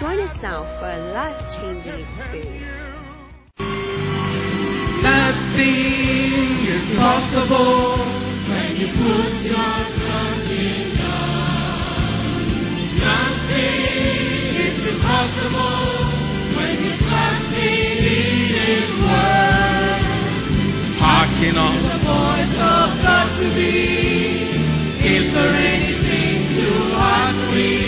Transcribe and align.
Join 0.00 0.18
us 0.20 0.40
now 0.40 0.64
for 0.64 0.86
a 0.86 0.98
life-changing 1.12 2.00
experience. 2.00 2.96
Nothing 5.02 6.44
is 6.64 6.96
possible 6.96 7.98
when 8.48 8.76
you 8.80 8.88
put 8.88 9.32
your 9.44 9.76
trust 10.00 10.50
in 10.50 10.96
God. 10.96 12.40
Nothing 13.04 14.56
is 14.64 14.86
impossible 14.86 15.88
when 16.56 16.74
you 16.84 16.92
trust 16.96 17.52
in 17.52 17.96
His 18.56 18.90
word. 19.04 20.00
Hearken 21.04 21.56
on 21.58 21.76
the 21.84 21.98
voice 22.00 22.56
of 22.56 22.88
God 23.02 23.28
to 23.40 23.46
thee. 23.50 24.48
Is 25.04 25.34
there 25.34 25.52
anything 25.52 26.48
too 26.56 26.96
hard 26.96 27.34
for 27.34 27.85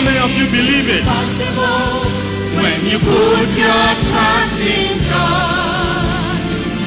How 0.00 0.06
many 0.06 0.18
of 0.18 0.30
you 0.38 0.46
believe 0.46 0.88
it? 0.88 1.04
Possible 1.04 2.08
when 2.62 2.86
you 2.86 2.98
put 2.98 3.48
your 3.58 3.86
trust 4.08 4.60
in 4.60 4.96
God. 5.10 6.40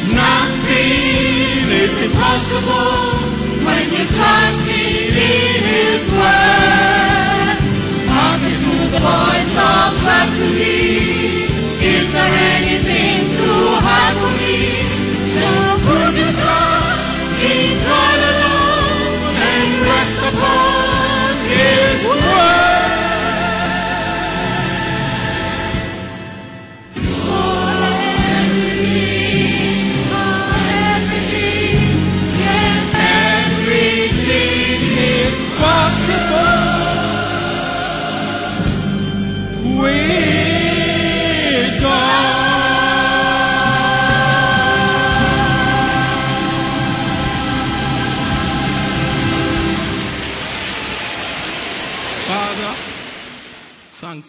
Nothing 0.09 1.69
is 1.69 2.01
impossible 2.01 3.32
when 3.65 3.85
you 3.91 4.05
trust 4.05 4.59
me 4.67 5.07
in 5.07 5.55
His 5.63 6.11
word. 6.11 6.83
To 8.53 8.69
the 8.69 8.99
voice 8.99 9.57
of 9.57 9.97
thee. 10.55 11.43
Is 11.81 12.13
there 12.13 12.33
anything 12.55 13.27
too 13.27 13.65
hard 13.81 14.15
for 14.21 14.31
me? 14.39 14.83
In 17.43 17.77
God 17.83 18.19
alone 18.31 19.35
and 19.35 19.81
rest 19.81 20.19
upon 20.19 21.35
His 21.49 22.05
word. 22.07 22.62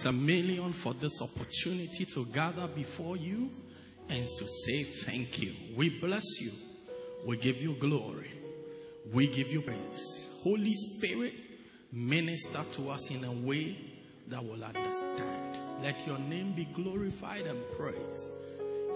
A 0.07 0.13
million 0.13 0.73
for 0.73 0.95
this 0.95 1.23
opportunity 1.23 2.05
to 2.05 2.25
gather 2.27 2.67
before 2.69 3.17
you 3.17 3.51
and 4.09 4.27
to 4.27 4.49
say 4.49 4.83
thank 4.83 5.41
you. 5.41 5.53
We 5.77 5.91
bless 6.01 6.41
you. 6.41 6.51
We 7.27 7.37
give 7.37 7.63
you 7.63 7.75
glory. 7.75 8.31
We 9.13 9.27
give 9.27 9.53
you 9.53 9.63
praise. 9.63 10.29
Holy 10.43 10.75
Spirit, 10.75 11.35
minister 11.93 12.61
to 12.73 12.91
us 12.91 13.11
in 13.11 13.25
a 13.25 13.33
way 13.33 13.77
that 14.29 14.45
will 14.45 14.63
understand. 14.63 15.59
Let 15.83 16.07
your 16.07 16.19
name 16.19 16.53
be 16.53 16.65
glorified 16.65 17.47
and 17.47 17.59
praised 17.73 18.27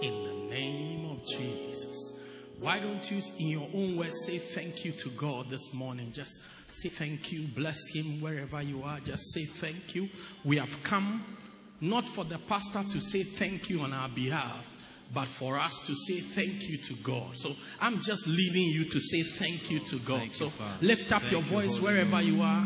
in 0.01 0.23
the 0.23 0.33
name 0.49 1.11
of 1.11 1.25
Jesus. 1.25 2.13
Why 2.59 2.79
don't 2.79 3.09
you, 3.09 3.21
in 3.39 3.47
your 3.47 3.67
own 3.73 3.97
words, 3.97 4.25
say 4.25 4.37
thank 4.37 4.83
you 4.83 4.91
to 4.91 5.09
God 5.11 5.49
this 5.49 5.73
morning? 5.73 6.11
Just 6.11 6.41
say 6.71 6.89
thank 6.89 7.31
you, 7.31 7.47
bless 7.47 7.87
Him 7.93 8.21
wherever 8.21 8.61
you 8.61 8.83
are. 8.83 8.99
Just 8.99 9.33
say 9.33 9.45
thank 9.45 9.95
you. 9.95 10.09
We 10.45 10.57
have 10.57 10.81
come 10.83 11.23
not 11.81 12.07
for 12.07 12.23
the 12.25 12.37
pastor 12.37 12.83
to 12.83 13.01
say 13.01 13.23
thank 13.23 13.69
you 13.69 13.81
on 13.81 13.93
our 13.93 14.09
behalf, 14.09 14.73
but 15.13 15.27
for 15.27 15.57
us 15.57 15.79
to 15.87 15.95
say 15.95 16.19
thank 16.19 16.69
you 16.69 16.77
to 16.77 16.93
God. 16.95 17.35
So 17.37 17.55
I'm 17.81 17.99
just 18.01 18.27
leading 18.27 18.63
you 18.63 18.85
to 18.85 18.99
say 18.99 19.23
thank 19.23 19.71
you 19.71 19.79
to 19.79 19.99
God. 19.99 20.33
so 20.33 20.51
lift 20.81 21.11
up 21.11 21.29
your 21.31 21.41
voice 21.41 21.79
wherever 21.79 22.21
you 22.21 22.41
are. 22.41 22.65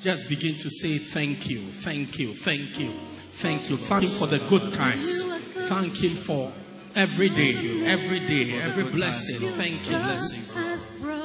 Just 0.00 0.28
begin 0.28 0.54
to 0.56 0.70
say 0.70 0.98
thank 0.98 1.48
you, 1.48 1.72
thank 1.72 2.18
you, 2.18 2.34
thank 2.34 2.78
you, 2.78 2.92
thank 2.94 3.70
you. 3.70 3.76
Thank 3.76 4.02
Him 4.04 4.10
for 4.10 4.26
the 4.26 4.38
good 4.48 4.72
times. 4.72 5.22
Thank 5.68 5.96
Him 6.02 6.10
for 6.10 6.52
every 6.94 7.28
day, 7.28 7.84
every 7.86 8.20
day, 8.20 8.58
every 8.60 8.84
blessing. 8.84 9.48
Thank 9.50 9.90
you. 9.90 11.15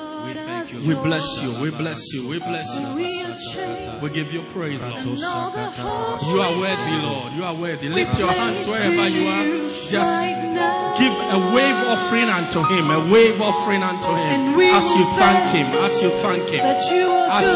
We 0.62 0.68
thank 0.68 0.84
you. 0.84 0.90
We 0.90 0.96
bless 1.02 1.42
you, 1.42 1.60
we 1.60 1.70
bless 1.72 2.14
you, 2.14 2.28
we 2.30 2.40
bless 2.40 2.76
you. 2.76 4.00
We 4.02 4.10
give 4.10 4.32
you 4.32 4.44
praise, 4.54 4.82
Lord. 4.84 5.04
You 5.04 6.42
are 6.42 6.60
worthy, 6.60 6.96
Lord. 7.02 7.34
You 7.34 7.44
are 7.44 7.56
worthy. 7.56 7.90
Lift 7.90 8.20
your 8.20 8.32
hands 8.32 8.68
wherever 8.68 9.08
you 9.08 9.28
are. 9.28 9.44
Just 9.90 9.92
give 11.00 11.14
a 11.14 11.52
wave 11.56 11.76
offering 11.76 12.30
unto 12.30 12.62
Him, 12.64 12.92
a 12.92 13.12
wave 13.12 13.42
offering 13.42 13.82
unto 13.84 14.10
Him. 14.14 14.60
As 14.60 14.86
you 14.96 15.04
thank 15.18 15.50
Him, 15.50 15.68
as 15.82 16.02
you 16.02 16.10
thank 16.22 16.50
Him, 16.50 16.62
as 16.62 16.88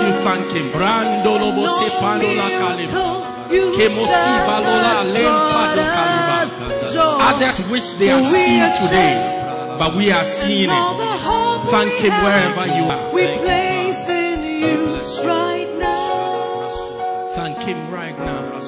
you 0.01 0.11
thank 0.23 0.51
Him. 0.51 0.71
Brando 0.71 1.37
lobo 1.39 1.67
se 1.67 1.89
pandola. 1.99 3.33
Kemosi 3.45 4.33
balola 4.47 5.03
lempado 5.05 5.83
kalima. 5.93 7.35
Others 7.35 7.59
wish 7.69 7.93
they 7.93 8.07
have 8.07 8.25
seen 8.25 8.63
today, 8.83 9.75
but 9.77 9.93
we 9.95 10.11
are 10.11 10.23
seeing 10.23 10.69
it. 10.71 11.34
Thank 11.69 11.93
Him 11.93 12.11
wherever 12.23 12.67
you 12.67 12.83
are. 12.85 13.13
We 13.13 13.25
place 13.25 14.07
in 14.07 14.43
you 14.63 14.95
right 15.27 15.77
now. 15.79 16.67
Thank 17.33 17.59
Him 17.59 17.91
right 17.91 18.17
now. 18.17 18.59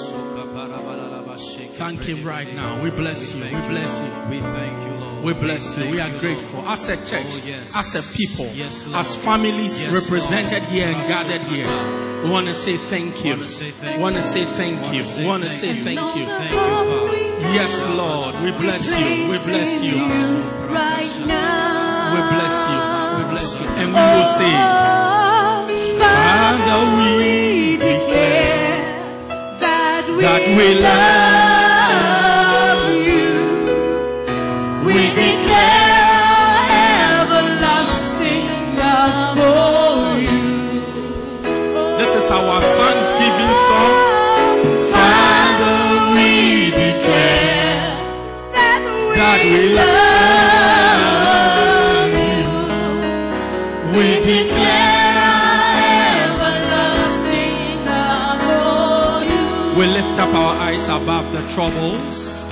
Thank 1.78 2.04
Him 2.04 2.24
right 2.24 2.54
now. 2.56 2.82
We 2.82 2.90
bless 2.90 3.36
you. 3.36 3.44
We 3.44 3.50
bless 3.50 4.02
you. 4.02 4.10
We 4.30 4.40
thank 4.40 4.80
you, 4.80 4.94
Lord. 5.00 5.24
We 5.24 5.34
bless 5.34 5.78
you. 5.78 5.90
We 5.90 6.00
are 6.00 6.18
grateful. 6.20 6.68
As 6.68 6.90
a 6.90 6.98
church, 6.98 7.42
oh, 7.46 7.80
as 7.80 7.96
a 7.96 8.18
people, 8.18 8.48
as 8.96 9.16
families 9.16 9.88
represented 9.90 10.64
here 10.64 10.88
and 10.88 11.08
gathered 11.08 11.42
here, 11.44 12.24
we 12.24 12.30
want 12.32 12.48
to 12.48 12.56
say 12.56 12.78
thank 12.78 13.24
you. 13.24 13.36
We 13.36 13.98
want 14.02 14.16
to 14.16 14.24
say 14.24 14.46
thank 14.46 14.94
you. 14.94 15.04
We 15.22 15.28
want 15.28 15.44
to 15.44 15.50
say 15.52 15.76
thank 15.76 16.16
you. 16.16 16.26
Thank 16.26 16.52
you, 16.52 16.58
Father. 16.58 17.14
Yes, 17.54 17.86
Lord. 17.90 18.36
We 18.42 18.52
bless 18.52 18.90
you. 18.98 19.30
We 19.30 19.38
bless 19.46 19.82
you. 19.82 19.98
Right 20.74 21.28
now. 21.28 21.77
We 22.14 22.20
bless 22.34 22.58
you. 22.72 22.80
We 23.18 23.24
bless 23.32 23.60
you. 23.60 23.68
And 23.80 23.88
we 23.94 24.00
will 24.00 24.30
say, 24.40 24.54
Father, 26.00 26.80
we 26.98 27.78
declare 27.78 28.80
that 29.60 30.04
we, 30.08 30.82
love 30.82 31.47
above 61.02 61.32
the 61.32 61.44
troubles. 61.54 62.46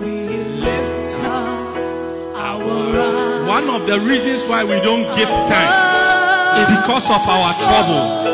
We 0.00 0.28
lift 0.66 1.22
up 1.24 1.76
our. 2.34 3.46
One 3.46 3.68
of 3.70 3.86
the 3.86 4.00
reasons 4.00 4.44
why 4.48 4.64
we 4.64 4.78
don't 4.80 5.06
give 5.16 5.28
thanks 5.52 5.82
is 6.60 6.66
because 6.78 7.06
of 7.10 7.22
our 7.28 7.52
trouble. 7.66 8.32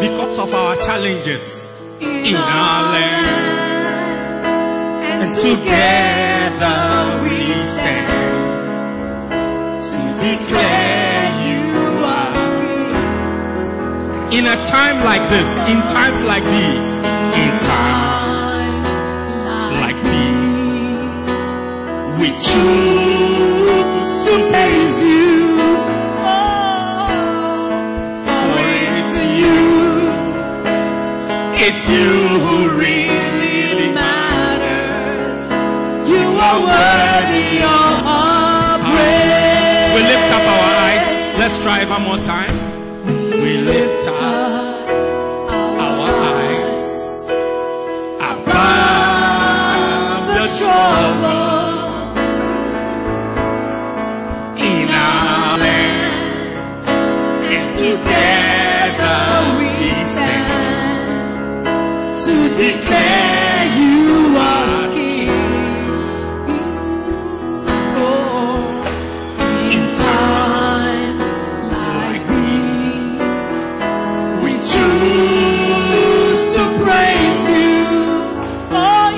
because 0.00 0.38
of 0.38 0.54
our 0.54 0.76
challenges 0.76 1.68
in 2.00 2.36
our 2.36 2.92
land. 2.94 3.36
And 5.22 5.30
together 5.40 7.22
we 7.24 7.52
stand 7.66 8.06
to 9.82 9.98
declare 10.22 11.26
you 11.48 11.64
are 12.04 12.38
in 14.32 14.46
a 14.46 14.56
time 14.66 15.02
like 15.04 15.28
this, 15.30 15.50
in 15.72 15.78
times 15.92 16.22
like 16.24 16.44
these, 16.44 16.90
in 17.42 17.58
time 17.66 18.27
we 22.18 22.28
choose 22.30 24.10
to 24.26 24.34
praise 24.50 24.98
you. 25.04 25.56
For 28.26 28.58
it's 28.90 29.22
you, 29.22 29.60
it's 31.64 31.84
you 31.88 32.10
who 32.44 32.56
really 32.76 33.92
matters. 33.92 35.38
You 36.10 36.26
are 36.46 36.58
worthy 36.58 37.58
of 37.58 38.06
our 38.18 38.78
praise. 38.90 39.94
We 39.94 40.00
lift 40.02 40.30
up 40.38 40.46
our 40.54 40.74
eyes. 40.88 41.06
Let's 41.38 41.56
try 41.62 41.84
one 41.84 42.02
more 42.02 42.18
time. 42.18 42.54
We 43.40 43.58
lift 43.58 44.08
up 44.08 44.20
our 44.20 44.88
eyes 46.28 46.84
above 48.20 48.86
the 50.26 50.46
trouble 50.58 51.57
we 59.56 59.70
stand 60.12 61.66
to 62.24 62.34
declare 62.56 63.66
you 63.78 64.36
are 64.36 64.90
King. 64.90 65.30
Oh, 68.00 68.66
in 69.70 69.84
like 71.70 72.24
these, 72.32 73.48
we 74.42 74.52
choose 74.72 76.42
to 76.54 76.62
praise 76.82 77.42
you. 77.48 77.78
Oh 78.72 79.08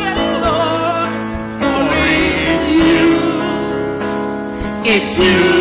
Lord, 0.44 1.12
for 1.60 1.82
it's 1.96 2.70
you. 2.76 3.08
It's 4.84 5.18
you 5.18 5.59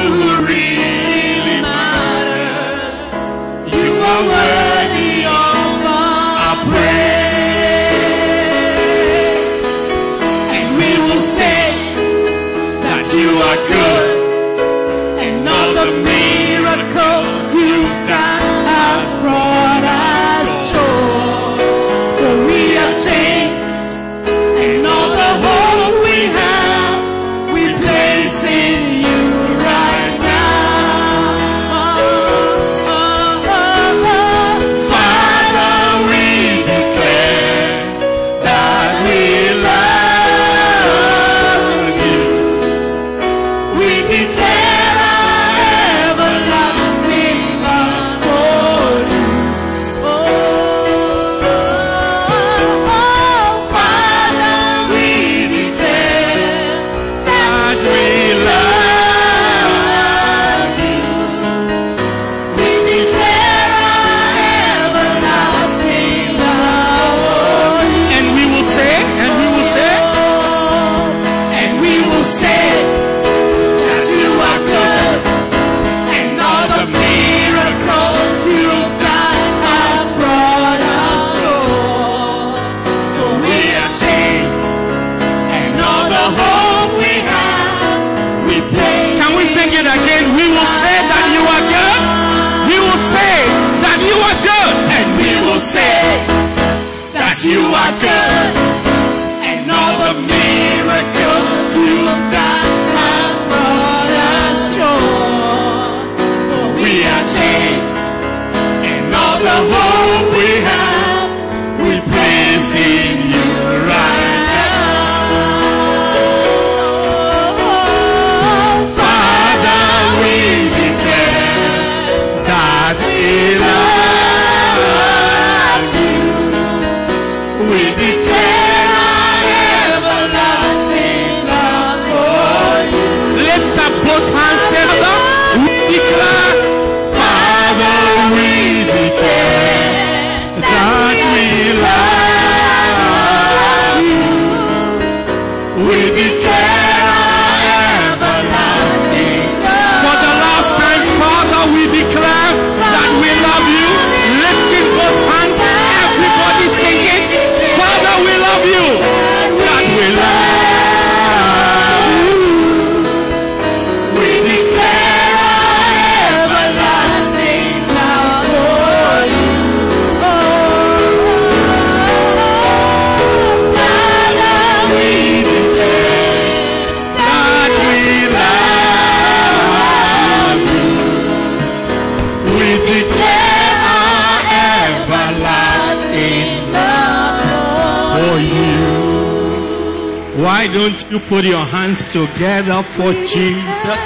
together 192.11 192.81
for 192.81 193.13
Jesus? 193.13 194.03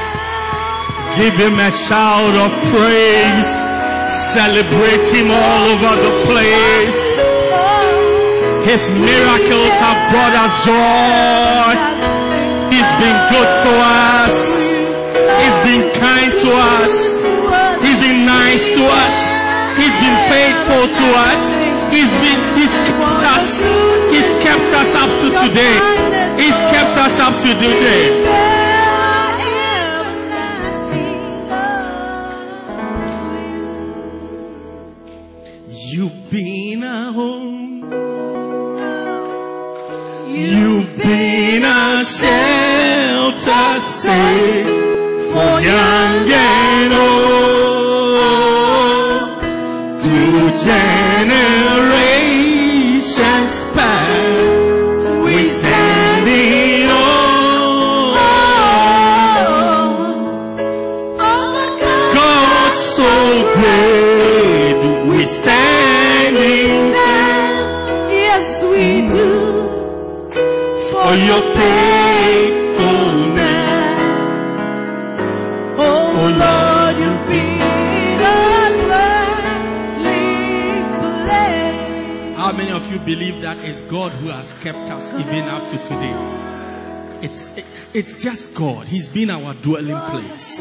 Give 1.16 1.36
him 1.40 1.56
a 1.60 1.72
shout 1.72 2.36
of 2.36 2.52
praise. 2.68 3.52
Celebrate 4.36 5.08
him 5.08 5.32
all 5.32 5.64
over 5.72 5.94
the 6.04 6.14
place. 6.28 7.04
His 8.68 8.90
miracles 8.92 9.76
have 9.80 10.00
brought 10.12 10.36
us 10.36 10.54
joy. 10.68 11.72
He's 12.72 12.92
been 13.00 13.20
good 13.32 13.52
to 13.66 13.72
us. 13.72 14.38
He's 15.40 15.60
been 15.68 15.84
kind 15.96 16.32
to 16.44 16.50
us. 16.52 16.94
He's 17.84 18.00
been 18.02 18.26
nice 18.26 18.66
to 18.68 18.84
us. 18.84 19.18
He's 19.80 19.96
been 20.04 20.18
faithful 20.28 20.84
to 21.00 21.06
us. 21.30 21.42
He's 21.94 22.14
been, 22.20 22.40
he's 22.58 22.74
kept 22.88 23.24
us. 23.38 23.64
He's 24.12 24.30
kept 24.44 24.74
us 24.74 24.96
up 24.96 25.12
to 25.22 25.28
today. 25.48 26.23
Us 27.14 27.20
up 27.20 27.36
to 27.38 27.54
today. 27.54 28.10
You've 35.68 36.32
been 36.32 36.82
a 36.82 37.12
home. 37.12 37.84
You've 40.28 40.98
been 40.98 41.64
a 41.64 42.04
shelter 42.04 43.80
safe 43.80 44.66
for 45.34 45.62
young 45.62 46.32
and 46.32 46.94
old. 46.94 47.22
Through 50.02 50.50
generations 50.66 51.24
it's 83.64 83.82
God 83.82 84.12
who 84.14 84.28
has 84.28 84.54
kept 84.56 84.90
us 84.92 85.14
even 85.14 85.48
up 85.48 85.68
to 85.70 85.78
today? 85.78 86.14
It's, 87.22 87.54
it's 87.94 88.18
just 88.22 88.54
God. 88.54 88.86
He's 88.88 89.08
been 89.08 89.30
our 89.30 89.54
dwelling 89.54 89.98
place. 90.12 90.58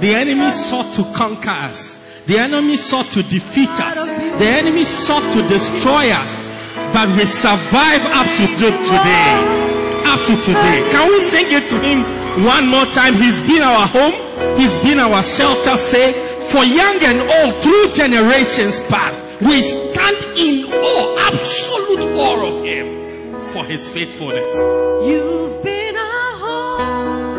The 0.00 0.14
enemy 0.14 0.50
sought 0.50 0.94
to 0.94 1.02
conquer 1.12 1.50
us. 1.50 2.00
The 2.26 2.38
enemy 2.38 2.76
sought 2.76 3.06
to 3.12 3.22
defeat 3.24 3.68
us. 3.68 4.06
The 4.06 4.46
enemy 4.46 4.84
sought 4.84 5.32
to 5.32 5.48
destroy 5.48 6.10
us. 6.10 6.46
But 6.94 7.08
we 7.16 7.24
survive 7.26 8.02
up 8.06 8.26
to 8.36 8.46
to- 8.46 8.78
today. 8.84 10.02
Up 10.06 10.20
to 10.26 10.36
today. 10.40 10.88
Can 10.90 11.08
we 11.10 11.18
sing 11.20 11.46
it 11.48 11.68
to 11.70 11.80
him 11.80 12.44
one 12.44 12.68
more 12.68 12.86
time? 12.86 13.14
He's 13.14 13.42
been 13.42 13.62
our 13.62 13.86
home. 13.86 14.14
He's 14.56 14.76
been 14.78 15.00
our 15.00 15.22
shelter 15.22 15.76
say, 15.76 16.12
for 16.50 16.62
young 16.64 16.98
and 17.02 17.20
old 17.20 17.60
through 17.62 17.92
generations 17.94 18.78
past. 18.86 19.22
We 19.40 19.62
stand 20.04 20.38
in 20.38 20.64
awe, 20.72 21.32
absolute 21.32 22.04
awe 22.18 22.46
of 22.46 22.64
him 22.64 23.46
for 23.48 23.64
his 23.64 23.88
faithfulness. 23.90 24.52
You've 25.06 25.62
been 25.62 25.96
our 25.96 26.38
home. 26.38 27.38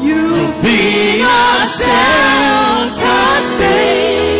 You've 0.00 0.62
been 0.62 1.22
a 1.22 1.66
shelter 1.66 3.40
safe 3.56 4.31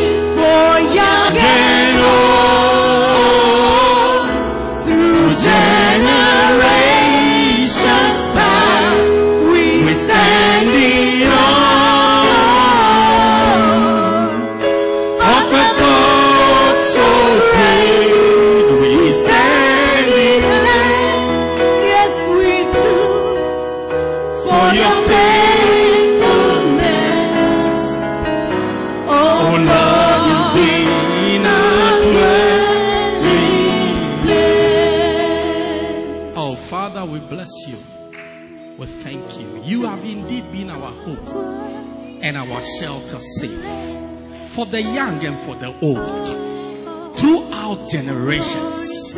shelter 42.63 43.19
safe 43.19 44.49
for 44.49 44.67
the 44.67 44.83
young 44.83 45.25
and 45.25 45.39
for 45.39 45.57
the 45.57 45.69
old 45.81 47.17
throughout 47.17 47.89
generations. 47.91 49.17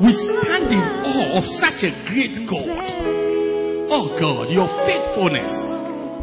We 0.00 0.12
stand 0.12 0.72
in 0.72 0.80
awe 0.80 1.36
of 1.38 1.46
such 1.46 1.84
a 1.84 1.90
great 2.08 2.46
God. 2.46 2.92
Oh 3.92 4.16
God, 4.18 4.50
your 4.50 4.68
faithfulness, 4.68 5.62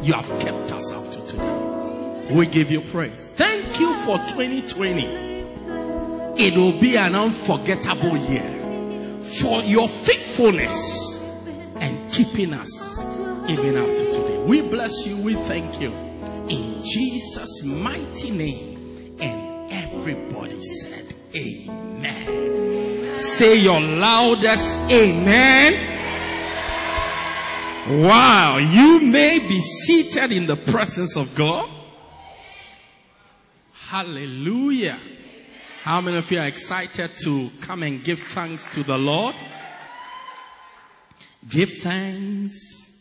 you 0.06 0.14
have 0.14 0.28
kept 0.40 0.72
us 0.72 0.92
up 0.92 1.12
to 1.12 1.28
today. 1.28 2.34
We 2.34 2.46
give 2.48 2.72
you 2.72 2.82
praise. 2.82 3.30
Thank 3.30 3.80
you 3.80 3.94
for 3.94 4.18
2020. 4.18 5.28
It 6.38 6.58
will 6.58 6.80
be 6.80 6.98
an 6.98 7.16
unforgettable 7.16 8.18
year 8.18 9.22
for 9.22 9.62
your 9.62 9.88
faithfulness 9.88 11.24
and 11.76 12.12
keeping 12.12 12.54
us 12.54 13.00
even 13.48 13.78
up 13.78 13.88
to 13.88 14.12
today. 14.12 14.44
We 14.44 14.62
bless 14.62 15.06
you. 15.06 15.18
We 15.22 15.36
thank 15.36 15.80
you. 15.80 16.07
In 16.50 16.82
Jesus' 16.82 17.64
mighty 17.64 18.32
name. 18.32 19.18
And 19.20 19.72
everybody 19.72 20.64
said, 20.64 21.14
Amen. 21.36 23.20
Say 23.20 23.60
your 23.60 23.82
loudest 23.82 24.78
Amen. 24.92 25.96
Wow, 27.90 28.58
you 28.58 29.00
may 29.02 29.40
be 29.40 29.62
seated 29.62 30.32
in 30.34 30.46
the 30.46 30.58
presence 30.58 31.16
of 31.16 31.34
God. 31.36 31.70
Hallelujah. 33.72 35.00
How 35.84 36.02
many 36.02 36.18
of 36.18 36.30
you 36.30 36.40
are 36.40 36.48
excited 36.48 37.12
to 37.20 37.50
come 37.62 37.84
and 37.84 38.04
give 38.04 38.20
thanks 38.20 38.66
to 38.76 38.84
the 38.84 38.98
Lord? 38.98 39.36
Give 41.48 41.72
thanks 41.76 42.92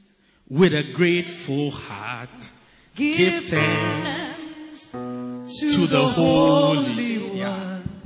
with 0.48 0.72
a 0.72 0.92
grateful 0.92 1.72
heart. 1.72 2.48
Give 2.96 3.44
thanks 3.44 4.88
to 4.90 5.86
the 5.86 6.06
Holy 6.06 7.18
One. 7.18 8.00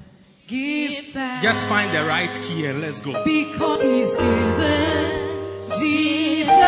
Give 0.49 1.05
thanks. 1.13 1.45
Just 1.45 1.67
find 1.69 1.95
the 1.95 2.05
right 2.05 2.33
key 2.43 2.67
and 2.67 2.81
let's 2.81 2.99
go. 2.99 3.23
because 3.25 3.83
he's 3.83 4.17
given 4.17 5.39
Jesus 5.79 6.60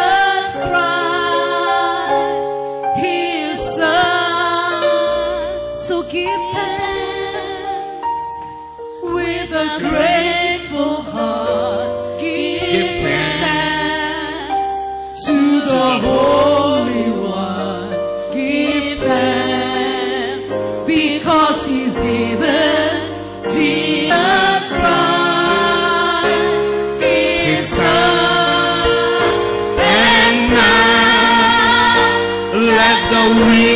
let 33.29 33.72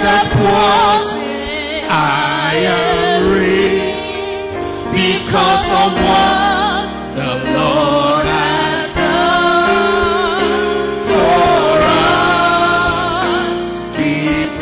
the 0.00 0.20
cross 0.32 1.08
I 1.92 2.54
am 2.56 3.28
rich 3.28 4.54
because 4.96 5.66
of 5.82 5.92
what 6.08 6.84
the 7.16 7.32
Lord 7.52 8.24
has 8.24 8.88
done 8.96 10.40
for 11.06 11.80
us. 11.84 12.40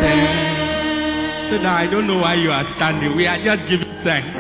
Thanks. 0.00 1.48
So 1.50 1.54
now 1.58 1.76
I 1.76 1.86
don't 1.86 2.06
know 2.08 2.18
why 2.18 2.34
you 2.34 2.50
are 2.50 2.64
standing. 2.64 3.16
We 3.16 3.26
are 3.28 3.38
just 3.38 3.68
giving 3.68 3.92
thanks. 4.00 4.38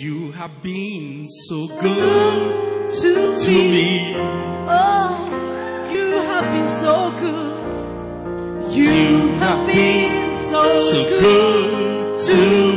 You 0.00 0.30
have 0.32 0.62
been 0.62 1.26
so 1.28 1.66
good 1.66 2.90
to, 2.92 3.48
me. 3.48 3.70
me. 3.70 4.14
Oh 4.66 5.03
have 6.44 6.52
been 6.52 6.68
so 6.80 7.10
good. 7.20 8.72
You 8.72 9.34
have 9.38 9.66
been 9.66 10.32
so 10.50 10.62
good 11.20 12.20
to 12.20 12.73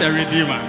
a 0.00 0.12
redeemer. 0.12 0.67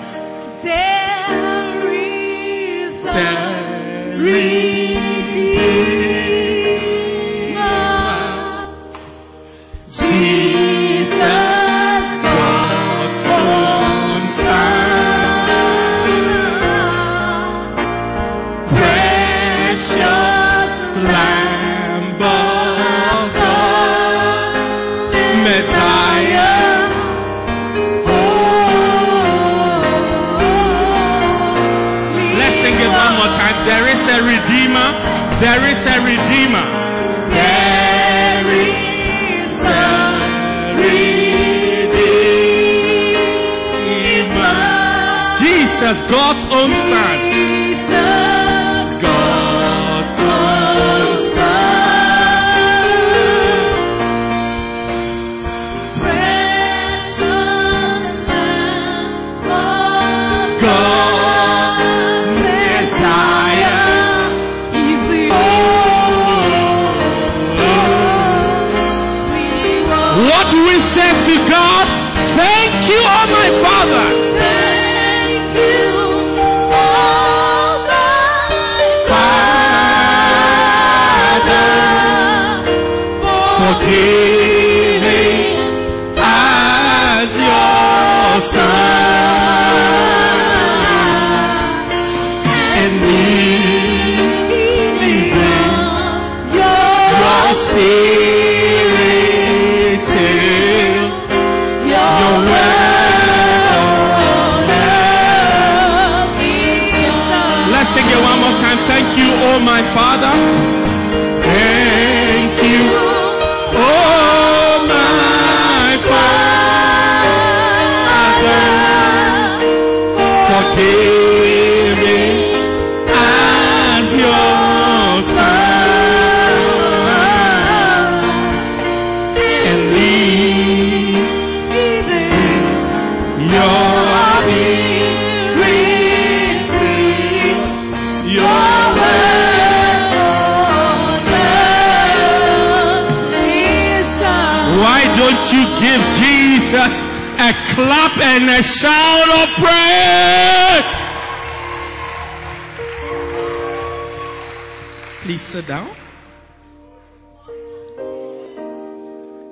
Please 155.40 155.48
sit 155.48 155.68
down. 155.68 155.96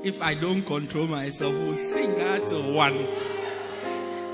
If 0.04 0.22
I 0.22 0.34
don't 0.34 0.64
control 0.64 1.08
myself, 1.08 1.54
we'll 1.54 1.76
sing 1.76 2.22
out 2.22 2.46
to 2.48 2.74
one. 2.74 2.98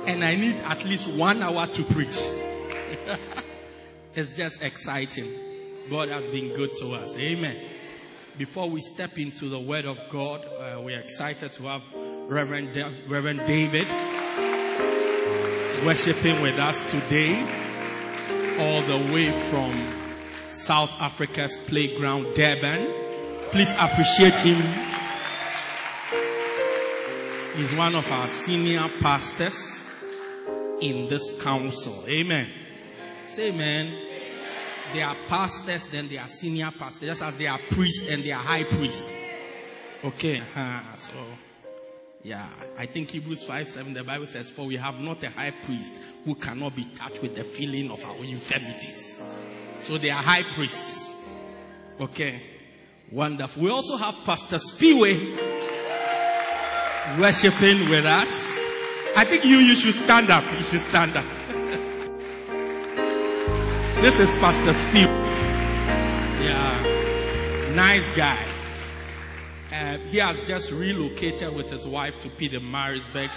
And 0.08 0.26
I 0.26 0.36
need 0.36 0.56
at 0.66 0.84
least 0.84 1.08
one 1.10 1.44
hour 1.44 1.68
to 1.68 1.84
preach. 1.84 2.18
it's 4.16 4.34
just 4.34 4.64
exciting. 4.64 5.32
God 5.92 6.10
has 6.10 6.28
been 6.28 6.56
good 6.56 6.76
to 6.78 6.94
us. 6.94 7.16
Amen. 7.20 7.64
Before 8.36 8.68
we 8.68 8.82
step 8.82 9.20
into 9.20 9.46
the 9.46 9.60
Word 9.60 9.86
of 9.86 10.00
God, 10.10 10.44
uh, 10.44 10.82
we're 10.82 11.00
excited 11.00 11.54
to 11.54 11.64
have 11.64 11.84
Reverend, 11.94 12.76
Reverend 13.08 13.42
David 13.46 13.88
worshiping 15.86 16.42
with 16.42 16.58
us 16.58 16.90
today, 16.90 17.40
all 18.58 18.82
the 18.82 19.14
way 19.14 19.32
from 19.52 19.83
South 20.54 20.92
Africa's 21.02 21.58
playground, 21.58 22.34
Durban. 22.36 22.94
Please 23.52 23.74
appreciate 23.80 24.38
him. 24.40 24.62
He's 27.56 27.74
one 27.76 27.96
of 27.96 28.10
our 28.12 28.28
senior 28.28 28.88
pastors 29.02 29.80
in 30.82 31.08
this 31.08 31.42
council. 31.42 32.04
Amen. 32.08 32.48
Say 33.28 33.50
amen. 33.50 33.94
They 34.94 35.02
are 35.02 35.16
pastors, 35.28 35.88
then 35.88 36.08
they 36.08 36.18
are 36.18 36.28
senior 36.28 36.72
pastors, 36.78 37.10
just 37.10 37.22
as 37.22 37.36
they 37.36 37.48
are 37.48 37.60
priests 37.70 38.10
and 38.10 38.24
they 38.24 38.32
are 38.32 38.44
high 38.44 38.64
priests. 38.64 39.12
Okay, 40.04 40.40
uh-huh. 40.40 40.96
so 40.96 41.14
yeah, 42.24 42.48
I 42.78 42.86
think 42.86 43.10
Hebrews 43.10 43.44
5 43.44 43.68
7, 43.68 43.94
the 43.94 44.04
Bible 44.04 44.26
says, 44.26 44.50
For 44.50 44.66
we 44.66 44.76
have 44.78 45.00
not 45.00 45.24
a 45.24 45.30
high 45.30 45.52
priest 45.52 46.02
who 46.26 46.36
cannot 46.36 46.76
be 46.76 46.86
touched 46.86 47.22
with 47.22 47.36
the 47.36 47.44
feeling 47.44 47.92
of 47.92 48.04
our 48.06 48.18
infirmities. 48.18 49.22
So 49.84 49.98
they 49.98 50.10
are 50.10 50.24
high 50.24 50.44
priests. 50.44 51.14
Okay, 52.00 52.42
wonderful. 53.12 53.64
We 53.64 53.70
also 53.70 53.98
have 53.98 54.16
Pastor 54.26 54.56
Spiwe 54.56 55.36
worshiping 57.20 57.90
with 57.90 58.06
us. 58.06 58.58
I 59.16 59.26
think 59.26 59.44
you, 59.44 59.58
you 59.58 59.76
should 59.76 59.94
stand 59.94 60.30
up. 60.30 60.46
You 60.54 60.64
should 60.64 60.80
stand 60.80 61.18
up. 61.18 61.26
this 64.02 64.22
is 64.22 64.34
Pastor 64.38 64.72
Spiwe. 64.72 65.04
Yeah, 66.44 67.74
nice 67.76 68.10
guy. 68.16 68.48
Uh, 69.70 69.98
he 70.08 70.20
has 70.20 70.44
just 70.44 70.72
relocated 70.72 71.54
with 71.54 71.70
his 71.70 71.86
wife 71.86 72.22
to 72.22 72.30
Pietermaritzburg, 72.30 73.30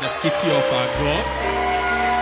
the 0.00 0.08
city 0.08 0.50
of 0.50 0.64
our 0.64 0.86
God. 0.96 2.19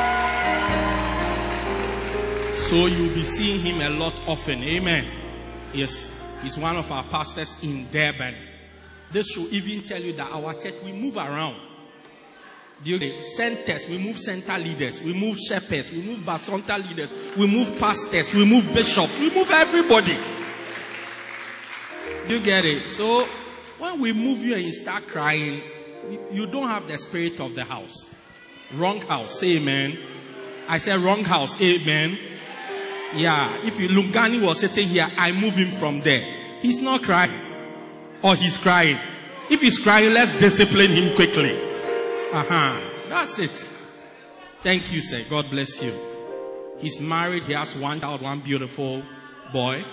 So 2.69 2.85
you'll 2.85 3.15
be 3.15 3.23
seeing 3.23 3.61
him 3.61 3.81
a 3.81 3.89
lot 3.89 4.13
often. 4.29 4.63
Amen. 4.63 5.11
Yes, 5.73 6.21
he's 6.43 6.59
one 6.59 6.77
of 6.77 6.93
our 6.93 7.03
pastors 7.05 7.57
in 7.63 7.89
Durban. 7.91 8.35
This 9.11 9.29
should 9.31 9.47
even 9.47 9.85
tell 9.89 10.03
you 10.03 10.13
that 10.13 10.31
our 10.31 10.53
church, 10.53 10.75
we 10.85 10.93
move 10.93 11.17
around. 11.17 11.57
You 12.85 13.23
centers, 13.23 13.89
we 13.89 13.97
move 13.97 14.19
center 14.19 14.59
leaders, 14.59 15.03
we 15.03 15.15
move 15.15 15.39
shepherds, 15.39 15.91
we 15.91 16.03
move 16.03 16.19
basonta 16.19 16.77
leaders, 16.87 17.11
we 17.39 17.47
move 17.47 17.75
pastors, 17.79 18.35
we 18.35 18.45
move 18.45 18.71
bishops, 18.75 19.19
we 19.19 19.31
move 19.35 19.51
everybody. 19.51 20.19
Do 22.27 22.35
you 22.35 22.41
get 22.45 22.67
it? 22.67 22.91
So 22.91 23.27
when 23.79 23.99
we 23.99 24.13
move 24.13 24.45
you 24.45 24.53
and 24.53 24.63
you 24.63 24.73
start 24.73 25.07
crying, 25.09 25.63
you- 26.11 26.21
you 26.33 26.47
don't 26.47 26.69
have 26.69 26.87
the 26.87 26.99
spirit 26.99 27.41
of 27.41 27.55
the 27.55 27.65
house. 27.65 28.11
Wrong 28.75 29.01
house. 29.01 29.41
Say 29.41 29.57
amen. 29.57 29.99
I 30.69 30.77
said 30.77 31.01
wrong 31.01 31.25
house. 31.25 31.59
Amen. 31.63 32.19
Yeah. 33.15 33.65
If 33.65 33.81
you 33.81 33.89
Lungani 33.89 34.41
was 34.45 34.61
sitting 34.61 34.89
here, 34.89 35.09
I 35.17 35.33
move 35.33 35.55
him 35.55 35.71
from 35.71 36.01
there. 36.01 36.23
He's 36.61 36.81
not 36.81 37.03
crying. 37.03 37.33
Or 38.23 38.35
he's 38.35 38.57
crying. 38.57 38.99
If 39.51 39.61
he's 39.61 39.79
crying, 39.79 40.13
let's 40.13 40.35
discipline 40.35 40.91
him 40.91 41.15
quickly. 41.15 41.57
Uh-huh. 42.33 43.09
That's 43.09 43.39
it. 43.39 43.69
Thank 44.63 44.93
you, 44.93 45.01
sir. 45.01 45.25
God 45.31 45.51
bless 45.51 45.83
you. 45.83 45.93
He's 46.79 47.01
married. 47.01 47.45
He 47.45 47.55
has 47.55 47.75
one 47.75 48.01
child, 48.01 48.23
one 48.23 48.41
beautiful 48.41 49.03
boy. 49.53 49.85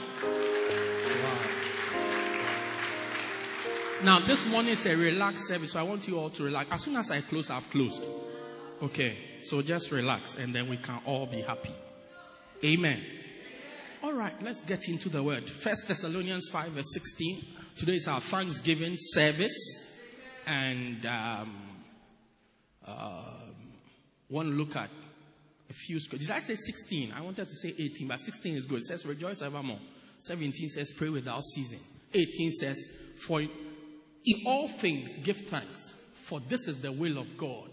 Now, 4.03 4.19
this 4.19 4.45
morning 4.49 4.73
is 4.73 4.85
a 4.85 4.95
relaxed 4.95 5.47
service, 5.47 5.71
so 5.71 5.79
I 5.79 5.83
want 5.83 6.07
you 6.07 6.19
all 6.19 6.29
to 6.31 6.43
relax. 6.43 6.69
As 6.71 6.81
soon 6.81 6.95
as 6.97 7.09
I 7.11 7.21
close, 7.21 7.49
I've 7.49 7.69
closed. 7.71 8.03
Okay, 8.83 9.17
so 9.39 9.61
just 9.61 9.91
relax 9.91 10.37
and 10.37 10.53
then 10.53 10.67
we 10.67 10.77
can 10.77 10.99
all 11.05 11.25
be 11.25 11.41
happy. 11.41 11.73
Amen. 12.65 12.99
All 14.01 14.13
right, 14.13 14.33
let's 14.41 14.63
get 14.63 14.89
into 14.89 15.07
the 15.07 15.21
word. 15.21 15.47
First 15.47 15.87
Thessalonians 15.87 16.49
5, 16.51 16.69
verse 16.69 16.93
16. 16.93 17.43
Today 17.77 17.93
is 17.93 18.07
our 18.07 18.19
Thanksgiving 18.19 18.95
service, 18.97 20.01
and 20.47 21.05
um, 21.05 21.55
um, 22.87 23.53
to 24.31 24.43
look 24.43 24.75
at 24.75 24.89
a 25.69 25.73
few 25.73 25.99
scriptures. 25.99 26.27
Did 26.27 26.35
I 26.35 26.39
say 26.39 26.55
16? 26.55 27.13
I 27.15 27.21
wanted 27.21 27.47
to 27.47 27.55
say 27.55 27.71
18, 27.77 28.07
but 28.07 28.19
16 28.19 28.55
is 28.55 28.65
good. 28.65 28.79
It 28.79 28.85
says, 28.85 29.05
Rejoice 29.05 29.43
evermore. 29.43 29.79
17 30.21 30.69
says, 30.69 30.91
Pray 30.91 31.09
without 31.09 31.43
ceasing. 31.43 31.81
18 32.15 32.51
says, 32.51 32.99
For 33.27 33.41
in 33.41 34.41
all 34.47 34.67
things 34.67 35.17
give 35.17 35.37
thanks, 35.37 35.93
for 36.15 36.39
this 36.39 36.67
is 36.67 36.81
the 36.81 36.91
will 36.91 37.19
of 37.19 37.37
God 37.37 37.69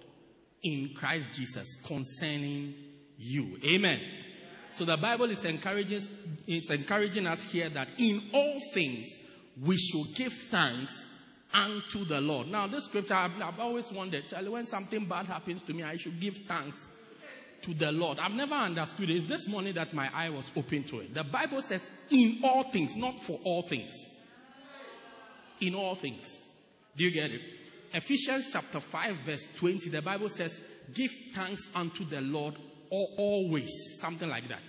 in 0.63 0.91
Christ 0.95 1.33
Jesus 1.33 1.81
concerning 1.87 2.75
you. 3.17 3.59
Amen. 3.65 4.01
So 4.73 4.87
the 4.87 4.97
Bible 4.97 5.31
is 5.31 5.45
encouraging, 5.45 6.03
it's 6.47 6.71
encouraging 6.71 7.27
us 7.27 7.45
here 7.45 7.69
that 7.71 7.89
in 7.99 8.23
all 8.33 8.59
things 8.73 9.19
we 9.63 9.77
should 9.77 10.15
give 10.15 10.33
thanks 10.33 11.07
unto 11.53 12.05
the 12.07 12.21
Lord. 12.21 12.49
Now, 12.49 12.67
this 12.67 12.85
scripture, 12.85 13.15
I've, 13.15 13.41
I've 13.41 13.61
always 13.61 13.93
wondered, 13.93 14.25
when 14.49 14.65
something 14.65 15.05
bad 15.05 15.27
happens 15.27 15.63
to 15.65 15.75
me, 15.75 15.83
I 15.83 15.97
should 15.97 16.19
give 16.19 16.39
thanks 16.49 16.89
to 17.63 17.75
the 17.75 17.93
Lord. 17.93 18.19
I've 18.19 18.35
never 18.35 18.55
understood 18.55 19.11
it. 19.11 19.17
It's 19.17 19.27
this 19.27 19.47
morning 19.47 19.75
that 19.75 19.93
my 19.93 20.11
eye 20.13 20.31
was 20.31 20.51
open 20.57 20.85
to 20.85 21.01
it. 21.01 21.15
The 21.15 21.25
Bible 21.25 21.61
says, 21.61 21.89
in 22.11 22.41
all 22.43 22.65
things, 22.65 22.97
not 22.97 23.21
for 23.21 23.39
all 23.45 23.63
things. 23.63 24.07
In 25.61 25.75
all 25.75 25.95
things. 25.95 26.39
Do 26.97 27.05
you 27.05 27.11
get 27.11 27.31
it? 27.31 27.43
Ephesians 27.93 28.49
chapter 28.51 28.81
5, 28.81 29.17
verse 29.19 29.47
20, 29.57 29.91
the 29.91 30.03
Bible 30.03 30.31
says, 30.31 30.61
Give 30.95 31.11
thanks 31.35 31.69
unto 31.75 32.05
the 32.05 32.23
Lord 32.23 32.55
al- 32.93 33.15
always. 33.17 33.97
Something 33.99 34.29
like 34.29 34.49
that. 34.49 34.61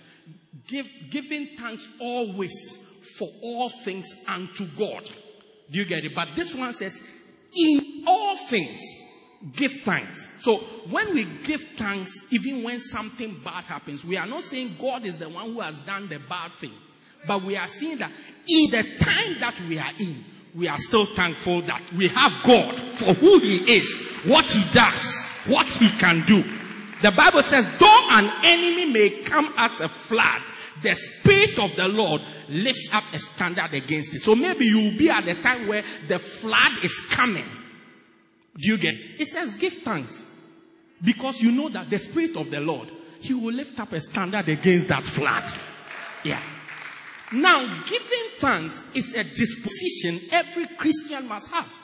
Give, 0.66 0.86
giving 1.10 1.48
thanks 1.58 1.88
always 2.00 2.78
for 3.18 3.28
all 3.42 3.68
things 3.68 4.24
unto 4.26 4.66
God. 4.78 5.04
Do 5.70 5.78
you 5.78 5.84
get 5.84 6.04
it? 6.04 6.14
But 6.14 6.28
this 6.34 6.54
one 6.54 6.72
says, 6.72 7.02
In 7.54 8.04
all 8.06 8.36
things, 8.36 8.80
give 9.52 9.72
thanks. 9.84 10.30
So 10.40 10.58
when 10.90 11.14
we 11.14 11.24
give 11.44 11.62
thanks, 11.76 12.32
even 12.32 12.62
when 12.62 12.80
something 12.80 13.40
bad 13.44 13.64
happens, 13.64 14.04
we 14.04 14.16
are 14.16 14.26
not 14.26 14.42
saying 14.42 14.76
God 14.80 15.04
is 15.04 15.18
the 15.18 15.28
one 15.28 15.52
who 15.52 15.60
has 15.60 15.78
done 15.80 16.08
the 16.08 16.18
bad 16.18 16.52
thing. 16.52 16.72
But 17.26 17.42
we 17.42 17.56
are 17.56 17.66
seeing 17.66 17.98
that 17.98 18.10
in 18.46 18.70
the 18.70 18.82
time 19.00 19.40
that 19.40 19.58
we 19.68 19.78
are 19.78 19.92
in, 19.98 20.24
we 20.54 20.68
are 20.68 20.78
still 20.78 21.06
thankful 21.06 21.62
that 21.62 21.92
we 21.92 22.08
have 22.08 22.32
God 22.44 22.74
for 22.92 23.14
who 23.14 23.38
He 23.40 23.76
is, 23.76 23.98
what 24.24 24.50
He 24.50 24.62
does, 24.72 25.42
what 25.46 25.70
He 25.70 25.88
can 25.98 26.22
do. 26.26 26.44
The 27.04 27.10
Bible 27.10 27.42
says, 27.42 27.68
though 27.76 28.06
an 28.12 28.32
enemy 28.42 28.86
may 28.86 29.10
come 29.10 29.52
as 29.58 29.78
a 29.82 29.90
flood, 29.90 30.40
the 30.80 30.94
Spirit 30.94 31.58
of 31.58 31.76
the 31.76 31.86
Lord 31.86 32.22
lifts 32.48 32.88
up 32.94 33.04
a 33.12 33.18
standard 33.18 33.74
against 33.74 34.14
it. 34.14 34.22
So 34.22 34.34
maybe 34.34 34.64
you 34.64 34.78
will 34.78 34.96
be 34.96 35.10
at 35.10 35.26
the 35.26 35.34
time 35.34 35.68
where 35.68 35.84
the 36.08 36.18
flood 36.18 36.82
is 36.82 36.98
coming. 37.10 37.44
Do 38.56 38.70
you 38.70 38.78
get? 38.78 38.94
It 38.94 39.26
says, 39.26 39.52
give 39.52 39.74
thanks. 39.74 40.24
Because 41.04 41.42
you 41.42 41.52
know 41.52 41.68
that 41.68 41.90
the 41.90 41.98
Spirit 41.98 42.38
of 42.38 42.50
the 42.50 42.60
Lord, 42.60 42.90
He 43.20 43.34
will 43.34 43.52
lift 43.52 43.78
up 43.78 43.92
a 43.92 44.00
standard 44.00 44.48
against 44.48 44.88
that 44.88 45.04
flood. 45.04 45.44
Yeah. 46.24 46.40
Now, 47.34 47.82
giving 47.84 48.28
thanks 48.38 48.82
is 48.94 49.14
a 49.14 49.24
disposition 49.24 50.20
every 50.32 50.68
Christian 50.78 51.28
must 51.28 51.50
have. 51.50 51.83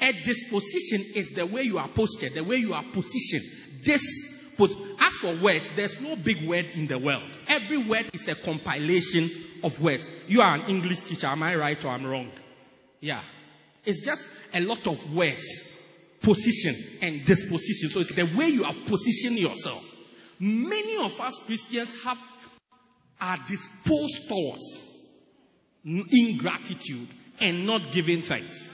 A 0.00 0.12
disposition 0.12 1.04
is 1.14 1.30
the 1.30 1.46
way 1.46 1.62
you 1.62 1.78
are 1.78 1.88
posted, 1.88 2.34
the 2.34 2.44
way 2.44 2.56
you 2.56 2.74
are 2.74 2.82
positioned. 2.92 3.44
This, 3.84 4.52
pos- 4.56 4.74
as 5.00 5.12
for 5.14 5.34
words, 5.36 5.72
there's 5.74 6.00
no 6.00 6.16
big 6.16 6.46
word 6.48 6.66
in 6.74 6.86
the 6.86 6.98
world. 6.98 7.22
Every 7.46 7.78
word 7.78 8.10
is 8.12 8.28
a 8.28 8.34
compilation 8.34 9.30
of 9.62 9.80
words. 9.80 10.10
You 10.26 10.40
are 10.40 10.54
an 10.54 10.68
English 10.68 11.02
teacher, 11.02 11.28
am 11.28 11.42
I 11.42 11.54
right 11.54 11.82
or 11.84 11.88
I'm 11.88 12.04
wrong? 12.04 12.30
Yeah. 13.00 13.20
It's 13.84 14.00
just 14.00 14.30
a 14.52 14.60
lot 14.60 14.86
of 14.86 15.14
words, 15.14 15.70
position 16.20 16.74
and 17.02 17.24
disposition. 17.24 17.90
So 17.90 18.00
it's 18.00 18.12
the 18.12 18.24
way 18.36 18.48
you 18.48 18.64
are 18.64 18.74
positioning 18.86 19.38
yourself. 19.38 19.82
Many 20.40 21.04
of 21.04 21.20
us 21.20 21.38
Christians 21.46 21.94
have 22.02 22.18
are 23.20 23.38
disposed 23.46 24.28
towards 24.28 24.94
ingratitude 25.84 27.08
and 27.40 27.66
not 27.66 27.92
giving 27.92 28.22
thanks. 28.22 28.73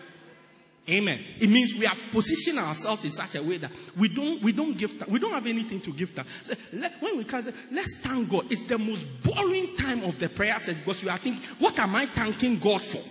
Amen. 0.88 1.20
It 1.38 1.48
means 1.48 1.74
we 1.74 1.86
are 1.86 1.96
positioning 2.10 2.58
ourselves 2.58 3.04
in 3.04 3.10
such 3.10 3.34
a 3.36 3.42
way 3.42 3.58
that 3.58 3.70
we 3.96 4.08
don't 4.08 4.42
we 4.42 4.52
don't 4.52 4.76
give 4.76 5.06
we 5.08 5.18
don't 5.18 5.32
have 5.32 5.46
anything 5.46 5.80
to 5.82 5.92
give 5.92 6.10
thanks. 6.10 6.30
So 6.44 6.54
when 7.00 7.18
we 7.18 7.24
can 7.24 7.42
say, 7.42 7.52
let's 7.70 7.96
thank 7.98 8.28
God, 8.30 8.46
it's 8.50 8.62
the 8.62 8.78
most 8.78 9.06
boring 9.22 9.76
time 9.76 10.02
of 10.04 10.18
the 10.18 10.28
prayer 10.28 10.58
session 10.58 10.80
because 10.84 11.02
you 11.02 11.10
are 11.10 11.18
thinking, 11.18 11.42
what 11.58 11.78
am 11.78 11.94
I 11.94 12.06
thanking 12.06 12.58
God 12.58 12.82
for? 12.84 13.02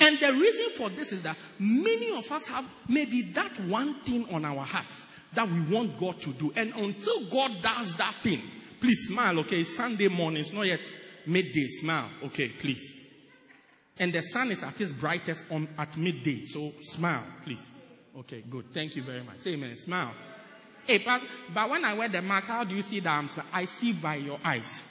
And 0.00 0.18
the 0.18 0.32
reason 0.32 0.70
for 0.70 0.88
this 0.88 1.12
is 1.12 1.22
that 1.22 1.36
many 1.58 2.16
of 2.16 2.30
us 2.32 2.46
have 2.46 2.64
maybe 2.88 3.22
that 3.32 3.60
one 3.60 3.94
thing 4.00 4.32
on 4.32 4.46
our 4.46 4.64
hearts 4.64 5.06
that 5.34 5.48
we 5.48 5.60
want 5.60 5.98
God 5.98 6.18
to 6.22 6.30
do. 6.30 6.52
And 6.56 6.72
until 6.74 7.26
God 7.26 7.52
does 7.62 7.94
that 7.96 8.14
thing, 8.22 8.40
please 8.80 9.08
smile, 9.08 9.38
okay? 9.40 9.60
It's 9.60 9.76
Sunday 9.76 10.08
morning, 10.08 10.40
it's 10.40 10.52
not 10.52 10.66
yet 10.66 10.80
midday. 11.26 11.66
Smile, 11.68 12.08
okay, 12.24 12.48
please. 12.48 12.99
And 14.00 14.14
the 14.14 14.22
sun 14.22 14.50
is 14.50 14.62
at 14.62 14.80
its 14.80 14.92
brightest 14.92 15.44
on 15.52 15.68
at 15.78 15.94
midday. 15.98 16.44
So 16.46 16.72
smile, 16.80 17.22
please. 17.44 17.68
Okay, 18.20 18.42
good. 18.48 18.64
Thank 18.72 18.96
you 18.96 19.02
very 19.02 19.22
much. 19.22 19.40
Say 19.40 19.52
amen. 19.52 19.76
Smile. 19.76 20.12
Hey, 20.86 21.02
but, 21.04 21.20
but 21.52 21.68
when 21.68 21.84
I 21.84 21.92
wear 21.92 22.08
the 22.08 22.22
mask, 22.22 22.48
how 22.48 22.64
do 22.64 22.74
you 22.74 22.80
see 22.80 23.00
that 23.00 23.10
I'm 23.10 23.28
smiling? 23.28 23.50
I 23.52 23.66
see 23.66 23.92
by 23.92 24.16
your 24.16 24.40
eyes. 24.42 24.82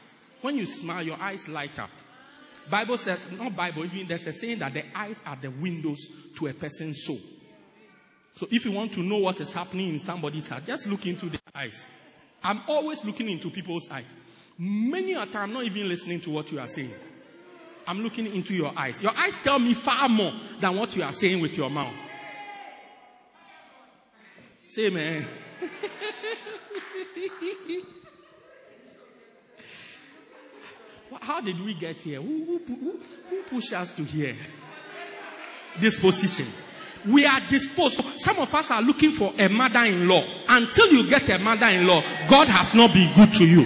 When 0.41 0.57
you 0.57 0.67
smile, 0.67 1.01
your 1.01 1.19
eyes 1.19 1.49
light 1.49 1.79
up. 1.79 1.89
Bible 2.69 2.97
says, 2.97 3.25
not 3.31 3.55
Bible, 3.55 3.83
even 3.85 4.07
there's 4.07 4.27
a 4.27 4.31
saying 4.31 4.59
that 4.59 4.75
the 4.75 4.83
eyes 4.95 5.21
are 5.25 5.35
the 5.41 5.49
windows 5.49 6.07
to 6.35 6.47
a 6.47 6.53
person's 6.53 7.03
soul. 7.03 7.17
So 8.35 8.47
if 8.51 8.63
you 8.63 8.71
want 8.71 8.93
to 8.93 9.01
know 9.01 9.17
what 9.17 9.41
is 9.41 9.51
happening 9.51 9.89
in 9.89 9.99
somebody's 9.99 10.47
heart, 10.47 10.67
just 10.67 10.87
look 10.87 11.07
into 11.07 11.25
their 11.29 11.39
eyes. 11.55 11.83
I'm 12.43 12.61
always 12.67 13.03
looking 13.03 13.27
into 13.27 13.49
people's 13.49 13.89
eyes. 13.89 14.13
Many 14.59 15.13
a 15.13 15.25
time, 15.25 15.49
I'm 15.49 15.53
not 15.53 15.63
even 15.63 15.89
listening 15.89 16.21
to 16.21 16.29
what 16.29 16.51
you 16.51 16.59
are 16.59 16.67
saying. 16.67 16.93
I'm 17.89 18.03
looking 18.03 18.27
into 18.27 18.53
your 18.53 18.71
eyes. 18.77 19.01
Your 19.01 19.17
eyes 19.17 19.35
tell 19.39 19.57
me 19.57 19.73
far 19.73 20.07
more 20.09 20.33
than 20.61 20.77
what 20.77 20.95
you 20.95 21.01
are 21.01 21.11
saying 21.11 21.41
with 21.41 21.57
your 21.57 21.71
mouth. 21.71 21.95
Say 24.67 24.85
amen. 24.85 25.25
How 31.19 31.41
did 31.41 31.59
we 31.59 31.73
get 31.73 31.99
here? 32.01 32.21
Who, 32.21 32.59
who, 32.67 32.99
who, 33.27 33.41
pushed 33.49 33.73
us 33.73 33.91
to 33.93 34.03
here? 34.03 34.35
This 35.79 35.99
position. 35.99 36.45
We 37.07 37.25
are 37.25 37.39
disposed. 37.47 38.03
Some 38.19 38.37
of 38.37 38.53
us 38.53 38.69
are 38.69 38.83
looking 38.83 39.09
for 39.09 39.33
a 39.35 39.49
mother-in-law. 39.49 40.25
Until 40.47 40.91
you 40.93 41.09
get 41.09 41.27
a 41.31 41.39
mother-in-law, 41.39 42.03
God 42.29 42.49
has 42.49 42.75
not 42.75 42.93
been 42.93 43.11
good 43.15 43.33
to 43.33 43.47
you. 43.47 43.65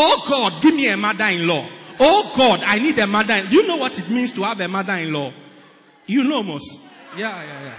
Oh 0.00 0.24
God, 0.28 0.62
give 0.62 0.76
me 0.76 0.86
a 0.86 0.96
mother-in-law. 0.96 1.68
Oh 1.98 2.32
God, 2.36 2.60
I 2.64 2.78
need 2.78 2.96
a 3.00 3.06
mother. 3.08 3.44
Do 3.50 3.56
you 3.56 3.66
know 3.66 3.78
what 3.78 3.98
it 3.98 4.08
means 4.08 4.30
to 4.34 4.44
have 4.44 4.60
a 4.60 4.68
mother-in-law? 4.68 5.32
You 6.06 6.22
know 6.22 6.44
most. 6.44 6.78
Yeah, 7.16 7.42
yeah, 7.42 7.62
yeah. 7.64 7.74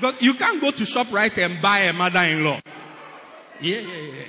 But 0.00 0.22
you 0.22 0.32
can't 0.32 0.62
go 0.62 0.70
to 0.70 0.84
Shoprite 0.84 1.44
and 1.44 1.60
buy 1.60 1.80
a 1.80 1.92
mother-in-law. 1.92 2.62
Yeah, 3.60 3.80
yeah, 3.80 3.96
yeah. 4.14 4.24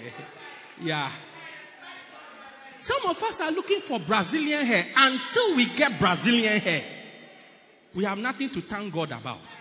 Yeah. 0.82 1.12
Some 2.80 3.06
of 3.08 3.24
us 3.24 3.40
are 3.40 3.52
looking 3.52 3.80
for 3.80 4.02
Brazilian 4.02 4.66
hair. 4.66 4.86
Until 4.98 5.56
we 5.56 5.66
get 5.66 5.98
Brazilian 5.98 6.60
hair, 6.60 6.84
we 7.96 8.04
have 8.04 8.18
nothing 8.18 8.50
to 8.50 8.62
thank 8.62 8.94
God 8.94 9.14
about. 9.14 9.58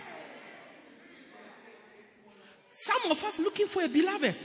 Some 2.71 3.09
of 3.09 3.23
us 3.23 3.39
looking 3.39 3.67
for 3.67 3.83
a 3.83 3.87
beloved. 3.87 4.35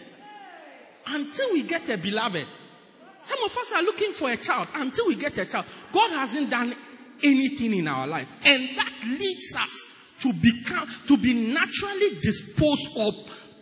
Until 1.06 1.52
we 1.52 1.64
get 1.64 1.88
a 1.88 1.96
beloved. 1.98 2.46
Some 3.24 3.42
of 3.42 3.56
us 3.56 3.72
are 3.74 3.82
looking 3.82 4.12
for 4.12 4.30
a 4.30 4.36
child. 4.36 4.68
Until 4.74 5.06
we 5.06 5.16
get 5.16 5.38
a 5.38 5.46
child. 5.46 5.64
God 5.92 6.10
hasn't 6.10 6.50
done 6.50 6.74
anything 7.22 7.74
in 7.74 7.88
our 7.88 8.06
life. 8.06 8.30
And 8.44 8.68
that 8.76 8.92
leads 9.02 9.56
us 9.56 9.94
to 10.20 10.32
become, 10.32 10.88
to 11.08 11.16
be 11.16 11.32
naturally 11.32 12.18
disposed 12.22 12.86
of 12.98 13.14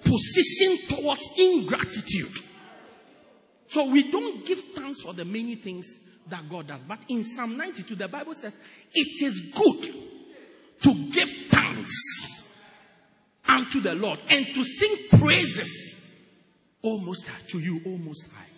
positioned 0.03 0.89
towards 0.89 1.29
ingratitude. 1.39 2.39
So 3.69 3.89
we 3.91 4.11
don't 4.11 4.45
give 4.45 4.61
thanks 4.75 5.01
for 5.01 5.15
the 5.15 5.25
many 5.25 5.55
things 5.55 5.99
that 6.29 6.49
God 6.51 6.67
does. 6.67 6.83
But 6.83 6.99
in 7.09 7.25
Psalm 7.25 7.57
92, 7.57 7.95
the 7.95 8.09
Bible 8.09 8.35
says, 8.35 8.59
it 8.93 9.23
is 9.23 9.53
good 9.55 9.95
to 10.83 10.95
give 11.11 11.31
thanks 11.49 12.59
unto 13.47 13.81
the 13.81 13.95
Lord 13.95 14.19
and 14.29 14.45
to 14.47 14.65
sing 14.65 14.95
praises, 15.19 16.05
almost 16.83 17.31
to 17.51 17.59
you, 17.61 17.81
almost 17.87 18.33
High. 18.33 18.52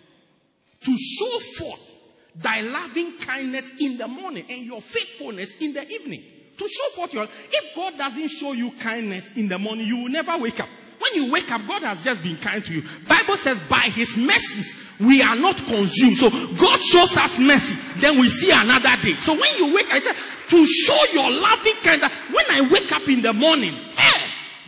To 0.85 0.97
show 0.97 1.39
forth 1.39 1.91
thy 2.35 2.61
loving 2.61 3.17
kindness 3.19 3.73
in 3.79 3.97
the 3.97 4.07
morning 4.07 4.45
and 4.49 4.65
your 4.65 4.81
faithfulness 4.81 5.55
in 5.61 5.73
the 5.73 5.87
evening. 5.89 6.23
To 6.57 6.67
show 6.67 6.89
forth 6.95 7.13
your, 7.13 7.23
if 7.23 7.75
God 7.75 7.97
doesn't 7.97 8.29
show 8.29 8.53
you 8.53 8.71
kindness 8.79 9.29
in 9.35 9.47
the 9.47 9.57
morning, 9.57 9.87
you 9.87 9.97
will 9.97 10.09
never 10.09 10.37
wake 10.37 10.59
up. 10.59 10.69
When 10.99 11.23
you 11.23 11.31
wake 11.31 11.51
up, 11.51 11.61
God 11.67 11.83
has 11.83 12.03
just 12.03 12.23
been 12.23 12.37
kind 12.37 12.63
to 12.63 12.73
you. 12.73 12.83
Bible 13.07 13.35
says 13.35 13.59
by 13.69 13.91
his 13.93 14.15
mercies, 14.15 14.81
we 14.99 15.21
are 15.21 15.35
not 15.35 15.57
consumed. 15.57 16.17
So 16.17 16.29
God 16.29 16.79
shows 16.81 17.17
us 17.17 17.37
mercy, 17.37 17.75
then 17.99 18.19
we 18.19 18.29
see 18.29 18.51
another 18.51 18.95
day. 19.01 19.13
So 19.13 19.33
when 19.33 19.57
you 19.57 19.75
wake, 19.75 19.91
I 19.91 19.99
said, 19.99 20.15
to 20.49 20.65
show 20.65 21.03
your 21.13 21.29
loving 21.31 21.75
kindness, 21.83 22.11
when 22.31 22.45
I 22.49 22.61
wake 22.71 22.91
up 22.91 23.07
in 23.09 23.21
the 23.21 23.33
morning, 23.33 23.73
hey, 23.73 24.14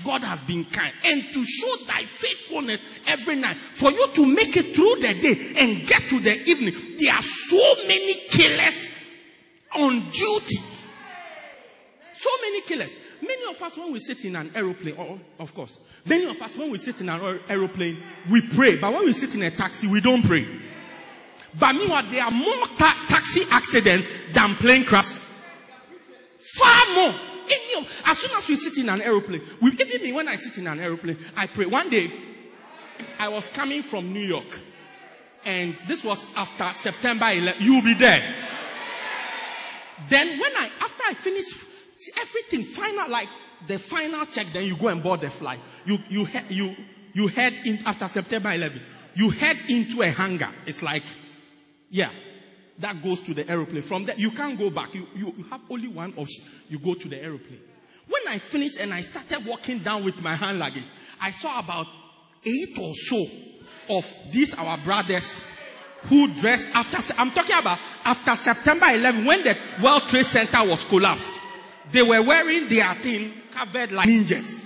God 0.03 0.23
has 0.23 0.43
been 0.43 0.65
kind. 0.65 0.93
And 1.03 1.23
to 1.33 1.43
show 1.43 1.73
thy 1.87 2.03
faithfulness 2.03 2.81
every 3.05 3.35
night. 3.35 3.57
For 3.57 3.91
you 3.91 4.07
to 4.15 4.25
make 4.25 4.55
it 4.57 4.75
through 4.75 4.95
the 4.95 5.13
day 5.13 5.53
and 5.57 5.87
get 5.87 6.03
to 6.09 6.19
the 6.19 6.35
evening. 6.43 6.73
There 6.99 7.13
are 7.13 7.21
so 7.21 7.75
many 7.87 8.15
killers 8.29 8.89
on 9.75 10.09
duty. 10.09 10.57
So 12.13 12.29
many 12.41 12.61
killers. 12.61 12.97
Many 13.21 13.45
of 13.49 13.61
us, 13.61 13.77
when 13.77 13.91
we 13.91 13.99
sit 13.99 14.25
in 14.25 14.35
an 14.35 14.51
aeroplane, 14.55 14.95
oh, 14.97 15.19
of 15.39 15.53
course, 15.53 15.77
many 16.05 16.25
of 16.25 16.41
us, 16.41 16.57
when 16.57 16.71
we 16.71 16.77
sit 16.77 17.01
in 17.01 17.09
an 17.09 17.39
aeroplane, 17.47 18.01
we 18.29 18.41
pray. 18.41 18.77
But 18.77 18.91
when 18.93 19.05
we 19.05 19.13
sit 19.13 19.35
in 19.35 19.43
a 19.43 19.51
taxi, 19.51 19.87
we 19.87 20.01
don't 20.01 20.23
pray. 20.23 20.47
But 21.59 21.73
meanwhile, 21.73 22.09
there 22.09 22.23
are 22.23 22.31
more 22.31 22.65
ta- 22.77 23.05
taxi 23.07 23.41
accidents 23.49 24.07
than 24.33 24.55
plane 24.55 24.83
crashes. 24.83 25.23
Far 26.39 26.95
more. 26.95 27.26
Any 27.49 27.81
of, 27.85 28.01
as 28.05 28.17
soon 28.17 28.31
as 28.37 28.47
we 28.47 28.55
sit 28.55 28.77
in 28.77 28.89
an 28.89 29.01
aeroplane, 29.01 29.41
we, 29.61 29.71
even 29.71 30.01
me, 30.03 30.13
when 30.13 30.27
I 30.27 30.35
sit 30.35 30.57
in 30.57 30.67
an 30.67 30.79
aeroplane, 30.79 31.17
I 31.35 31.47
pray. 31.47 31.65
One 31.65 31.89
day, 31.89 32.11
I 33.19 33.29
was 33.29 33.49
coming 33.49 33.81
from 33.83 34.13
New 34.13 34.25
York. 34.25 34.59
And 35.45 35.75
this 35.87 36.03
was 36.03 36.27
after 36.35 36.71
September 36.73 37.29
11. 37.29 37.61
You'll 37.63 37.81
be 37.83 37.93
there. 37.93 38.21
Then 40.09 40.39
when 40.39 40.55
I, 40.55 40.69
after 40.81 41.03
I 41.09 41.13
finished 41.13 41.55
everything 42.19 42.63
final, 42.63 43.09
like 43.09 43.29
the 43.67 43.79
final 43.79 44.25
check, 44.25 44.47
then 44.53 44.65
you 44.65 44.75
go 44.75 44.89
and 44.89 45.01
board 45.01 45.21
the 45.21 45.29
flight. 45.29 45.59
You, 45.85 45.97
you, 46.09 46.27
you, 46.49 46.75
you 47.13 47.27
head 47.27 47.53
in 47.65 47.79
after 47.85 48.07
September 48.07 48.51
11. 48.51 48.81
You 49.15 49.29
head 49.31 49.57
into 49.69 50.01
a 50.03 50.09
hangar. 50.11 50.51
It's 50.65 50.83
like, 50.83 51.03
yeah, 51.89 52.11
that 52.79 53.01
goes 53.01 53.21
to 53.21 53.33
the 53.33 53.47
aeroplane. 53.49 53.81
From 53.81 54.05
there, 54.05 54.15
you 54.17 54.31
can't 54.31 54.57
go 54.57 54.69
back. 54.69 54.93
You, 54.93 55.07
you, 55.15 55.33
you 55.37 55.43
have 55.49 55.61
only 55.69 55.87
one 55.87 56.13
option. 56.17 56.43
You 56.69 56.79
go 56.79 56.93
to 56.93 57.07
the 57.07 57.21
aeroplane. 57.21 57.59
When 58.07 58.21
I 58.29 58.37
finished 58.37 58.79
and 58.79 58.93
I 58.93 59.01
started 59.01 59.45
walking 59.45 59.79
down 59.79 60.03
with 60.05 60.21
my 60.21 60.35
hand 60.35 60.59
luggage, 60.59 60.85
I 61.19 61.31
saw 61.31 61.59
about 61.59 61.87
eight 62.45 62.77
or 62.79 62.93
so 62.93 63.25
of 63.89 64.17
these 64.31 64.53
our 64.53 64.77
brothers 64.77 65.45
who 66.03 66.33
dressed 66.33 66.67
after, 66.73 67.13
I'm 67.19 67.31
talking 67.31 67.55
about 67.57 67.79
after 68.05 68.35
September 68.35 68.85
11 68.89 69.25
when 69.25 69.43
the 69.43 69.57
World 69.81 70.03
Trade 70.07 70.25
Center 70.25 70.63
was 70.65 70.85
collapsed. 70.85 71.37
They 71.91 72.01
were 72.01 72.21
wearing 72.21 72.67
their 72.67 72.93
thing 72.95 73.33
covered 73.51 73.91
like 73.91 74.07
ninjas. 74.07 74.63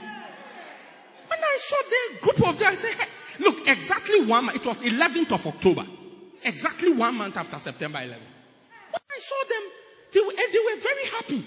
When 1.28 1.39
I 1.39 1.58
saw 1.60 1.76
the 1.89 2.19
group 2.21 2.47
of 2.50 2.60
them, 2.60 2.67
I 2.71 2.76
said, 2.76 2.93
hey, 2.95 3.08
look, 3.39 3.67
exactly 3.67 4.26
one 4.26 4.50
it 4.50 4.65
was 4.65 4.82
11th 4.84 5.32
of 5.32 5.47
October. 5.47 5.86
Exactly 6.43 6.91
one 6.93 7.15
month 7.15 7.38
after 7.38 7.60
September 7.60 7.99
11. 7.99 8.17
When 8.91 9.01
I 9.12 9.19
saw 9.19 9.36
them, 9.49 9.63
they 10.13 10.19
were, 10.21 10.32
and 10.32 10.54
they 10.54 10.60
were 10.60 10.82
very 10.82 11.06
happy. 11.06 11.45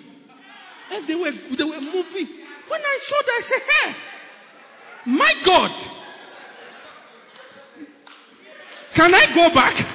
And 0.92 1.06
they 1.06 1.14
were, 1.14 1.30
they 1.56 1.64
were 1.64 1.80
moving. 1.80 2.28
When 2.68 2.80
I 2.80 2.98
saw 3.02 3.16
that, 3.22 3.38
I 3.38 3.42
said, 3.42 3.62
hey, 3.82 3.94
my 5.06 5.34
God, 5.44 5.70
can 8.94 9.14
I 9.14 9.34
go 9.34 9.52
back? 9.52 9.86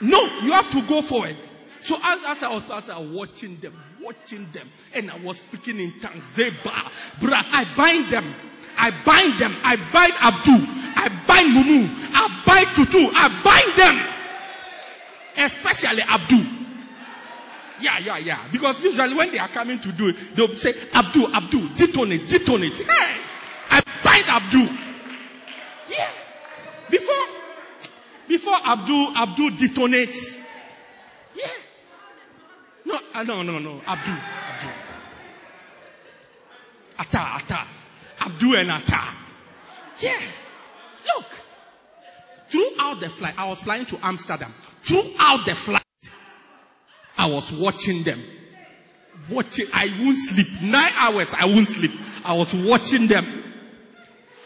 No, 0.00 0.22
you 0.42 0.52
have 0.52 0.70
to 0.72 0.82
go 0.82 1.02
forward. 1.02 1.36
So 1.80 1.96
as, 2.02 2.20
as 2.26 2.42
I 2.42 2.52
was 2.52 2.70
as 2.70 2.90
I 2.90 2.98
was 2.98 3.08
watching 3.08 3.56
them, 3.58 3.72
watching 4.00 4.50
them, 4.52 4.68
and 4.94 5.10
I 5.10 5.16
was 5.18 5.38
speaking 5.38 5.80
in 5.80 5.98
tongues, 6.00 6.22
Zeba, 6.34 6.90
bra, 7.20 7.42
I 7.50 7.66
bind 7.76 8.10
them. 8.10 8.34
I 8.78 8.90
bind 9.04 9.38
them. 9.40 9.56
I 9.62 9.76
bind 9.76 10.12
Abdul. 10.20 10.60
I 10.96 11.08
bind 11.26 11.48
Mumu. 11.56 11.88
I 12.14 12.42
bind 12.46 12.74
Tutu. 12.74 13.10
I 13.12 13.28
bind 13.42 13.76
them. 13.76 15.44
Especially 15.44 16.02
Abdul. 16.02 16.44
Yeah, 17.80 17.98
yeah, 17.98 18.18
yeah. 18.18 18.48
Because 18.50 18.82
usually 18.82 19.14
when 19.14 19.30
they 19.30 19.38
are 19.38 19.48
coming 19.48 19.78
to 19.80 19.92
do 19.92 20.08
it, 20.08 20.16
they'll 20.34 20.54
say, 20.56 20.74
Abdul, 20.94 21.34
Abdul, 21.34 21.68
detonate, 21.76 22.28
detonate. 22.28 22.78
Hey! 22.78 23.20
I 23.70 23.82
bind 24.02 24.24
Abdul. 24.26 24.68
Yeah. 25.90 26.10
Before, 26.90 27.24
before 28.26 28.56
Abdul, 28.64 29.16
Abdul 29.16 29.50
detonates. 29.50 30.44
Yeah. 31.34 31.46
No, 32.84 32.98
uh, 33.14 33.22
no, 33.22 33.42
no, 33.42 33.58
no. 33.58 33.80
Abdul. 33.86 34.14
Abdul. 34.14 34.72
Atta, 36.98 37.18
Atta. 37.18 37.77
Abdul 38.20 38.56
and. 38.56 38.82
Yeah. 40.00 40.18
Look. 41.16 41.26
Throughout 42.48 43.00
the 43.00 43.08
flight, 43.08 43.34
I 43.36 43.46
was 43.48 43.60
flying 43.60 43.84
to 43.86 43.98
Amsterdam. 44.02 44.52
Throughout 44.82 45.44
the 45.44 45.54
flight, 45.54 45.82
I 47.18 47.26
was 47.26 47.52
watching 47.52 48.04
them. 48.04 48.22
Watching, 49.28 49.66
I 49.74 49.92
won't 50.00 50.16
sleep. 50.16 50.46
Nine 50.62 50.90
hours, 50.96 51.34
I 51.38 51.44
won't 51.44 51.68
sleep. 51.68 51.90
I 52.24 52.36
was 52.38 52.54
watching 52.54 53.06
them. 53.06 53.24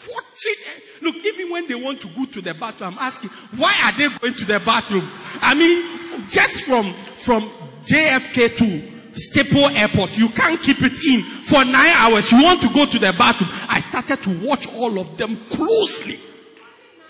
Watching. 0.08 0.54
Eh, 0.66 0.80
look, 1.02 1.16
even 1.24 1.50
when 1.50 1.68
they 1.68 1.76
want 1.76 2.00
to 2.00 2.08
go 2.08 2.24
to 2.24 2.40
the 2.40 2.54
bathroom, 2.54 2.94
I'm 2.94 2.98
asking, 2.98 3.30
why 3.56 3.72
are 3.84 3.96
they 3.96 4.08
going 4.18 4.34
to 4.34 4.44
the 4.44 4.58
bathroom? 4.58 5.08
I 5.40 5.54
mean, 5.54 6.26
just 6.28 6.64
from, 6.64 6.92
from 7.14 7.48
JFK 7.84 8.56
to 8.56 8.92
Schiphol 9.12 9.74
Airport, 9.74 10.16
you 10.16 10.28
can't 10.28 10.60
keep 10.60 10.80
it 10.80 10.98
in 11.04 11.22
for 11.22 11.64
nine 11.64 11.92
hours. 11.96 12.32
You 12.32 12.42
want 12.42 12.62
to 12.62 12.68
go 12.70 12.86
to 12.86 12.98
the 12.98 13.12
bathroom. 13.12 13.50
I 13.68 13.80
started 13.80 14.22
to 14.22 14.46
watch 14.46 14.66
all 14.74 14.98
of 14.98 15.16
them 15.18 15.36
closely. 15.46 16.18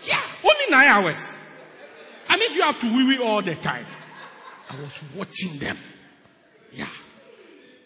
Yeah, 0.06 0.20
only 0.44 0.70
nine 0.70 0.88
hours. 0.88 1.38
I 2.28 2.36
mean, 2.36 2.54
you 2.54 2.62
have 2.62 2.80
to 2.80 2.86
wee 2.86 3.04
wee 3.04 3.18
all 3.18 3.42
the 3.42 3.54
time. 3.54 3.86
I 4.68 4.80
was 4.80 5.00
watching 5.14 5.58
them. 5.58 5.76
Yeah. 6.72 6.88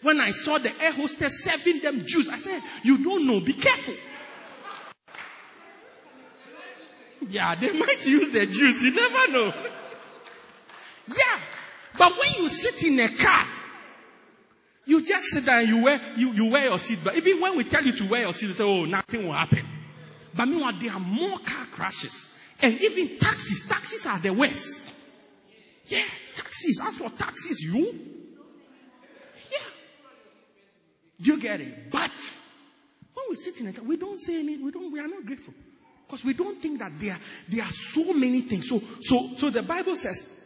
When 0.01 0.19
I 0.21 0.31
saw 0.31 0.57
the 0.57 0.71
air 0.81 0.93
hostess 0.93 1.43
serving 1.43 1.81
them 1.81 2.05
juice, 2.05 2.29
I 2.29 2.37
said, 2.37 2.61
you 2.83 3.03
don't 3.03 3.27
know, 3.27 3.39
be 3.41 3.53
careful. 3.53 3.95
Yeah, 7.29 7.55
they 7.55 7.71
might 7.73 8.05
use 8.05 8.31
the 8.31 8.45
juice, 8.45 8.81
you 8.83 8.91
never 8.93 9.31
know. 9.31 9.53
Yeah. 11.07 11.39
But 11.97 12.11
when 12.11 12.43
you 12.43 12.49
sit 12.49 12.83
in 12.83 12.99
a 12.99 13.09
car, 13.09 13.45
you 14.87 15.05
just 15.05 15.25
sit 15.27 15.45
there 15.45 15.59
and 15.59 15.67
you 15.67 15.83
wear, 15.83 15.99
you, 16.15 16.31
you 16.31 16.49
wear 16.49 16.63
your 16.63 16.77
seatbelt. 16.77 17.15
Even 17.15 17.41
when 17.41 17.57
we 17.57 17.65
tell 17.65 17.83
you 17.83 17.91
to 17.91 18.05
wear 18.07 18.21
your 18.21 18.31
seatbelt, 18.31 18.41
you 18.47 18.53
say, 18.53 18.63
oh, 18.63 18.85
nothing 18.85 19.25
will 19.27 19.33
happen. 19.33 19.65
But 20.33 20.47
meanwhile, 20.47 20.73
there 20.79 20.93
are 20.93 20.99
more 20.99 21.37
car 21.39 21.65
crashes. 21.73 22.33
And 22.61 22.79
even 22.81 23.17
taxis, 23.19 23.67
taxis 23.67 24.05
are 24.05 24.17
the 24.19 24.31
worst. 24.31 24.93
Yeah, 25.87 26.05
taxis. 26.35 26.79
As 26.81 26.97
for 26.97 27.09
taxis, 27.09 27.61
you. 27.61 27.85
Yeah. 29.51 29.57
Do 31.21 31.31
you 31.31 31.41
get 31.41 31.59
it? 31.59 31.91
But 31.91 32.11
when 33.13 33.25
we 33.29 33.35
sit 33.35 33.59
in 33.59 33.67
a 33.67 33.73
car, 33.73 33.83
we 33.83 33.97
don't 33.97 34.19
say 34.19 34.39
anything. 34.39 34.65
We 34.65 34.71
don't. 34.71 34.91
We 34.91 34.99
are 34.99 35.07
not 35.07 35.25
grateful 35.25 35.53
because 36.05 36.23
we 36.23 36.33
don't 36.33 36.61
think 36.61 36.79
that 36.79 36.93
there 36.99 37.17
there 37.49 37.63
are 37.63 37.71
so 37.71 38.13
many 38.13 38.41
things. 38.41 38.69
So 38.69 38.81
so 39.01 39.29
so 39.37 39.49
the 39.49 39.63
Bible 39.63 39.95
says, 39.95 40.41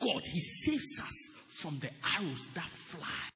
God 0.00 0.22
He 0.24 0.40
saves 0.40 1.00
us 1.00 1.28
from 1.60 1.78
the 1.78 1.90
arrows 2.16 2.48
that 2.54 2.68
fly 2.68 3.30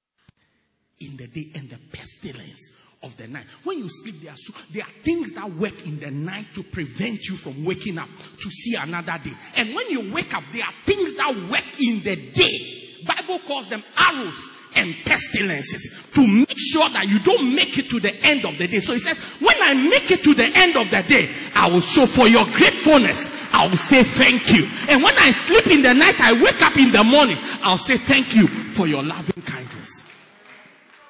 in 1.01 1.17
the 1.17 1.27
day 1.27 1.49
and 1.55 1.69
the 1.71 1.79
pestilence 1.93 2.77
of 3.03 3.17
the 3.17 3.27
night. 3.27 3.45
When 3.65 3.79
you 3.79 3.89
sleep, 3.89 4.21
there 4.23 4.33
are, 4.33 4.37
there 4.73 4.83
are 4.85 4.91
things 5.03 5.33
that 5.33 5.51
work 5.55 5.87
in 5.87 5.99
the 5.99 6.11
night 6.11 6.47
to 6.55 6.63
prevent 6.63 7.27
you 7.27 7.37
from 7.37 7.65
waking 7.65 7.99
up 7.99 8.09
to 8.43 8.51
see 8.51 8.77
another 8.77 9.19
day. 9.25 9.33
And 9.57 9.75
when 9.75 9.89
you 9.89 10.13
wake 10.13 10.35
up, 10.37 10.45
there 10.53 10.65
are 10.65 10.73
things 10.85 11.15
that 11.15 11.35
work 11.51 11.81
in 11.81 12.03
the 12.03 12.17
day. 12.17 12.77
Bible 13.07 13.39
calls 13.47 13.69
them 13.69 13.83
arrows 13.97 14.51
and 14.77 14.95
pestilences 15.05 16.11
to 16.15 16.27
make 16.27 16.55
sure 16.57 16.89
that 16.91 17.09
you 17.09 17.19
don't 17.21 17.55
make 17.55 17.79
it 17.79 17.89
to 17.91 17.99
the 17.99 18.15
end 18.23 18.45
of 18.45 18.57
the 18.59 18.69
day. 18.69 18.81
So 18.81 18.93
he 18.93 18.99
says, 18.99 19.17
when 19.41 19.57
I 19.63 19.73
make 19.75 20.11
it 20.11 20.23
to 20.25 20.35
the 20.35 20.45
end 20.55 20.77
of 20.77 20.91
the 20.91 21.03
day, 21.03 21.31
I 21.55 21.71
will 21.71 21.81
show 21.81 22.05
for 22.05 22.29
your 22.29 22.45
gratefulness. 22.45 23.31
I 23.53 23.67
will 23.69 23.79
say 23.79 24.03
thank 24.05 24.53
you. 24.53 24.69
And 24.89 25.03
when 25.03 25.17
I 25.19 25.31
sleep 25.33 25.67
in 25.69 25.83
the 25.83 25.95
night, 25.95 26.21
I 26.21 26.35
wake 26.35 26.61
up 26.63 26.77
in 26.77 26.93
the 26.93 27.03
morning, 27.03 27.39
I'll 27.63 27.79
say 27.79 27.97
thank 27.97 28.35
you 28.37 28.47
for 28.47 28.87
your 28.87 29.03
loving 29.03 29.43
kindness. 29.43 30.10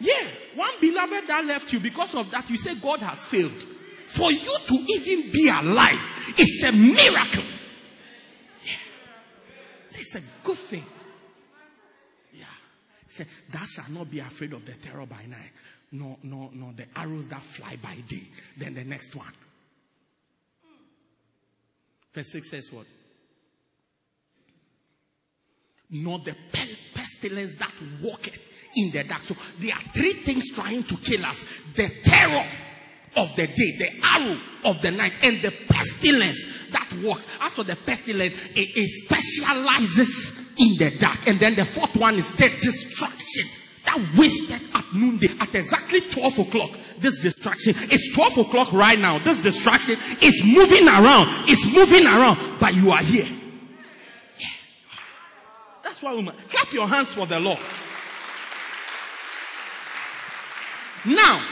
Yeah. 0.00 0.26
One 0.54 0.72
beloved 0.80 1.28
that 1.28 1.44
left 1.44 1.72
you 1.72 1.80
because 1.80 2.14
of 2.14 2.30
that, 2.30 2.48
you 2.50 2.56
say 2.56 2.74
God 2.74 3.00
has 3.00 3.26
failed. 3.26 3.64
For 4.06 4.32
you 4.32 4.56
to 4.66 4.74
even 4.74 5.30
be 5.30 5.48
alive, 5.48 6.34
it's 6.36 6.64
a 6.64 6.72
miracle. 6.72 7.44
Yeah. 8.64 8.72
It's 9.90 10.16
a 10.16 10.22
good 10.42 10.56
thing. 10.56 10.84
Yeah. 12.32 12.44
Say, 13.06 13.26
thou 13.50 13.64
shalt 13.64 13.90
not 13.90 14.10
be 14.10 14.18
afraid 14.18 14.52
of 14.52 14.66
the 14.66 14.72
terror 14.72 15.06
by 15.06 15.24
night, 15.26 15.52
nor, 15.92 16.16
nor, 16.24 16.50
nor 16.52 16.72
the 16.72 16.86
arrows 16.96 17.28
that 17.28 17.42
fly 17.42 17.76
by 17.80 17.94
day. 18.08 18.24
Then 18.56 18.74
the 18.74 18.84
next 18.84 19.14
one. 19.14 19.32
Verse 22.12 22.32
6 22.32 22.50
says 22.50 22.72
what? 22.72 22.86
Nor 25.90 26.18
the 26.20 26.34
pestilence 26.94 27.54
that 27.54 27.72
walketh 28.02 28.49
in 28.76 28.90
the 28.90 29.04
dark. 29.04 29.22
So 29.22 29.34
there 29.58 29.74
are 29.74 29.82
three 29.92 30.12
things 30.12 30.50
trying 30.52 30.82
to 30.84 30.96
kill 30.96 31.24
us. 31.24 31.44
The 31.74 31.88
terror 32.02 32.46
of 33.16 33.34
the 33.36 33.46
day, 33.46 33.76
the 33.78 33.90
arrow 34.04 34.38
of 34.64 34.80
the 34.82 34.90
night, 34.90 35.12
and 35.22 35.40
the 35.42 35.50
pestilence 35.50 36.44
that 36.70 36.92
works. 37.04 37.26
As 37.40 37.54
for 37.54 37.64
the 37.64 37.76
pestilence, 37.76 38.34
it, 38.54 38.76
it 38.76 38.88
specializes 38.88 40.38
in 40.58 40.76
the 40.78 40.96
dark. 40.98 41.26
And 41.26 41.38
then 41.38 41.54
the 41.54 41.64
fourth 41.64 41.96
one 41.96 42.14
is 42.14 42.30
the 42.32 42.48
destruction 42.48 43.46
that 43.84 44.16
wasted 44.16 44.60
at 44.74 44.84
noonday 44.94 45.30
at 45.40 45.54
exactly 45.54 46.02
12 46.02 46.38
o'clock. 46.40 46.70
This 46.98 47.18
distraction 47.18 47.74
is 47.90 48.10
12 48.14 48.38
o'clock 48.38 48.72
right 48.72 48.98
now. 48.98 49.18
This 49.18 49.42
distraction 49.42 49.96
is 50.20 50.42
moving 50.44 50.86
around. 50.86 51.48
It's 51.48 51.66
moving 51.72 52.06
around, 52.06 52.38
but 52.60 52.74
you 52.74 52.90
are 52.90 53.02
here. 53.02 53.26
Yeah. 54.38 54.46
That's 55.82 56.02
why 56.02 56.12
woman, 56.12 56.36
clap 56.48 56.72
your 56.72 56.86
hands 56.86 57.14
for 57.14 57.26
the 57.26 57.40
Lord. 57.40 57.58
Now, 61.06 61.44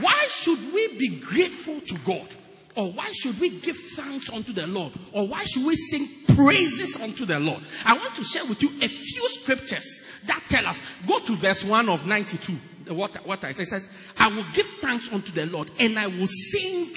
why 0.00 0.26
should 0.28 0.72
we 0.72 0.98
be 0.98 1.20
grateful 1.20 1.80
to 1.80 1.94
God? 1.98 2.28
Or 2.76 2.92
why 2.92 3.10
should 3.12 3.40
we 3.40 3.48
give 3.48 3.76
thanks 3.76 4.30
unto 4.30 4.52
the 4.52 4.66
Lord? 4.66 4.92
Or 5.12 5.26
why 5.26 5.44
should 5.44 5.64
we 5.64 5.74
sing 5.76 6.06
praises 6.36 7.00
unto 7.00 7.24
the 7.24 7.40
Lord? 7.40 7.62
I 7.86 7.94
want 7.94 8.14
to 8.16 8.24
share 8.24 8.44
with 8.44 8.62
you 8.62 8.68
a 8.82 8.88
few 8.88 9.28
scriptures 9.30 10.04
that 10.26 10.42
tell 10.50 10.66
us. 10.66 10.82
Go 11.06 11.18
to 11.20 11.32
verse 11.32 11.64
1 11.64 11.88
of 11.88 12.06
92. 12.06 12.52
What, 12.94 13.26
what 13.26 13.44
I 13.44 13.52
say 13.52 13.64
says, 13.64 13.88
I 14.18 14.28
will 14.28 14.44
give 14.52 14.66
thanks 14.66 15.10
unto 15.10 15.32
the 15.32 15.46
Lord 15.46 15.70
and 15.78 15.98
I 15.98 16.06
will 16.06 16.26
sing 16.26 16.88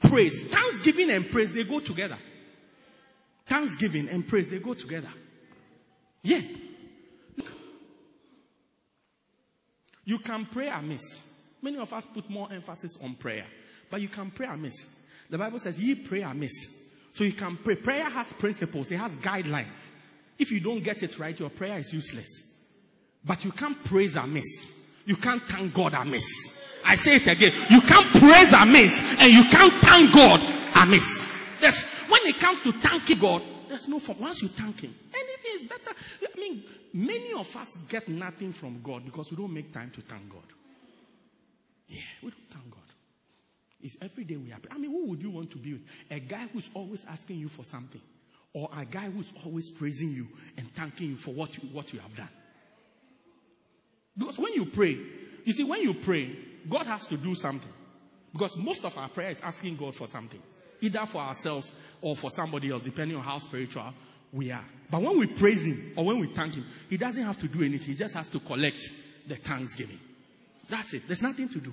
praise. 0.00 0.42
Thanksgiving 0.42 1.10
and 1.10 1.28
praise, 1.28 1.52
they 1.52 1.64
go 1.64 1.80
together. 1.80 2.18
Thanksgiving 3.46 4.08
and 4.08 4.26
praise, 4.26 4.48
they 4.48 4.60
go 4.60 4.74
together. 4.74 5.10
Yeah. 6.22 6.40
Look. 7.36 7.52
You 10.06 10.18
can 10.20 10.46
pray 10.46 10.68
amiss. 10.68 11.22
Many 11.60 11.78
of 11.78 11.92
us 11.92 12.06
put 12.06 12.30
more 12.30 12.48
emphasis 12.50 12.96
on 13.02 13.14
prayer, 13.14 13.44
but 13.90 14.00
you 14.00 14.08
can 14.08 14.30
pray 14.30 14.46
amiss. 14.46 14.86
The 15.28 15.36
Bible 15.36 15.58
says, 15.58 15.78
ye 15.78 15.96
pray 15.96 16.22
amiss. 16.22 16.84
So 17.12 17.24
you 17.24 17.32
can 17.32 17.56
pray. 17.56 17.76
Prayer 17.76 18.08
has 18.08 18.32
principles, 18.32 18.90
it 18.90 18.98
has 18.98 19.16
guidelines. 19.16 19.90
If 20.38 20.52
you 20.52 20.60
don't 20.60 20.82
get 20.82 21.02
it 21.02 21.18
right, 21.18 21.38
your 21.38 21.50
prayer 21.50 21.78
is 21.78 21.92
useless. 21.92 22.54
But 23.24 23.44
you 23.44 23.50
can't 23.50 23.82
praise 23.84 24.16
amiss. 24.16 24.72
You 25.06 25.16
can't 25.16 25.42
thank 25.42 25.74
God 25.74 25.94
amiss. 25.94 26.62
I 26.84 26.94
say 26.94 27.16
it 27.16 27.26
again. 27.26 27.52
You 27.68 27.80
can't 27.80 28.10
praise 28.12 28.52
amiss 28.52 29.02
and 29.18 29.32
you 29.32 29.44
can't 29.44 29.74
thank 29.82 30.14
God 30.14 30.40
amiss. 30.76 31.32
There's, 31.60 31.82
when 32.08 32.20
it 32.26 32.36
comes 32.38 32.60
to 32.62 32.72
thanking 32.72 33.18
God, 33.18 33.42
there's 33.68 33.88
no 33.88 33.98
form. 33.98 34.20
Once 34.20 34.42
you 34.42 34.48
thank 34.48 34.80
Him, 34.80 34.94
anything 35.12 35.52
is 35.54 35.64
better. 35.64 35.90
I 36.22 36.35
mean, 36.48 36.64
many 36.92 37.32
of 37.32 37.54
us 37.56 37.76
get 37.88 38.08
nothing 38.08 38.52
from 38.52 38.80
God 38.82 39.04
because 39.04 39.30
we 39.30 39.36
don't 39.36 39.52
make 39.52 39.72
time 39.72 39.90
to 39.90 40.00
thank 40.00 40.28
God. 40.28 40.42
Yeah, 41.88 42.00
we 42.22 42.30
don't 42.30 42.48
thank 42.50 42.70
God. 42.70 42.80
It's 43.80 43.96
every 44.00 44.24
day 44.24 44.36
we 44.36 44.52
are. 44.52 44.58
I 44.70 44.78
mean, 44.78 44.90
who 44.90 45.06
would 45.10 45.22
you 45.22 45.30
want 45.30 45.50
to 45.52 45.58
be 45.58 45.74
with? 45.74 45.82
A 46.10 46.18
guy 46.18 46.48
who's 46.52 46.68
always 46.74 47.04
asking 47.04 47.38
you 47.38 47.48
for 47.48 47.64
something, 47.64 48.00
or 48.52 48.68
a 48.76 48.84
guy 48.84 49.10
who's 49.10 49.32
always 49.44 49.70
praising 49.70 50.10
you 50.10 50.26
and 50.56 50.66
thanking 50.74 51.10
you 51.10 51.16
for 51.16 51.32
what 51.32 51.56
you, 51.56 51.68
what 51.72 51.92
you 51.92 52.00
have 52.00 52.16
done. 52.16 52.28
Because 54.16 54.38
when 54.38 54.54
you 54.54 54.66
pray, 54.66 54.96
you 55.44 55.52
see, 55.52 55.64
when 55.64 55.82
you 55.82 55.94
pray, 55.94 56.36
God 56.68 56.86
has 56.86 57.06
to 57.08 57.16
do 57.16 57.34
something. 57.34 57.72
Because 58.32 58.56
most 58.56 58.84
of 58.84 58.96
our 58.98 59.08
prayer 59.08 59.30
is 59.30 59.40
asking 59.40 59.76
God 59.76 59.94
for 59.94 60.06
something, 60.06 60.40
either 60.80 61.06
for 61.06 61.18
ourselves 61.18 61.72
or 62.00 62.16
for 62.16 62.30
somebody 62.30 62.70
else, 62.70 62.82
depending 62.82 63.16
on 63.16 63.22
how 63.22 63.38
spiritual 63.38 63.94
we 64.32 64.50
are. 64.50 64.64
But 64.90 65.02
when 65.02 65.18
we 65.18 65.26
praise 65.26 65.64
Him 65.64 65.92
or 65.96 66.04
when 66.04 66.20
we 66.20 66.26
thank 66.28 66.54
Him, 66.54 66.66
He 66.88 66.96
doesn't 66.96 67.22
have 67.22 67.38
to 67.38 67.48
do 67.48 67.62
anything. 67.62 67.88
He 67.88 67.94
just 67.94 68.14
has 68.14 68.28
to 68.28 68.38
collect 68.40 68.82
the 69.26 69.36
thanksgiving. 69.36 69.98
That's 70.68 70.94
it. 70.94 71.06
There's 71.06 71.22
nothing 71.22 71.48
to 71.50 71.58
do. 71.58 71.72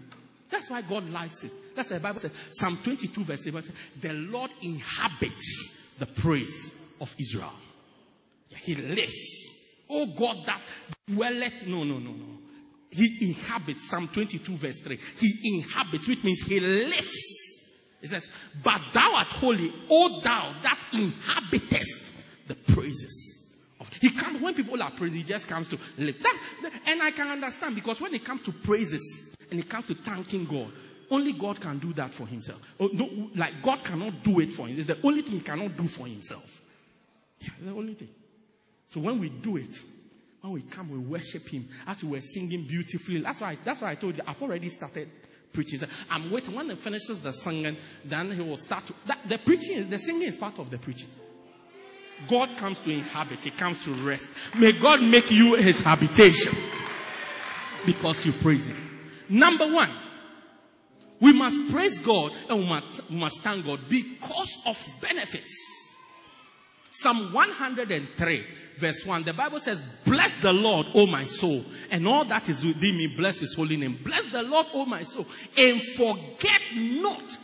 That's 0.50 0.70
why 0.70 0.82
God 0.84 1.10
likes 1.10 1.44
it. 1.44 1.52
That's 1.76 1.90
why 1.90 1.98
the 1.98 2.04
Bible 2.04 2.20
says, 2.20 2.32
Psalm 2.52 2.78
22 2.84 3.24
verse 3.24 3.44
7 3.44 3.62
says, 3.64 3.76
the 4.00 4.14
Lord 4.14 4.52
inhabits 4.62 5.96
the 5.98 6.06
praise 6.06 6.74
of 7.02 7.14
Israel. 7.20 7.54
He 8.56 8.76
lives. 8.76 9.60
Oh 9.90 10.06
God 10.06 10.46
that 10.46 10.62
dwelleth. 11.08 11.68
No, 11.68 11.84
no, 11.84 11.98
no, 11.98 12.12
no. 12.12 12.26
He 12.92 13.30
inhabits. 13.30 13.90
Psalm 13.90 14.08
22 14.08 14.56
verse 14.56 14.82
3. 14.82 15.00
He 15.20 15.56
inhabits, 15.56 16.08
which 16.08 16.24
means 16.24 16.44
he 16.44 16.60
lives. 16.60 17.72
It 18.02 18.10
says, 18.10 18.28
but 18.64 18.82
thou 18.94 19.16
art 19.16 19.28
holy, 19.28 19.74
O 19.90 20.20
thou 20.22 20.56
that 20.62 20.80
inhabitest 20.94 22.13
the 22.48 22.56
praises 22.56 23.56
of 23.80 23.92
he 23.94 24.10
comes 24.10 24.42
when 24.42 24.54
people 24.54 24.82
are 24.82 24.92
praising, 24.92 25.20
he 25.20 25.26
just 25.26 25.48
comes 25.48 25.68
to 25.70 25.78
live. 25.98 26.16
That, 26.22 26.40
and 26.88 27.02
I 27.02 27.12
can 27.12 27.28
understand 27.28 27.76
because 27.76 28.00
when 28.00 28.14
it 28.14 28.24
comes 28.24 28.42
to 28.44 28.52
praises 28.52 29.36
and 29.52 29.60
it 29.60 29.70
comes 29.70 29.88
to 29.88 29.96
thanking 29.96 30.46
God, 30.46 30.72
only 31.12 31.34
God 31.34 31.60
can 31.60 31.80
do 31.80 31.94
that 31.94 32.12
for 32.12 32.26
himself. 32.26 32.62
Oh, 32.80 32.90
no, 32.94 33.30
like 33.36 33.62
God 33.62 33.84
cannot 33.84 34.24
do 34.24 34.40
it 34.40 34.54
for 34.54 34.68
him. 34.68 34.78
It's 34.78 34.88
the 34.88 35.00
only 35.04 35.22
thing 35.22 35.34
he 35.34 35.42
cannot 35.42 35.76
do 35.76 35.88
for 35.88 36.08
himself. 36.08 36.62
Yeah, 37.40 37.50
the 37.62 37.72
only 37.72 37.94
thing. 37.94 38.10
So 38.90 39.02
when 39.02 39.20
we 39.20 39.30
do 39.30 39.58
it, 39.58 39.76
when 40.44 40.54
we 40.54 40.62
come, 40.62 40.92
we 40.92 40.98
worship 40.98 41.48
Him 41.48 41.70
as 41.88 42.04
we 42.04 42.12
were 42.12 42.22
singing 42.22 42.64
beautifully. 42.64 43.22
That's 43.22 43.40
why. 43.40 43.58
That's 43.64 43.82
why 43.82 43.92
I 43.92 43.96
told 43.96 44.18
you. 44.18 44.24
I've 44.28 44.42
already 44.42 44.68
started 44.68 45.10
preaching. 45.54 45.80
I'm 46.12 46.30
waiting. 46.30 46.54
When 46.54 46.70
he 46.70 46.76
finishes 46.76 47.22
the 47.22 47.32
singing, 47.32 47.78
then 48.04 48.30
he 48.30 48.42
will 48.42 48.58
start 48.58 48.86
to. 48.88 48.94
That, 49.08 49.20
the 49.26 49.38
preaching 49.38 49.90
the 49.90 49.98
singing 49.98 50.28
is 50.28 50.36
part 50.36 50.60
of 50.60 50.70
the 50.70 50.78
preaching. 50.78 51.08
God 52.28 52.56
comes 52.58 52.80
to 52.82 52.92
inhabit. 52.92 53.44
He 53.44 53.52
comes 53.52 53.84
to 53.86 53.92
rest. 53.92 54.30
May 54.58 54.72
God 54.72 55.02
make 55.02 55.32
you 55.32 55.56
His 55.56 55.82
habitation 55.82 56.54
because 57.86 58.26
you 58.26 58.32
praise 58.32 58.68
Him. 58.68 58.78
Number 59.30 59.72
one, 59.72 59.92
we 61.20 61.34
must 61.34 61.72
praise 61.72 62.00
God 62.00 62.32
and 62.50 62.60
we 62.60 62.66
must, 62.66 63.10
we 63.10 63.16
must 63.18 63.42
thank 63.42 63.66
God 63.66 63.80
because 63.90 64.58
of 64.66 64.82
His 64.82 64.94
benefits. 64.94 65.92
Psalm 66.92 67.34
103 67.34 68.46
verse 68.76 69.06
1, 69.06 69.24
the 69.24 69.34
Bible 69.34 69.60
says, 69.60 69.82
Bless 70.06 70.38
the 70.38 70.54
Lord, 70.54 70.88
O 70.94 71.08
my 71.08 71.24
soul, 71.24 71.64
and 71.92 72.08
all 72.08 72.26
that 72.26 72.50
is 72.50 72.66
within 72.66 72.98
me, 72.98 73.08
bless 73.16 73.40
his 73.40 73.54
holy 73.54 73.78
name. 73.78 74.00
Bless 74.04 74.26
the 74.26 74.44
Lord, 74.44 74.68
O 74.74 74.86
my 74.86 75.04
soul, 75.04 75.26
and 75.58 75.82
forget 75.82 76.62
not 76.76 77.38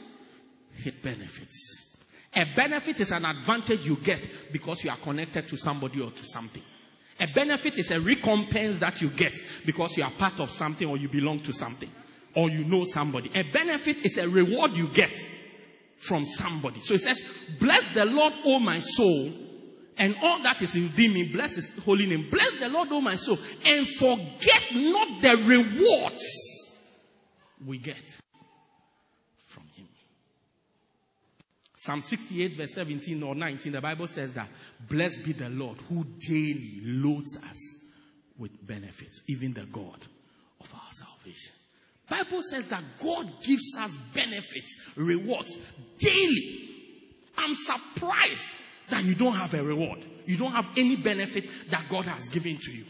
his 0.75 0.95
benefits. 0.95 1.88
A 2.35 2.45
benefit 2.55 2.99
is 2.99 3.11
an 3.11 3.25
advantage 3.25 3.87
you 3.87 3.95
get 3.95 4.27
because 4.51 4.83
you 4.83 4.91
are 4.91 4.97
connected 4.97 5.47
to 5.47 5.57
somebody 5.57 6.01
or 6.01 6.11
to 6.11 6.25
something. 6.25 6.63
A 7.19 7.27
benefit 7.27 7.77
is 7.77 7.91
a 7.91 7.99
recompense 7.99 8.79
that 8.79 9.01
you 9.01 9.09
get 9.09 9.33
because 9.65 9.97
you 9.97 10.03
are 10.03 10.11
part 10.11 10.39
of 10.39 10.49
something 10.49 10.87
or 10.87 10.97
you 10.97 11.09
belong 11.09 11.39
to 11.41 11.51
something 11.51 11.89
or 12.35 12.49
you 12.49 12.63
know 12.63 12.85
somebody. 12.85 13.29
A 13.35 13.43
benefit 13.51 14.05
is 14.05 14.17
a 14.17 14.29
reward 14.29 14.73
you 14.73 14.87
get 14.87 15.11
from 15.97 16.23
somebody. 16.25 16.79
So 16.79 16.93
it 16.93 17.01
says, 17.01 17.23
Bless 17.59 17.87
the 17.89 18.05
Lord, 18.05 18.33
O 18.45 18.59
my 18.59 18.79
soul, 18.79 19.33
and 19.97 20.15
all 20.23 20.41
that 20.43 20.61
is 20.61 20.75
within 20.75 21.13
me, 21.13 21.27
bless 21.27 21.55
his 21.55 21.77
holy 21.79 22.05
name. 22.05 22.29
Bless 22.31 22.57
the 22.59 22.69
Lord, 22.69 22.87
O 22.91 23.01
my 23.01 23.17
soul, 23.17 23.37
and 23.65 23.85
forget 23.85 24.63
not 24.71 25.21
the 25.21 25.35
rewards 25.45 26.77
we 27.65 27.77
get 27.77 28.17
from 29.39 29.63
him. 29.75 29.87
Psalm 31.89 32.03
68, 32.03 32.53
verse 32.53 32.75
17 32.75 33.23
or 33.23 33.33
19, 33.33 33.71
the 33.71 33.81
Bible 33.81 34.05
says 34.05 34.33
that, 34.33 34.47
Blessed 34.87 35.25
be 35.25 35.31
the 35.31 35.49
Lord 35.49 35.81
who 35.89 36.03
daily 36.19 36.81
loads 36.83 37.35
us 37.35 37.83
with 38.37 38.51
benefits, 38.67 39.23
even 39.27 39.53
the 39.53 39.63
God 39.63 39.97
of 40.61 40.71
our 40.71 40.91
salvation. 40.91 41.51
Bible 42.07 42.43
says 42.43 42.67
that 42.67 42.83
God 43.01 43.27
gives 43.41 43.75
us 43.79 43.97
benefits, 44.13 44.91
rewards 44.97 45.57
daily. 45.97 46.69
I'm 47.35 47.55
surprised 47.55 48.53
that 48.89 49.03
you 49.03 49.15
don't 49.15 49.33
have 49.33 49.55
a 49.55 49.63
reward. 49.63 50.05
You 50.27 50.37
don't 50.37 50.51
have 50.51 50.69
any 50.77 50.95
benefit 50.95 51.49
that 51.71 51.89
God 51.89 52.05
has 52.05 52.29
given 52.29 52.57
to 52.57 52.71
you. 52.71 52.85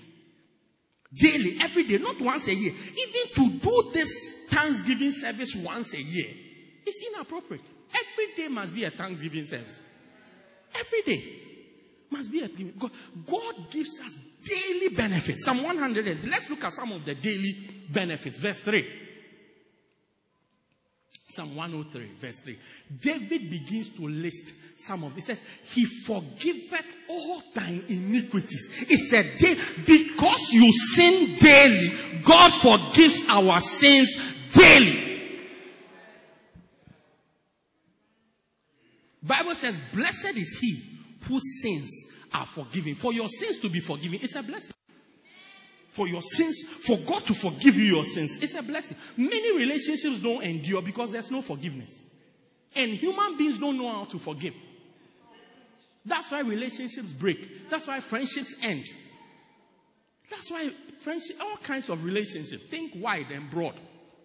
Daily, 1.14 1.58
every 1.62 1.84
day, 1.84 2.00
not 2.00 2.20
once 2.20 2.50
a 2.50 2.54
year. 2.54 2.74
Even 2.74 3.34
to 3.34 3.60
do 3.60 3.92
this 3.94 4.46
Thanksgiving 4.50 5.12
service 5.12 5.56
once 5.56 5.94
a 5.94 6.02
year 6.02 6.28
is 6.86 7.02
inappropriate. 7.16 7.79
Every 7.94 8.36
day 8.36 8.48
must 8.48 8.74
be 8.76 8.84
a 8.84 8.92
Thanksgiving 8.92 9.46
service. 9.46 9.84
Every 10.76 11.02
day 11.02 11.24
must 12.12 12.32
be 12.32 12.42
a 12.42 12.48
thing. 12.48 12.74
God, 12.78 12.92
God 13.30 13.56
gives 13.72 14.00
us 14.02 14.16
daily 14.44 14.96
benefits. 14.96 15.44
Psalm 15.46 15.64
100. 15.64 16.24
Let's 16.30 16.50
look 16.50 16.64
at 16.64 16.74
some 16.74 16.92
of 16.92 17.06
the 17.06 17.16
daily 17.16 17.56
benefits. 17.90 18.38
Verse 18.40 18.60
3. 18.62 18.86
Psalm 21.28 21.56
103, 21.56 22.08
verse 22.18 22.40
3. 22.40 22.58
David 23.02 23.52
begins 23.52 23.90
to 23.90 24.08
list 24.08 24.52
some 24.78 25.04
of 25.04 25.14
this. 25.16 25.28
He 25.28 25.36
says, 25.36 25.44
He 25.76 25.86
forgiveth 25.86 26.86
all 27.08 27.44
thine 27.54 27.84
iniquities. 27.88 28.74
He 28.88 28.98
said, 28.98 29.28
"Da- 29.38 29.56
Because 29.86 30.50
you 30.52 30.72
sin 30.72 31.36
daily, 31.38 31.90
God 32.24 32.50
forgives 32.52 33.22
our 33.28 33.60
sins 33.62 34.18
daily. 34.54 35.06
Bible 39.22 39.49
says, 39.60 39.80
Blessed 39.94 40.38
is 40.38 40.58
he 40.60 40.82
whose 41.26 41.62
sins 41.62 42.08
are 42.34 42.46
forgiven. 42.46 42.96
For 42.96 43.14
your 43.14 43.28
sins 43.28 43.58
to 43.60 43.70
be 43.70 43.80
forgiven, 43.80 44.20
it's 44.22 44.36
a 44.36 44.44
blessing. 44.44 44.74
For 45.92 46.08
your 46.08 46.22
sins, 46.22 46.62
for 46.62 46.98
God 46.98 47.26
to 47.26 47.34
forgive 47.34 47.76
you 47.76 47.96
your 47.96 48.06
sins, 48.06 48.38
it's 48.42 48.56
a 48.56 48.62
blessing. 48.62 48.98
Many 49.18 49.58
relationships 49.58 50.20
don't 50.20 50.44
endure 50.44 50.82
because 50.82 51.12
there's 51.12 51.32
no 51.32 51.42
forgiveness. 51.42 52.00
And 52.76 52.92
human 52.92 53.38
beings 53.38 53.58
don't 53.58 53.78
know 53.78 53.92
how 53.92 54.06
to 54.06 54.20
forgive. 54.20 54.54
That's 56.06 56.32
why 56.32 56.42
relationships 56.42 57.12
break. 57.12 57.70
That's 57.70 57.88
why 57.88 58.00
friendships 58.00 58.56
end. 58.62 58.86
That's 60.30 60.52
why 60.52 60.70
friendship, 61.00 61.38
all 61.42 61.58
kinds 61.58 61.90
of 61.90 62.04
relationships, 62.04 62.64
think 62.70 62.94
wide 62.96 63.32
and 63.32 63.50
broad 63.50 63.74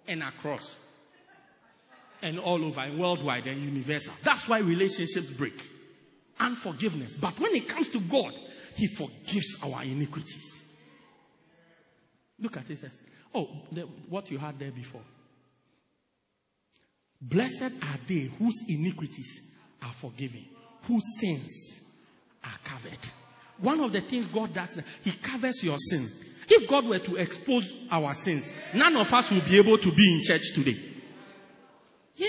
and 0.06 0.22
across 0.22 0.76
and 2.24 2.38
all 2.38 2.64
over 2.64 2.80
and 2.80 2.98
worldwide 2.98 3.46
and 3.46 3.60
universal. 3.60 4.14
That's 4.22 4.48
why 4.48 4.58
relationships 4.58 5.30
break. 5.30 5.62
Unforgiveness. 6.40 7.14
But 7.14 7.38
when 7.38 7.54
it 7.54 7.68
comes 7.68 7.90
to 7.90 8.00
God, 8.00 8.32
He 8.74 8.88
forgives 8.88 9.58
our 9.62 9.82
iniquities. 9.82 10.64
Look 12.40 12.56
at 12.56 12.68
it. 12.70 12.78
says, 12.78 13.02
oh, 13.34 13.48
the, 13.70 13.82
what 14.08 14.30
you 14.30 14.38
had 14.38 14.58
there 14.58 14.72
before. 14.72 15.02
Blessed 17.20 17.62
are 17.82 17.98
they 18.08 18.30
whose 18.38 18.64
iniquities 18.68 19.40
are 19.82 19.92
forgiven, 19.92 20.44
whose 20.82 21.20
sins 21.20 21.80
are 22.42 22.58
covered. 22.64 22.98
One 23.58 23.80
of 23.80 23.92
the 23.92 24.00
things 24.00 24.26
God 24.28 24.54
does, 24.54 24.82
He 25.02 25.12
covers 25.12 25.62
your 25.62 25.76
sin. 25.78 26.08
If 26.48 26.68
God 26.68 26.86
were 26.86 26.98
to 26.98 27.16
expose 27.16 27.74
our 27.90 28.14
sins, 28.14 28.50
none 28.72 28.96
of 28.96 29.12
us 29.12 29.30
would 29.30 29.44
be 29.44 29.58
able 29.58 29.78
to 29.78 29.92
be 29.92 30.14
in 30.14 30.22
church 30.24 30.54
today. 30.54 30.78
Yeah. 32.16 32.28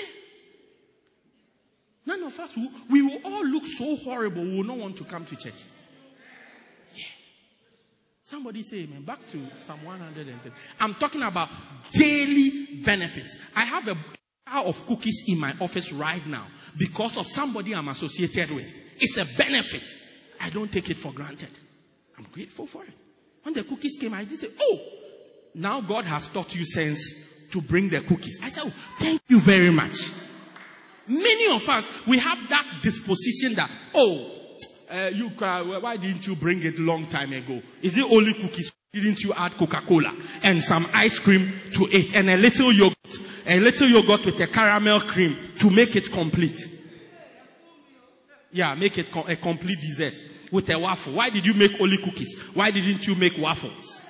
None 2.05 2.14
of 2.25 2.39
us 2.39 2.55
will, 2.57 2.69
we 2.89 3.01
will 3.01 3.19
all 3.23 3.45
look 3.45 3.65
so 3.65 3.95
horrible, 3.97 4.43
we 4.43 4.57
will 4.57 4.63
not 4.63 4.77
want 4.77 4.97
to 4.97 5.03
come 5.03 5.25
to 5.25 5.35
church. 5.35 5.63
Yeah. 6.95 7.03
Somebody 8.23 8.63
say 8.63 8.77
amen. 8.83 9.03
Back 9.03 9.27
to 9.29 9.47
Psalm 9.55 9.83
110. 9.83 10.51
I'm 10.79 10.93
talking 10.95 11.21
about 11.21 11.49
daily 11.93 12.81
benefits. 12.83 13.35
I 13.55 13.65
have 13.65 13.87
a 13.87 13.95
bar 13.95 14.65
of 14.65 14.85
cookies 14.87 15.25
in 15.27 15.39
my 15.39 15.53
office 15.61 15.91
right 15.91 16.25
now 16.27 16.47
because 16.77 17.17
of 17.17 17.27
somebody 17.27 17.73
I'm 17.73 17.87
associated 17.87 18.51
with. 18.51 18.73
It's 18.99 19.17
a 19.17 19.25
benefit. 19.37 19.83
I 20.41 20.49
don't 20.49 20.71
take 20.71 20.89
it 20.89 20.97
for 20.97 21.11
granted. 21.11 21.49
I'm 22.17 22.25
grateful 22.31 22.67
for 22.67 22.83
it. 22.83 22.93
When 23.43 23.53
the 23.53 23.63
cookies 23.63 23.97
came, 23.99 24.13
I 24.13 24.23
did 24.23 24.39
say, 24.39 24.47
Oh, 24.59 24.79
now 25.53 25.81
God 25.81 26.05
has 26.05 26.27
taught 26.27 26.55
you 26.55 26.65
sense 26.65 27.31
to 27.51 27.61
bring 27.61 27.89
the 27.89 28.01
cookies. 28.01 28.39
I 28.43 28.49
said, 28.49 28.63
oh, 28.65 28.73
Thank 28.99 29.21
you 29.27 29.39
very 29.39 29.69
much. 29.69 30.11
Many 31.07 31.53
of 31.55 31.67
us, 31.69 31.91
we 32.07 32.17
have 32.17 32.49
that 32.49 32.79
disposition 32.81 33.53
that, 33.55 33.69
oh, 33.93 34.31
uh, 34.91 35.09
you 35.13 35.29
why 35.29 35.97
didn't 35.97 36.25
you 36.27 36.35
bring 36.35 36.63
it 36.63 36.79
long 36.79 37.05
time 37.07 37.33
ago? 37.33 37.61
Is 37.81 37.97
it 37.97 38.05
only 38.09 38.33
cookies? 38.33 38.71
Didn't 38.93 39.23
you 39.23 39.33
add 39.33 39.51
Coca-Cola 39.57 40.15
and 40.43 40.63
some 40.63 40.87
ice 40.93 41.19
cream 41.19 41.51
to 41.73 41.85
it 41.91 42.15
and 42.15 42.29
a 42.29 42.37
little 42.37 42.71
yogurt, 42.71 42.95
a 43.45 43.59
little 43.59 43.89
yogurt 43.89 44.25
with 44.25 44.39
a 44.39 44.47
caramel 44.47 45.01
cream 45.01 45.37
to 45.59 45.69
make 45.69 45.95
it 45.97 46.11
complete? 46.11 46.61
Yeah, 48.53 48.73
make 48.75 48.97
it 48.97 49.09
a 49.27 49.35
complete 49.35 49.81
dessert 49.81 50.13
with 50.49 50.69
a 50.69 50.79
waffle. 50.79 51.13
Why 51.13 51.29
did 51.29 51.45
you 51.45 51.53
make 51.55 51.79
only 51.81 51.97
cookies? 51.97 52.39
Why 52.53 52.71
didn't 52.71 53.05
you 53.05 53.15
make 53.15 53.37
waffles? 53.37 54.01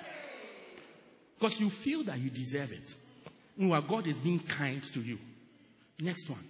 Because 1.40 1.60
you 1.60 1.70
feel 1.72 2.04
that 2.04 2.20
you 2.20 2.30
deserve 2.30 2.72
it. 2.72 2.94
No, 3.58 3.80
God 3.82 4.06
is 4.06 4.20
being 4.20 4.40
kind 4.40 4.84
to 4.94 5.00
you. 5.02 5.18
Next 6.00 6.30
one. 6.30 6.44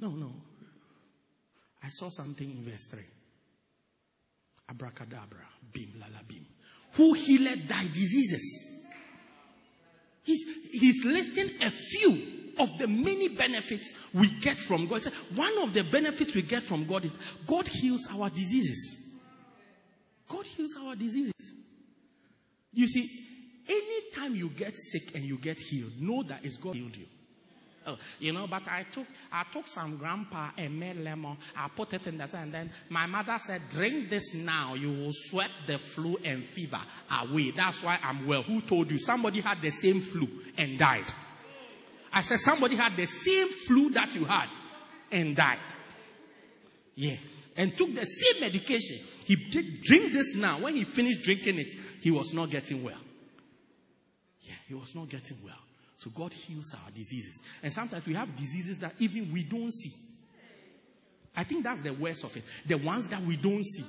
No, 0.00 0.10
no. 0.10 0.32
I 1.82 1.88
saw 1.90 2.08
something 2.08 2.50
in 2.50 2.62
verse 2.64 2.86
3. 2.86 3.00
Abracadabra, 4.70 5.44
bim, 5.72 5.92
lala, 6.00 6.22
bim. 6.26 6.46
Who 6.94 7.12
healed 7.12 7.68
thy 7.68 7.84
diseases? 7.84 8.82
He's, 10.22 10.44
he's 10.70 11.04
listing 11.04 11.50
a 11.60 11.70
few 11.70 12.22
of 12.58 12.78
the 12.78 12.88
many 12.88 13.28
benefits 13.28 13.92
we 14.14 14.28
get 14.40 14.56
from 14.56 14.86
God. 14.86 15.02
One 15.34 15.58
of 15.58 15.74
the 15.74 15.84
benefits 15.84 16.34
we 16.34 16.42
get 16.42 16.62
from 16.62 16.86
God 16.86 17.04
is 17.04 17.14
God 17.46 17.68
heals 17.68 18.08
our 18.10 18.30
diseases. 18.30 19.02
God 20.28 20.46
heals 20.46 20.74
our 20.82 20.96
diseases. 20.96 21.32
You 22.72 22.88
see, 22.88 23.10
anytime 23.68 24.34
you 24.34 24.48
get 24.48 24.76
sick 24.76 25.14
and 25.14 25.24
you 25.24 25.36
get 25.36 25.60
healed, 25.60 25.92
know 26.00 26.22
that 26.22 26.44
it's 26.44 26.56
God 26.56 26.74
healed 26.74 26.96
you. 26.96 27.06
Oh, 27.86 27.96
you 28.18 28.32
know, 28.32 28.46
but 28.46 28.66
I 28.68 28.84
took 28.84 29.06
I 29.30 29.44
took 29.52 29.68
some 29.68 29.96
grandpa 29.96 30.50
and 30.56 30.78
made 30.78 30.96
lemon. 30.96 31.36
I 31.56 31.68
put 31.68 31.92
it 31.92 32.06
in 32.06 32.18
the 32.18 32.36
and 32.36 32.52
then 32.52 32.70
my 32.88 33.06
mother 33.06 33.36
said, 33.38 33.60
"Drink 33.70 34.08
this 34.08 34.34
now. 34.34 34.74
You 34.74 34.90
will 34.90 35.12
sweat 35.12 35.50
the 35.66 35.78
flu 35.78 36.16
and 36.24 36.42
fever 36.42 36.80
away." 37.10 37.50
That's 37.50 37.82
why 37.82 37.98
I'm 38.02 38.26
well. 38.26 38.42
Who 38.42 38.60
told 38.62 38.90
you? 38.90 38.98
Somebody 38.98 39.40
had 39.40 39.60
the 39.60 39.70
same 39.70 40.00
flu 40.00 40.28
and 40.56 40.78
died. 40.78 41.12
I 42.12 42.22
said 42.22 42.38
somebody 42.38 42.76
had 42.76 42.96
the 42.96 43.06
same 43.06 43.48
flu 43.48 43.90
that 43.90 44.14
you 44.14 44.24
had 44.24 44.48
and 45.10 45.36
died. 45.36 45.58
Yeah, 46.94 47.16
and 47.56 47.76
took 47.76 47.94
the 47.94 48.06
same 48.06 48.40
medication. 48.40 48.98
He 49.26 49.36
did 49.36 49.82
drink 49.82 50.12
this 50.12 50.36
now. 50.36 50.60
When 50.60 50.76
he 50.76 50.84
finished 50.84 51.22
drinking 51.22 51.58
it, 51.58 51.74
he 52.00 52.10
was 52.10 52.32
not 52.32 52.50
getting 52.50 52.82
well. 52.82 53.00
Yeah, 54.42 54.54
he 54.68 54.74
was 54.74 54.94
not 54.94 55.08
getting 55.08 55.38
well. 55.44 55.63
So 56.04 56.10
God 56.10 56.34
heals 56.34 56.74
our 56.74 56.90
diseases. 56.90 57.40
And 57.62 57.72
sometimes 57.72 58.04
we 58.04 58.12
have 58.12 58.36
diseases 58.36 58.78
that 58.80 58.92
even 58.98 59.32
we 59.32 59.42
don't 59.42 59.72
see. 59.72 59.90
I 61.34 61.44
think 61.44 61.64
that's 61.64 61.80
the 61.80 61.94
worst 61.94 62.24
of 62.24 62.36
it. 62.36 62.42
The 62.66 62.74
ones 62.74 63.08
that 63.08 63.22
we 63.22 63.36
don't 63.36 63.64
see. 63.64 63.86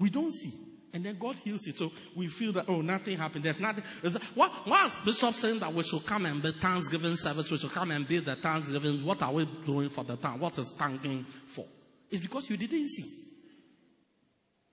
We 0.00 0.10
don't 0.10 0.32
see. 0.32 0.52
And 0.92 1.04
then 1.04 1.16
God 1.16 1.36
heals 1.36 1.64
it. 1.68 1.78
So 1.78 1.92
we 2.16 2.26
feel 2.26 2.52
that, 2.54 2.64
oh, 2.68 2.80
nothing 2.80 3.18
happened. 3.18 3.44
There's 3.44 3.60
nothing. 3.60 3.84
There's, 4.02 4.16
what, 4.34 4.50
why 4.64 4.86
is 4.86 4.96
Bishop 4.96 5.36
saying 5.36 5.60
that 5.60 5.72
we 5.72 5.84
should 5.84 6.04
come 6.06 6.26
and 6.26 6.42
build 6.42 6.56
Thanksgiving 6.56 7.14
service? 7.14 7.52
We 7.52 7.58
should 7.58 7.70
come 7.70 7.92
and 7.92 8.06
build 8.08 8.24
the 8.24 8.34
Thanksgiving. 8.34 9.04
What 9.04 9.22
are 9.22 9.32
we 9.32 9.48
doing 9.64 9.90
for 9.90 10.02
the 10.02 10.16
town? 10.16 10.40
What 10.40 10.58
is 10.58 10.72
thanking 10.72 11.24
for? 11.46 11.66
It's 12.10 12.20
because 12.20 12.50
you 12.50 12.56
didn't 12.56 12.88
see. 12.88 13.08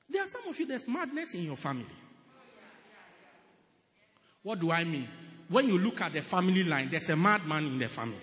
There 0.10 0.24
are 0.24 0.28
some 0.28 0.48
of 0.48 0.60
you, 0.60 0.66
there's 0.66 0.88
madness 0.88 1.36
in 1.36 1.44
your 1.44 1.58
family. 1.58 1.86
What 4.42 4.60
do 4.60 4.72
I 4.72 4.84
mean? 4.84 5.08
When 5.52 5.68
you 5.68 5.78
look 5.78 6.00
at 6.00 6.14
the 6.14 6.22
family 6.22 6.64
line, 6.64 6.88
there's 6.90 7.10
a 7.10 7.16
madman 7.18 7.66
in 7.66 7.78
the 7.78 7.90
family. 7.90 8.16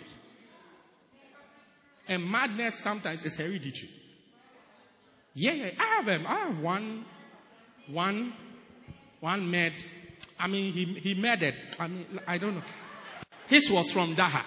And 2.08 2.24
madness 2.24 2.74
sometimes 2.76 3.22
is 3.26 3.36
hereditary. 3.36 3.90
Yeah, 5.34 5.52
yeah. 5.52 5.70
I 5.78 5.84
have 5.96 6.08
um, 6.08 6.26
I 6.26 6.34
have 6.46 6.60
one, 6.60 7.04
one, 7.88 8.32
one 9.20 9.50
med. 9.50 9.74
I 10.40 10.46
mean, 10.46 10.72
he 10.72 10.84
he 10.86 11.14
murdered. 11.14 11.54
I 11.78 11.88
mean, 11.88 12.06
I 12.26 12.38
don't 12.38 12.54
know. 12.54 12.62
His 13.48 13.70
was 13.70 13.90
from 13.90 14.16
dagga, 14.16 14.42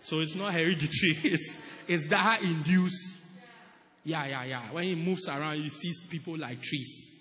so 0.00 0.20
it's 0.20 0.34
not 0.34 0.52
hereditary. 0.52 1.18
It's 1.24 1.58
it's 1.88 2.04
dagga 2.04 2.42
induced. 2.42 3.18
Yeah, 4.04 4.26
yeah, 4.26 4.44
yeah. 4.44 4.72
When 4.72 4.84
he 4.84 4.94
moves 4.94 5.26
around, 5.26 5.56
he 5.56 5.70
sees 5.70 6.00
people 6.00 6.36
like 6.36 6.60
trees. 6.60 7.11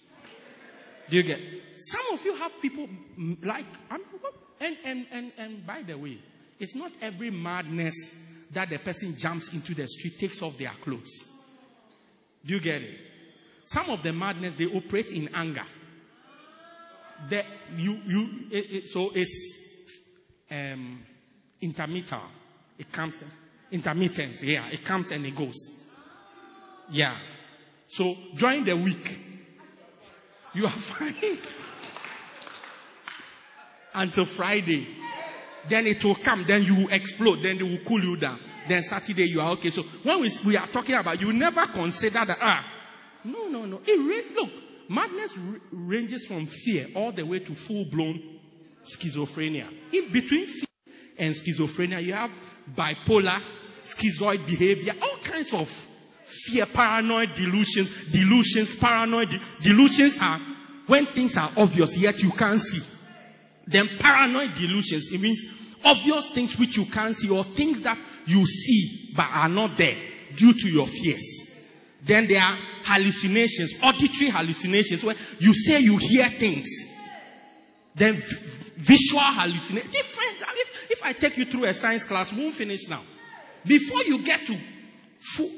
Do 1.12 1.18
you 1.18 1.24
get? 1.24 1.40
Some 1.76 2.14
of 2.14 2.24
you 2.24 2.36
have 2.36 2.54
people 2.62 2.88
like, 3.44 3.66
I 3.90 3.98
mean, 3.98 4.06
what? 4.22 4.34
And, 4.62 4.78
and, 4.86 5.08
and, 5.12 5.32
and 5.38 5.68
by 5.68 5.82
the 5.82 5.98
way, 5.98 6.18
it's 6.58 6.74
not 6.74 6.92
every 7.02 7.30
madness 7.30 8.16
that 8.54 8.70
the 8.70 8.78
person 8.80 9.18
jumps 9.18 9.54
into 9.54 9.74
the 9.76 9.88
street, 9.88 10.18
takes 10.20 10.42
off 10.42 10.58
their 10.58 10.72
clothes. 10.82 11.26
Do 12.46 12.54
you 12.54 12.62
get 12.62 12.82
it? 12.82 12.98
Some 13.66 13.90
of 13.90 14.04
the 14.04 14.14
madness, 14.14 14.56
they 14.56 14.66
operate 14.68 15.12
in 15.12 15.30
anger. 15.36 15.66
The, 17.30 17.44
you, 17.76 18.00
you, 18.08 18.30
it, 18.52 18.74
it, 18.74 18.88
so 18.88 19.12
it's 19.14 19.58
um, 20.50 21.04
intermittent. 21.60 22.22
It 22.80 22.90
comes, 22.90 23.22
intermittent, 23.70 24.42
yeah. 24.44 24.70
It 24.70 24.86
comes 24.86 25.12
and 25.12 25.26
it 25.26 25.36
goes. 25.36 25.70
Yeah. 26.90 27.18
So 27.90 28.16
during 28.38 28.64
the 28.64 28.78
week, 28.78 29.31
you 30.54 30.66
are 30.66 30.70
fine 30.72 31.38
until 33.94 34.26
Friday. 34.26 34.88
Then 35.68 35.86
it 35.86 36.04
will 36.04 36.16
come, 36.16 36.44
then 36.48 36.64
you 36.64 36.76
will 36.76 36.90
explode, 36.90 37.42
then 37.44 37.58
they 37.58 37.64
will 37.64 37.84
cool 37.86 38.02
you 38.04 38.18
down. 38.18 38.40
Then 38.68 38.82
Saturday 38.84 39.26
you 39.26 39.42
are 39.42 39.52
okay. 39.52 39.70
So 39.70 39.84
when 40.04 40.22
we, 40.22 40.30
we 40.46 40.58
are 40.58 40.68
talking 40.68 40.96
about, 40.96 41.22
you 41.22 41.32
never 41.34 41.66
consider 41.68 42.26
that, 42.26 42.38
ah, 42.42 42.66
no, 43.24 43.48
no, 43.48 43.66
no. 43.66 43.82
It, 43.86 44.36
look, 44.36 44.50
madness 44.90 45.38
ranges 45.72 46.26
from 46.26 46.46
fear 46.48 46.88
all 46.96 47.12
the 47.12 47.26
way 47.26 47.40
to 47.40 47.54
full 47.54 47.86
blown 47.86 48.22
schizophrenia. 48.86 49.68
In 49.94 50.12
between 50.12 50.48
fear 50.48 50.68
and 51.18 51.36
schizophrenia, 51.36 52.04
you 52.04 52.14
have 52.14 52.32
bipolar, 52.76 53.40
schizoid 53.84 54.46
behavior, 54.46 54.94
all 55.02 55.18
kinds 55.24 55.54
of 55.54 55.88
fear, 56.32 56.66
paranoid 56.66 57.36
delusions, 57.36 57.90
delusions, 58.12 58.76
paranoid 58.76 59.30
de- 59.30 59.40
delusions 59.62 60.18
are 60.22 60.40
when 60.88 61.06
things 61.06 61.38
are 61.38 61.50
obvious 61.58 61.98
yet 61.98 62.22
you 62.22 62.32
can't 62.32 62.60
see. 62.60 62.82
Then 63.68 63.88
paranoid 64.00 64.56
delusions, 64.56 65.12
it 65.12 65.22
means 65.22 65.46
obvious 65.86 66.30
things 66.32 66.58
which 66.58 66.78
you 66.78 66.86
can't 66.86 67.16
see 67.16 67.30
or 67.30 67.44
things 67.44 67.82
that 67.82 67.98
you 68.26 68.46
see 68.46 69.14
but 69.16 69.28
are 69.32 69.50
not 69.50 69.78
there 69.78 69.96
due 70.36 70.54
to 70.54 70.70
your 70.70 70.88
fears. 70.88 71.48
Then 72.04 72.28
there 72.28 72.42
are 72.42 72.58
hallucinations, 72.84 73.76
auditory 73.84 74.30
hallucinations 74.32 75.04
where 75.04 75.16
you 75.40 75.54
say 75.54 75.80
you 75.82 75.98
hear 75.98 76.28
things. 76.30 76.70
Then 77.94 78.16
visual 78.78 79.22
hallucinations, 79.22 79.92
different. 79.94 80.32
If, 80.40 80.92
if 80.92 81.04
I 81.04 81.14
take 81.14 81.38
you 81.38 81.46
through 81.46 81.66
a 81.66 81.74
science 81.74 82.04
class, 82.04 82.34
we 82.34 82.42
won't 82.42 82.56
finish 82.56 82.88
now. 82.90 83.02
Before 83.66 84.02
you 84.04 84.24
get 84.24 84.46
to 84.48 84.58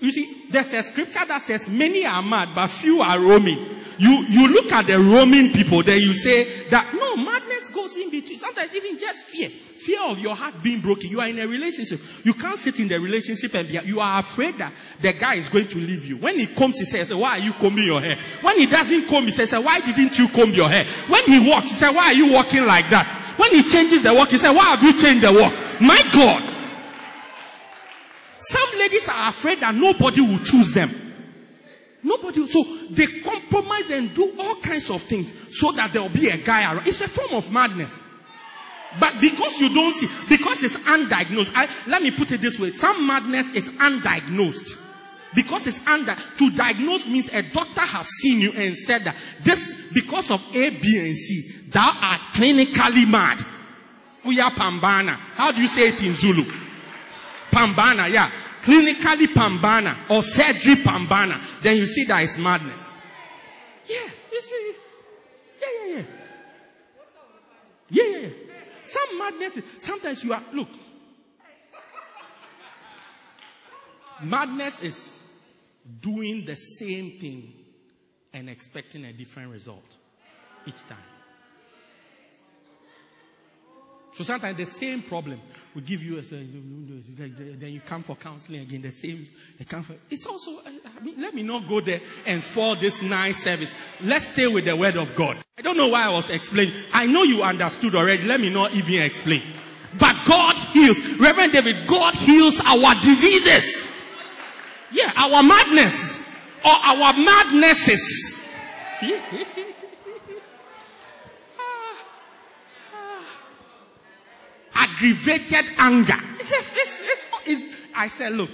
you 0.02 0.12
see, 0.12 0.48
there's 0.50 0.74
a 0.74 0.84
scripture 0.84 1.26
that 1.26 1.42
says 1.42 1.70
many 1.70 2.06
are 2.06 2.22
mad, 2.22 2.50
but 2.54 2.68
few 2.68 3.02
are 3.02 3.20
roaming. 3.20 3.80
You, 3.98 4.26
you 4.28 4.48
look 4.50 4.72
at 4.74 4.88
the 4.88 5.00
roaming 5.00 5.54
people, 5.54 5.84
then 5.84 6.00
you 6.00 6.14
say 6.14 6.68
that 6.70 6.94
no, 6.94 7.16
madness 7.16 7.70
goes 7.70 7.96
in 7.96 8.10
between. 8.10 8.38
Sometimes 8.38 8.76
even 8.76 9.00
just 9.00 9.26
fear. 9.26 9.50
Fear 9.50 10.02
of 10.10 10.20
your 10.20 10.36
heart 10.36 10.56
being 10.62 10.82
broken. 10.82 11.10
You 11.10 11.22
are 11.22 11.28
in 11.28 11.40
a 11.40 11.48
relationship. 11.48 12.02
You 12.26 12.34
can't 12.34 12.58
sit 12.58 12.80
in 12.80 12.88
the 12.90 13.00
relationship 13.00 13.54
and 13.54 13.68
be, 13.68 13.80
you 13.86 14.00
are 14.00 14.20
afraid 14.20 14.58
that 14.58 14.74
the 15.00 15.14
guy 15.14 15.36
is 15.36 15.48
going 15.48 15.68
to 15.68 15.78
leave 15.78 16.06
you. 16.06 16.18
When 16.18 16.38
he 16.38 16.48
comes, 16.48 16.80
he 16.80 16.86
says, 16.86 17.14
why 17.14 17.38
are 17.38 17.40
you 17.40 17.54
combing 17.54 17.86
your 17.86 18.02
hair? 18.02 18.18
When 18.42 18.58
he 18.60 18.66
doesn't 18.66 19.08
comb, 19.08 19.26
he 19.26 19.32
says, 19.32 19.54
why 19.54 19.80
didn't 19.80 20.18
you 20.20 20.28
comb 20.28 20.52
your 20.52 20.70
hair? 20.70 20.86
When 21.08 21.24
he 21.26 21.48
walks, 21.50 21.70
he 21.70 21.76
says, 21.76 21.96
why 21.96 22.06
are 22.08 22.14
you 22.14 22.34
walking 22.34 22.66
like 22.66 22.90
that? 22.90 23.36
When 23.38 23.52
he 23.52 23.64
changes 23.64 24.04
the 24.04 24.14
walk, 24.14 24.30
he 24.30 24.38
says, 24.38 24.54
why 24.54 24.76
have 24.76 24.84
you 24.84 24.98
changed 24.98 25.24
the 25.24 25.32
walk? 25.32 25.54
My 25.80 26.02
God. 26.14 26.50
Some 28.46 28.78
ladies 28.80 29.08
are 29.08 29.30
afraid 29.30 29.62
that 29.62 29.74
nobody 29.74 30.20
will 30.22 30.40
choose 30.40 30.74
them. 30.74 30.92
Nobody, 32.04 32.46
so 32.48 32.62
they 32.90 33.08
compromise 33.08 33.90
and 33.90 34.14
do 34.14 34.34
all 34.38 34.56
kinds 34.56 34.90
of 34.90 35.02
things 35.04 35.32
so 35.58 35.72
that 35.72 35.94
there 35.94 36.02
will 36.02 36.10
be 36.10 36.28
a 36.30 36.36
guy 36.38 36.64
around. 36.74 36.86
It's 36.86 37.00
a 37.00 37.08
form 37.08 37.34
of 37.34 37.50
madness. 37.54 38.02
But 39.00 39.22
because 39.22 39.60
you 39.60 39.74
don't 39.74 39.92
see, 39.94 40.08
because 40.28 40.62
it's 40.62 40.76
undiagnosed, 40.78 41.54
I, 41.56 41.70
let 41.88 42.02
me 42.02 42.12
put 42.12 42.34
it 42.34 42.42
this 42.42 42.60
way. 42.60 42.72
Some 42.72 43.08
madness 43.08 43.52
is 43.54 43.70
undiagnosed. 43.70 44.78
Because 45.34 45.66
it's 45.66 45.86
under, 45.88 46.14
to 46.38 46.52
diagnose 46.52 47.08
means 47.08 47.30
a 47.34 47.42
doctor 47.42 47.82
has 47.82 48.08
seen 48.08 48.40
you 48.42 48.52
and 48.52 48.78
said 48.78 49.06
that 49.06 49.16
this, 49.42 49.90
because 49.94 50.30
of 50.30 50.44
A, 50.54 50.70
B, 50.70 51.00
and 51.00 51.16
C, 51.18 51.70
thou 51.70 51.90
art 52.02 52.22
clinically 52.34 53.10
mad. 53.10 53.40
Uya 54.26 54.52
pambana. 54.52 55.16
How 55.16 55.52
do 55.52 55.62
you 55.62 55.68
say 55.70 55.88
it 55.88 56.04
in 56.04 56.14
Zulu? 56.14 56.44
Pambana, 57.54 58.10
yeah. 58.10 58.32
Clinically 58.64 59.28
pambana 59.28 59.96
or 60.10 60.24
surgery 60.24 60.76
pambana. 60.76 61.40
Then 61.62 61.78
you 61.78 61.86
see 61.86 62.06
that 62.06 62.24
it's 62.24 62.38
madness. 62.38 62.92
Yeah, 63.88 63.98
you 64.32 64.42
see. 64.42 64.74
Yeah, 65.62 65.68
yeah, 65.88 65.96
yeah. 65.98 66.04
Yeah, 67.90 68.04
yeah, 68.04 68.18
yeah. 68.28 68.30
Some 68.84 69.20
madness, 69.20 69.60
sometimes 69.78 70.24
you 70.24 70.34
are, 70.34 70.42
look. 70.54 70.70
Madness 74.22 74.82
is 74.82 75.20
doing 76.02 76.46
the 76.46 76.56
same 76.56 77.20
thing 77.20 77.54
and 78.34 78.50
expecting 78.50 79.06
a 79.06 79.14
different 79.14 79.52
result 79.52 79.86
each 80.66 80.82
time. 80.88 80.98
So 84.16 84.24
sometimes 84.24 84.58
the 84.58 84.66
same 84.66 85.02
problem 85.02 85.42
will 85.74 85.82
give 85.82 86.04
you 86.04 86.20
a, 86.20 86.22
then 86.22 87.70
you 87.74 87.80
come 87.80 88.04
for 88.04 88.16
counseling 88.16 88.62
again. 88.62 88.84
The 88.84 88.92
same, 88.92 89.28
it's 90.10 90.28
also, 90.28 90.60
I 90.66 91.04
mean, 91.04 91.16
let 91.20 91.34
me 91.34 91.42
not 91.42 91.68
go 91.68 91.82
there 91.82 92.00
and 92.28 92.42
spoil 92.44 92.76
this 92.76 93.02
nice 93.02 93.38
service. 93.44 93.74
Let's 94.02 94.26
stay 94.32 94.48
with 94.48 94.66
the 94.66 94.76
word 94.76 94.98
of 94.98 95.16
God. 95.16 95.38
I 95.58 95.64
don't 95.64 95.78
know 95.78 95.88
why 95.88 96.04
I 96.04 96.10
was 96.10 96.30
explaining. 96.30 96.76
I 96.94 97.08
know 97.08 97.24
you 97.24 97.42
understood 97.42 97.96
already. 97.96 98.24
Let 98.24 98.40
me 98.40 98.52
not 98.52 98.74
even 98.74 99.02
explain. 99.02 99.42
But 100.00 100.26
God 100.26 100.56
heals. 100.56 100.98
Reverend 101.20 101.54
David, 101.54 101.88
God 101.88 102.14
heals 102.14 102.62
our 102.62 102.96
diseases. 103.02 103.92
Yeah, 104.92 105.12
our 105.16 105.42
madness 105.42 106.22
or 106.64 106.72
our 106.72 107.14
madnesses. 107.14 108.42
Aggravated 115.04 115.66
anger. 115.78 116.20
It's, 116.40 116.52
a, 116.52 116.58
it's, 116.58 117.02
it's, 117.02 117.26
it's, 117.46 117.76
I 117.96 118.08
said, 118.08 118.34
look, 118.34 118.50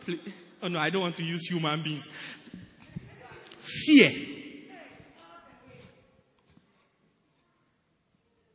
please, 0.00 0.20
oh 0.62 0.68
no, 0.68 0.78
I 0.78 0.90
don't 0.90 1.02
want 1.02 1.16
to 1.16 1.24
use 1.24 1.46
human 1.48 1.82
beings. 1.82 2.08
Fear. 3.58 4.12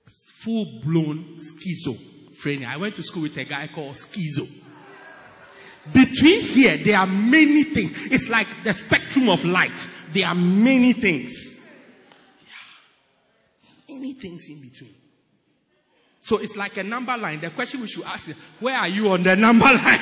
Full 0.08 0.82
blown 0.84 1.38
schizo. 1.38 1.96
schizophrenia. 1.96 2.68
I 2.68 2.78
went 2.78 2.96
to 2.96 3.04
school 3.04 3.24
with 3.24 3.38
a 3.38 3.46
guy 3.46 3.70
called 3.74 3.96
Schizo. 3.96 4.46
Between 5.94 6.42
here, 6.42 6.78
there 6.78 6.98
are 6.98 7.08
many 7.08 7.64
things. 7.64 8.12
It's 8.12 8.30
like 8.30 8.48
the 8.64 8.74
spectrum 8.74 9.30
of 9.30 9.44
light. 9.46 9.72
There 10.14 10.26
are 10.28 10.36
many 10.36 10.94
things. 10.94 11.54
Yeah. 12.42 13.96
Many 13.96 14.14
things 14.14 14.48
in 14.50 14.62
between. 14.62 14.94
So 16.24 16.38
it's 16.38 16.56
like 16.56 16.78
a 16.78 16.84
number 16.84 17.18
line. 17.18 17.42
The 17.42 17.50
question 17.50 17.82
we 17.82 17.88
should 17.88 18.06
ask 18.06 18.30
is, 18.30 18.36
where 18.62 18.78
are 18.78 18.88
you 18.88 19.10
on 19.10 19.24
the 19.24 19.36
number 19.36 19.66
line? 19.76 20.00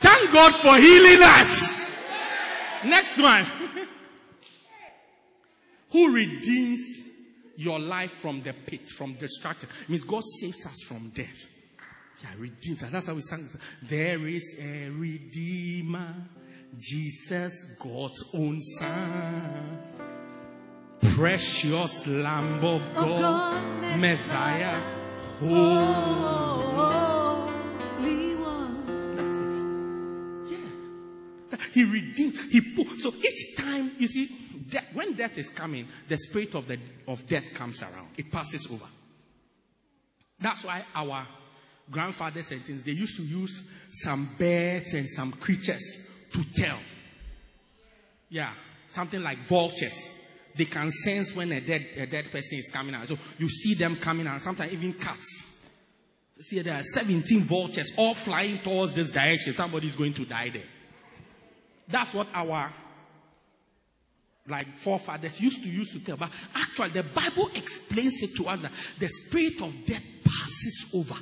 Thank 0.00 0.32
God 0.32 0.54
for 0.54 0.78
healing 0.78 1.22
us. 1.22 2.02
Next 2.82 3.18
one. 3.18 3.44
Who 5.92 6.14
redeems 6.14 6.80
your 7.56 7.78
life 7.78 8.12
from 8.12 8.40
the 8.40 8.54
pit, 8.54 8.88
from 8.88 9.12
destruction? 9.14 9.68
It 9.82 9.90
means 9.90 10.04
God 10.04 10.24
saves 10.24 10.64
us 10.64 10.80
from 10.80 11.10
death. 11.10 11.50
Yeah, 12.22 12.30
redeems 12.38 12.82
us. 12.82 12.90
That's 12.90 13.08
how 13.08 13.14
we 13.14 13.20
sang. 13.20 13.46
There 13.82 14.26
is 14.28 14.58
a 14.62 14.88
redeemer, 14.88 16.14
Jesus, 16.78 17.64
God's 17.78 18.30
own 18.32 18.62
son. 18.62 19.78
Precious 21.02 22.06
Lamb 22.06 22.64
of 22.64 22.90
oh, 22.96 23.04
God, 23.04 23.20
God, 23.20 23.98
Messiah. 23.98 24.80
Oh, 25.42 25.48
oh, 25.48 26.74
oh, 26.78 27.52
Holy 27.98 28.36
One. 28.36 29.16
that's 29.16 29.34
it. 30.48 30.58
Yeah. 31.58 31.66
He 31.72 31.84
redeemed. 31.84 32.36
He 32.50 32.60
put. 32.60 33.00
So 33.00 33.12
each 33.14 33.56
time 33.56 33.90
you 33.98 34.06
see, 34.06 34.28
death, 34.70 34.88
when 34.94 35.14
death 35.14 35.36
is 35.38 35.48
coming, 35.48 35.88
the 36.08 36.16
spirit 36.16 36.54
of 36.54 36.68
the 36.68 36.78
of 37.08 37.26
death 37.26 37.52
comes 37.52 37.82
around. 37.82 38.10
It 38.16 38.30
passes 38.30 38.68
over. 38.72 38.86
That's 40.38 40.64
why 40.64 40.84
our 40.94 41.26
grandfathers 41.90 42.52
and 42.52 42.62
things 42.62 42.84
they 42.84 42.92
used 42.92 43.16
to 43.16 43.22
use 43.22 43.62
some 43.90 44.28
birds 44.38 44.94
and 44.94 45.08
some 45.08 45.32
creatures 45.32 46.08
to 46.32 46.44
tell. 46.54 46.78
Yeah, 48.28 48.52
something 48.92 49.22
like 49.22 49.38
vultures. 49.40 50.20
They 50.54 50.66
can 50.66 50.90
sense 50.90 51.34
when 51.34 51.50
a 51.52 51.60
dead 51.60 51.86
a 51.96 52.06
dead 52.06 52.30
person 52.30 52.58
is 52.58 52.70
coming 52.70 52.94
out. 52.94 53.08
So 53.08 53.18
you 53.38 53.48
see 53.48 53.74
them 53.74 53.96
coming 53.96 54.26
out. 54.26 54.40
Sometimes 54.40 54.72
even 54.72 54.92
cats. 54.92 55.48
See, 56.40 56.60
there 56.60 56.74
are 56.74 56.82
17 56.82 57.40
vultures 57.40 57.92
all 57.96 58.14
flying 58.14 58.58
towards 58.58 58.94
this 58.94 59.10
direction. 59.12 59.52
Somebody 59.52 59.86
is 59.86 59.96
going 59.96 60.14
to 60.14 60.24
die 60.24 60.50
there. 60.50 60.64
That's 61.88 62.12
what 62.12 62.26
our 62.34 62.72
like 64.48 64.76
forefathers 64.76 65.40
used 65.40 65.62
to 65.62 65.68
use 65.68 65.92
to 65.92 66.00
tell. 66.00 66.16
But 66.16 66.30
actually, 66.54 66.90
the 66.90 67.04
Bible 67.04 67.50
explains 67.54 68.22
it 68.22 68.34
to 68.36 68.48
us 68.48 68.62
that 68.62 68.72
the 68.98 69.08
spirit 69.08 69.62
of 69.62 69.74
death 69.86 70.02
passes 70.24 70.90
over. 70.94 71.14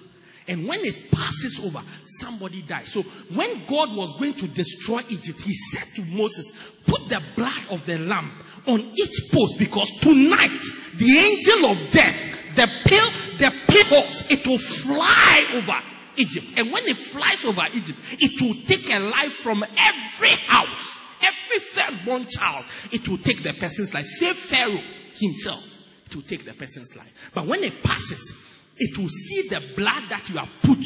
And 0.51 0.67
when 0.67 0.81
it 0.81 1.13
passes 1.13 1.61
over, 1.61 1.81
somebody 2.05 2.63
dies. 2.63 2.89
So 2.89 3.03
when 3.35 3.65
God 3.67 3.95
was 3.97 4.19
going 4.19 4.35
to 4.35 4.49
destroy 4.49 5.01
Egypt, 5.09 5.41
he 5.43 5.55
said 5.55 5.87
to 5.95 6.05
Moses, 6.11 6.51
put 6.85 7.09
the 7.09 7.23
blood 7.37 7.63
of 7.71 7.87
the 7.87 7.99
lamb 7.99 8.33
on 8.67 8.81
each 8.81 9.31
post 9.33 9.61
because 9.61 9.89
tonight 10.01 10.61
the 10.97 11.19
angel 11.19 11.71
of 11.71 11.91
death, 11.93 12.57
the 12.57 12.69
pill, 12.85 13.11
the 13.39 13.55
pillars, 13.69 14.25
it 14.29 14.45
will 14.45 14.59
fly 14.59 15.47
over 15.55 15.81
Egypt. 16.17 16.47
And 16.57 16.73
when 16.73 16.85
it 16.89 16.97
flies 16.97 17.45
over 17.45 17.63
Egypt, 17.73 18.01
it 18.19 18.43
will 18.43 18.61
take 18.67 18.93
a 18.93 18.99
life 18.99 19.35
from 19.35 19.63
every 19.63 20.35
house, 20.49 20.99
every 21.23 21.59
firstborn 21.61 22.27
child. 22.27 22.65
It 22.91 23.09
will 23.09 23.19
take 23.19 23.45
the 23.45 23.53
person's 23.53 23.95
life. 23.95 24.07
Save 24.07 24.35
Pharaoh 24.35 24.83
himself. 25.15 25.79
Will 26.13 26.23
take 26.23 26.45
the 26.45 26.55
person's 26.55 26.97
life. 26.97 27.31
But 27.33 27.47
when 27.47 27.63
it 27.63 27.85
passes, 27.85 28.51
it 28.77 28.97
will 28.99 29.09
see 29.09 29.49
the 29.49 29.63
blood 29.77 30.05
that 30.09 30.29
you 30.29 30.37
have 30.39 30.51
put 30.63 30.79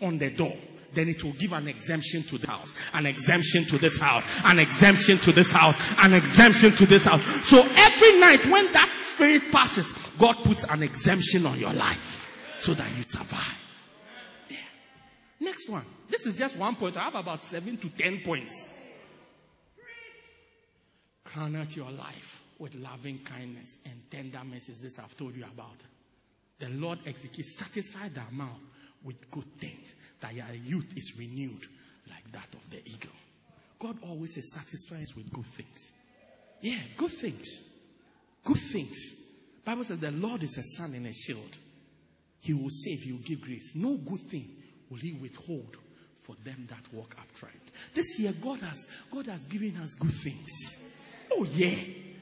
on 0.00 0.18
the 0.18 0.30
door. 0.30 0.54
Then 0.92 1.08
it 1.08 1.22
will 1.22 1.32
give 1.32 1.52
an 1.52 1.68
exemption 1.68 2.22
to 2.24 2.38
the 2.38 2.46
house, 2.46 2.74
an 2.94 3.06
exemption 3.06 3.64
to 3.66 3.78
this 3.78 3.98
house, 3.98 4.24
an 4.44 4.58
exemption 4.58 5.18
to 5.18 5.32
this 5.32 5.52
house, 5.52 5.76
an 5.98 6.14
exemption 6.14 6.72
to 6.72 6.86
this 6.86 7.04
house. 7.04 7.22
So 7.46 7.60
every 7.60 8.18
night 8.18 8.46
when 8.46 8.72
that 8.72 8.90
spirit 9.02 9.50
passes, 9.52 9.92
God 10.18 10.34
puts 10.44 10.64
an 10.64 10.82
exemption 10.82 11.44
on 11.46 11.58
your 11.58 11.72
life 11.74 12.30
so 12.60 12.74
that 12.74 12.88
you 12.96 13.02
survive. 13.02 13.86
Yeah. 14.48 14.56
Next 15.40 15.68
one. 15.68 15.84
This 16.08 16.26
is 16.26 16.34
just 16.36 16.56
one 16.58 16.74
point. 16.74 16.96
I 16.96 17.04
have 17.04 17.14
about 17.14 17.42
seven 17.42 17.76
to 17.76 17.88
ten 17.90 18.20
points. 18.20 18.74
Crown 21.24 21.54
out 21.56 21.76
your 21.76 21.90
life 21.90 22.42
with 22.58 22.74
loving 22.76 23.18
kindness 23.18 23.76
and 23.84 23.94
tender 24.10 24.40
mercies. 24.50 24.80
This 24.80 24.98
I've 24.98 25.14
told 25.16 25.36
you 25.36 25.44
about. 25.44 25.76
The 26.58 26.68
Lord 26.70 26.98
executes, 27.06 27.56
satisfy 27.56 28.08
thy 28.08 28.24
mouth 28.32 28.60
with 29.04 29.30
good 29.30 29.58
things, 29.58 29.94
that 30.20 30.34
your 30.34 30.46
youth 30.64 30.96
is 30.96 31.14
renewed 31.18 31.66
like 32.10 32.32
that 32.32 32.48
of 32.54 32.70
the 32.70 32.78
eagle. 32.84 33.12
God 33.78 33.96
always 34.02 34.36
is 34.36 34.52
satisfied 34.52 35.06
with 35.16 35.32
good 35.32 35.46
things. 35.46 35.92
Yeah, 36.60 36.78
good 36.96 37.12
things. 37.12 37.62
Good 38.44 38.58
things. 38.58 39.12
Bible 39.64 39.84
says 39.84 39.98
the 40.00 40.10
Lord 40.10 40.42
is 40.42 40.58
a 40.58 40.64
sun 40.64 40.94
and 40.94 41.06
a 41.06 41.12
shield. 41.12 41.56
He 42.40 42.54
will 42.54 42.70
save, 42.70 43.02
he 43.02 43.12
will 43.12 43.20
give 43.20 43.42
grace. 43.42 43.74
No 43.76 43.96
good 43.96 44.20
thing 44.20 44.48
will 44.90 44.98
he 44.98 45.12
withhold 45.12 45.76
for 46.22 46.34
them 46.44 46.66
that 46.68 46.92
walk 46.92 47.14
upright. 47.18 47.54
This 47.94 48.18
year, 48.18 48.32
God 48.42 48.60
has 48.60 48.86
God 49.10 49.26
has 49.26 49.44
given 49.44 49.76
us 49.78 49.94
good 49.94 50.12
things. 50.12 50.84
Oh 51.30 51.44
yeah. 51.54 51.76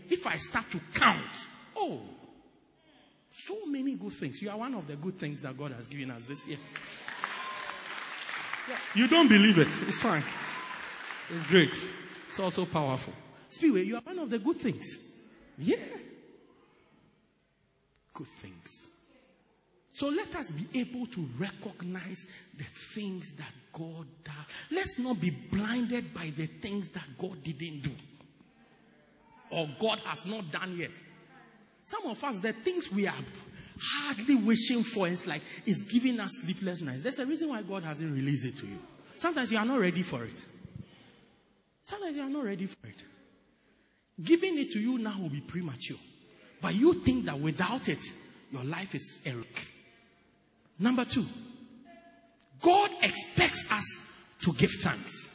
If 0.09 0.27
I 0.27 0.37
start 0.37 0.71
to 0.71 0.81
count, 0.95 1.47
oh, 1.77 2.01
so 3.31 3.67
many 3.67 3.95
good 3.95 4.13
things. 4.13 4.41
You 4.43 4.51
are 4.51 4.57
one 4.57 4.75
of 4.75 4.87
the 4.87 4.97
good 4.97 5.19
things 5.19 5.43
that 5.43 5.57
God 5.59 5.73
has 5.73 5.87
given 5.87 6.11
us 6.11 6.27
this 6.27 6.47
year. 6.47 6.59
Yeah. 8.69 8.77
You 8.95 9.09
don't 9.09 9.29
believe 9.29 9.59
it. 9.59 9.69
It's 9.87 10.01
fine. 10.01 10.25
It's 11.33 11.45
great. 11.45 11.75
It's 12.29 12.41
also 12.41 12.65
powerful. 12.65 13.13
Speedway, 13.51 13.85
you 13.85 13.97
are 13.97 14.03
one 14.03 14.19
of 14.19 14.31
the 14.31 14.39
good 14.39 14.57
things. 14.57 14.99
Yeah. 15.59 15.77
Good 18.15 18.27
things. 18.27 18.87
So 19.93 20.09
let 20.09 20.35
us 20.37 20.51
be 20.51 20.81
able 20.81 21.07
to 21.07 21.29
recognize 21.39 22.27
the 22.59 22.65
things 22.65 23.33
that 23.33 23.53
God 23.73 24.07
does. 24.25 24.35
Let's 24.71 24.99
not 24.99 25.21
be 25.21 25.31
blinded 25.31 26.13
by 26.13 26.33
the 26.37 26.47
things 26.47 26.89
that 26.91 27.05
God 27.19 27.43
didn't 27.43 27.83
do 27.83 27.93
or 29.51 29.69
God 29.81 29.99
has 30.05 30.27
not 30.27 30.51
done 30.51 30.77
yet. 30.77 30.91
Some 31.87 32.07
of 32.07 32.23
us, 32.25 32.41
the 32.41 32.53
things 32.53 32.91
we 32.91 33.07
are 33.07 33.15
hardly 33.81 34.35
wishing 34.35 34.83
for, 34.83 35.07
it's 35.07 35.25
like 35.25 35.41
it's 35.65 35.83
giving 35.83 36.19
us 36.19 36.31
sleepless 36.43 36.81
nights. 36.83 37.05
There's 37.05 37.21
a 37.21 37.27
reason 37.27 37.49
why 37.49 37.63
God 37.63 37.85
hasn't 37.85 38.13
released 38.13 38.45
it 38.45 38.57
to 38.57 38.67
you. 38.67 38.79
Sometimes 39.19 39.53
you 39.53 39.59
are 39.59 39.65
not 39.65 39.79
ready 39.79 40.03
for 40.03 40.25
it. 40.25 40.45
Sometimes 41.85 42.17
you 42.17 42.25
are 42.25 42.29
not 42.29 42.45
ready 42.45 42.67
for 42.67 42.89
it. 42.89 43.05
Giving 44.21 44.59
it 44.59 44.73
to 44.73 44.81
you 44.81 44.99
now 44.99 45.17
will 45.21 45.29
be 45.29 45.41
premature. 45.41 45.97
But 46.61 46.75
you 46.75 46.93
think 46.95 47.27
that 47.27 47.39
without 47.39 47.89
it, 47.89 48.05
your 48.51 48.65
life 48.65 48.97
is 48.97 49.23
Eric. 49.25 49.73
Number 50.81 51.05
two, 51.05 51.25
God 52.61 52.91
expects 53.01 53.71
us 53.71 54.13
to 54.43 54.53
give 54.55 54.73
thanks. 54.81 55.31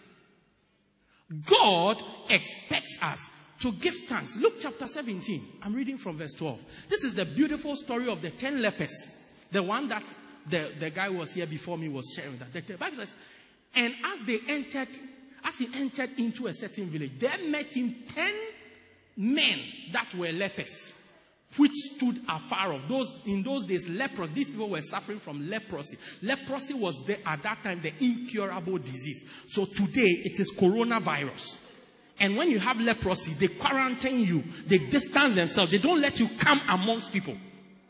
God 1.45 2.03
expects 2.29 2.99
us 3.01 3.29
to 3.61 3.71
give 3.73 3.95
thanks. 4.07 4.37
Luke 4.37 4.55
chapter 4.59 4.87
17. 4.87 5.41
I'm 5.63 5.73
reading 5.73 5.97
from 5.97 6.17
verse 6.17 6.33
12. 6.33 6.63
This 6.89 7.03
is 7.03 7.13
the 7.13 7.25
beautiful 7.25 7.75
story 7.75 8.09
of 8.09 8.21
the 8.21 8.31
10 8.31 8.61
lepers. 8.61 9.15
The 9.51 9.61
one 9.61 9.87
that 9.89 10.03
the, 10.49 10.71
the 10.79 10.89
guy 10.89 11.09
was 11.09 11.33
here 11.33 11.45
before 11.45 11.77
me 11.77 11.87
was 11.87 12.11
sharing 12.15 12.37
that. 12.39 12.51
The, 12.53 12.61
the 12.61 12.77
Bible 12.77 12.97
says, 12.97 13.13
and 13.75 13.93
as 14.13 14.23
they 14.23 14.39
entered, 14.47 14.87
as 15.45 15.57
he 15.59 15.69
entered 15.75 16.09
into 16.17 16.47
a 16.47 16.53
certain 16.53 16.85
village, 16.85 17.11
there 17.19 17.37
met 17.47 17.73
him 17.75 17.95
10 18.15 18.31
men 19.17 19.59
that 19.93 20.13
were 20.15 20.31
lepers, 20.31 20.97
which 21.57 21.73
stood 21.73 22.19
afar 22.27 22.73
off. 22.73 22.87
Those, 22.87 23.13
in 23.27 23.43
those 23.43 23.65
days, 23.65 23.87
leprosy, 23.87 24.33
these 24.33 24.49
people 24.49 24.69
were 24.69 24.81
suffering 24.81 25.19
from 25.19 25.49
leprosy. 25.49 25.97
Leprosy 26.23 26.73
was 26.73 27.05
the, 27.05 27.17
at 27.29 27.43
that 27.43 27.63
time 27.63 27.81
the 27.81 27.93
incurable 28.03 28.79
disease. 28.79 29.23
So 29.47 29.65
today 29.65 30.01
it 30.25 30.39
is 30.39 30.51
coronavirus. 30.51 31.67
And 32.21 32.37
when 32.37 32.51
you 32.51 32.59
have 32.59 32.79
leprosy, 32.79 33.33
they 33.33 33.47
quarantine 33.47 34.19
you, 34.23 34.43
they 34.67 34.77
distance 34.77 35.33
themselves, 35.33 35.71
they 35.71 35.79
don't 35.79 35.99
let 35.99 36.19
you 36.19 36.29
come 36.37 36.61
amongst 36.69 37.11
people. 37.11 37.35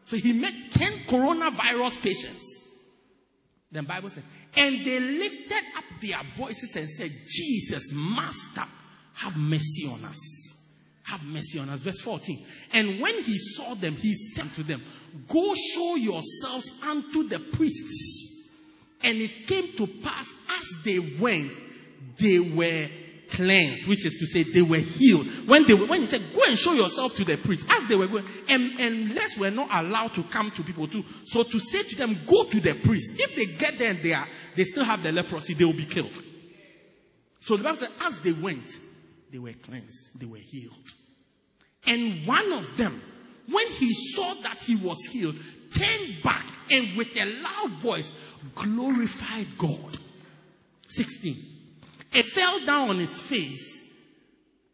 So 0.05 0.15
he 0.15 0.31
met 0.31 0.53
10 0.71 0.91
coronavirus 0.99 2.01
patients. 2.01 2.63
The 3.73 3.83
Bible 3.83 4.09
said, 4.09 4.23
and 4.55 4.85
they 4.85 5.01
lifted 5.01 5.63
up 5.77 5.83
their 6.01 6.21
voices 6.35 6.77
and 6.77 6.89
said, 6.89 7.11
Jesus, 7.27 7.91
Master, 7.93 8.63
have 9.15 9.35
mercy 9.35 9.87
on 9.87 10.05
us. 10.05 10.55
Have 11.03 11.23
mercy 11.25 11.59
on 11.59 11.67
us. 11.67 11.81
Verse 11.81 11.99
14. 11.99 12.45
And 12.71 13.01
when 13.01 13.21
he 13.23 13.37
saw 13.37 13.73
them, 13.73 13.95
he 13.95 14.15
said 14.15 14.53
to 14.53 14.63
them, 14.63 14.81
Go 15.27 15.53
show 15.55 15.95
yourselves 15.95 16.71
unto 16.87 17.27
the 17.27 17.39
priests. 17.39 18.49
And 19.03 19.17
it 19.17 19.45
came 19.47 19.73
to 19.73 19.87
pass 19.87 20.33
as 20.57 20.83
they 20.85 20.99
went, 20.99 21.51
they 22.17 22.39
were 22.39 22.87
cleansed, 23.31 23.87
which 23.87 24.05
is 24.05 24.15
to 24.15 24.27
say 24.27 24.43
they 24.43 24.61
were 24.61 24.77
healed. 24.77 25.25
When 25.47 25.65
they 25.65 25.73
when 25.73 26.01
he 26.01 26.05
said, 26.05 26.21
go 26.33 26.41
and 26.47 26.57
show 26.57 26.73
yourself 26.73 27.15
to 27.15 27.25
the 27.25 27.37
priest, 27.37 27.65
as 27.69 27.87
they 27.87 27.95
were 27.95 28.07
going, 28.07 28.25
and, 28.49 28.79
and 28.79 29.19
were 29.39 29.51
not 29.51 29.69
allowed 29.71 30.13
to 30.13 30.23
come 30.23 30.51
to 30.51 30.63
people 30.63 30.87
too. 30.87 31.03
So 31.25 31.43
to 31.43 31.59
say 31.59 31.83
to 31.83 31.95
them, 31.95 32.17
go 32.25 32.43
to 32.43 32.59
the 32.59 32.75
priest. 32.75 33.13
If 33.19 33.35
they 33.35 33.45
get 33.45 33.79
there 33.79 33.89
and 33.89 33.99
they 33.99 34.13
are, 34.13 34.27
they 34.55 34.63
still 34.63 34.83
have 34.83 35.03
the 35.03 35.11
leprosy, 35.11 35.53
they 35.53 35.65
will 35.65 35.73
be 35.73 35.85
killed. 35.85 36.21
So 37.39 37.57
the 37.57 37.63
Bible 37.63 37.77
says, 37.77 37.91
as 38.03 38.21
they 38.21 38.33
went, 38.33 38.77
they 39.31 39.39
were 39.39 39.53
cleansed, 39.53 40.19
they 40.19 40.27
were 40.27 40.37
healed. 40.37 40.93
And 41.87 42.25
one 42.27 42.51
of 42.53 42.77
them, 42.77 43.01
when 43.49 43.67
he 43.71 43.93
saw 43.93 44.33
that 44.43 44.61
he 44.61 44.75
was 44.75 45.03
healed, 45.05 45.35
turned 45.73 46.21
back 46.23 46.45
and 46.69 46.95
with 46.95 47.15
a 47.17 47.25
loud 47.25 47.71
voice 47.79 48.13
glorified 48.55 49.47
God. 49.57 49.97
16. 50.89 51.50
He 52.11 52.23
fell 52.23 52.65
down 52.65 52.89
on 52.89 52.99
his 52.99 53.17
face 53.19 53.83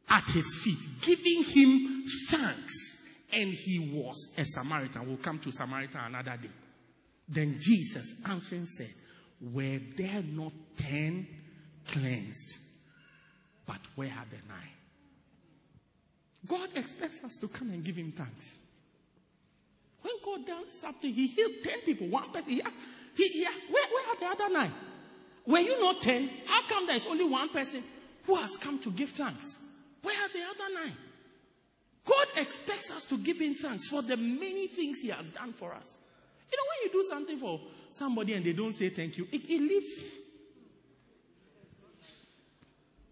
at 0.09 0.23
his 0.29 0.55
feet, 0.63 0.85
giving 1.01 1.43
him 1.43 2.03
thanks. 2.29 2.95
And 3.33 3.53
he 3.53 3.91
was 3.93 4.33
a 4.37 4.45
Samaritan. 4.45 5.07
We'll 5.07 5.17
come 5.17 5.39
to 5.39 5.51
Samaritan 5.51 5.99
another 6.05 6.37
day. 6.41 6.49
Then 7.27 7.57
Jesus 7.59 8.13
answering 8.25 8.65
said, 8.65 8.89
Were 9.41 9.79
there 9.97 10.23
not 10.23 10.53
ten 10.77 11.27
cleansed? 11.87 12.55
But 13.65 13.81
where 13.95 14.07
are 14.09 14.25
the 14.29 14.37
nine? 14.47 14.77
God 16.47 16.69
expects 16.75 17.21
us 17.23 17.37
to 17.37 17.49
come 17.49 17.69
and 17.69 17.83
give 17.83 17.97
him 17.97 18.13
thanks. 18.13 18.55
When 20.01 20.13
God 20.23 20.47
does 20.47 20.79
something, 20.79 21.13
he 21.13 21.27
healed 21.27 21.51
10 21.63 21.81
people, 21.81 22.07
one 22.07 22.31
person. 22.31 22.51
He 22.51 22.61
asked, 22.61 22.75
he, 23.15 23.27
he 23.27 23.45
asked 23.45 23.69
where, 23.69 23.87
where 23.87 24.09
are 24.09 24.19
the 24.19 24.43
other 24.43 24.53
nine? 24.53 24.73
Were 25.47 25.59
you 25.59 25.79
not 25.79 26.01
10? 26.01 26.29
How 26.45 26.61
come 26.67 26.87
there 26.87 26.97
is 26.97 27.07
only 27.07 27.25
one 27.25 27.47
person 27.49 27.81
who 28.25 28.35
has 28.35 28.57
come 28.57 28.79
to 28.79 28.91
give 28.91 29.09
thanks? 29.11 29.57
Where 30.03 30.13
are 30.15 30.27
the 30.29 30.41
other 30.43 30.73
nine? 30.73 30.97
God 32.05 32.27
expects 32.37 32.91
us 32.91 33.05
to 33.05 33.17
give 33.17 33.39
him 33.39 33.53
thanks 33.53 33.87
for 33.87 34.01
the 34.01 34.17
many 34.17 34.67
things 34.67 34.99
he 34.99 35.07
has 35.09 35.27
done 35.29 35.53
for 35.53 35.73
us. 35.73 35.97
You 36.51 36.57
know, 36.57 36.63
when 36.69 36.93
you 36.93 37.01
do 37.01 37.07
something 37.09 37.37
for 37.37 37.59
somebody 37.91 38.33
and 38.33 38.45
they 38.45 38.53
don't 38.53 38.73
say 38.73 38.89
thank 38.89 39.17
you, 39.17 39.27
it, 39.31 39.41
it 39.49 39.61
leaves 39.61 40.03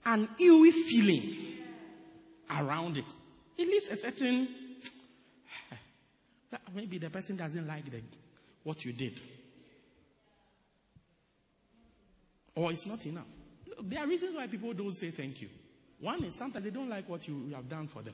an 0.06 0.28
eerie 0.40 0.72
feeling 0.72 1.36
around 2.50 2.98
it. 2.98 3.06
It 3.58 3.68
leaves 3.68 3.88
a 3.90 3.96
certain 3.96 4.48
maybe 6.76 6.98
the 6.98 7.10
person 7.10 7.38
doesn't 7.38 7.68
like 7.68 7.86
the, 7.92 8.02
what 8.64 8.84
you 8.86 8.92
did. 8.94 9.20
Or 12.56 12.72
it's 12.72 12.86
not 12.86 13.06
enough. 13.06 13.28
There 13.84 14.00
are 14.00 14.08
reasons 14.08 14.36
why 14.36 14.48
people 14.48 14.74
don't 14.74 14.92
say 14.94 15.12
thank 15.12 15.42
you. 15.42 15.50
One 16.00 16.24
is 16.24 16.36
sometimes 16.36 16.64
they 16.66 16.72
don't 16.72 16.90
like 16.90 17.08
what 17.10 17.28
you, 17.28 17.52
have 17.54 17.70
done 17.70 17.88
for 17.88 18.02
them. 18.02 18.14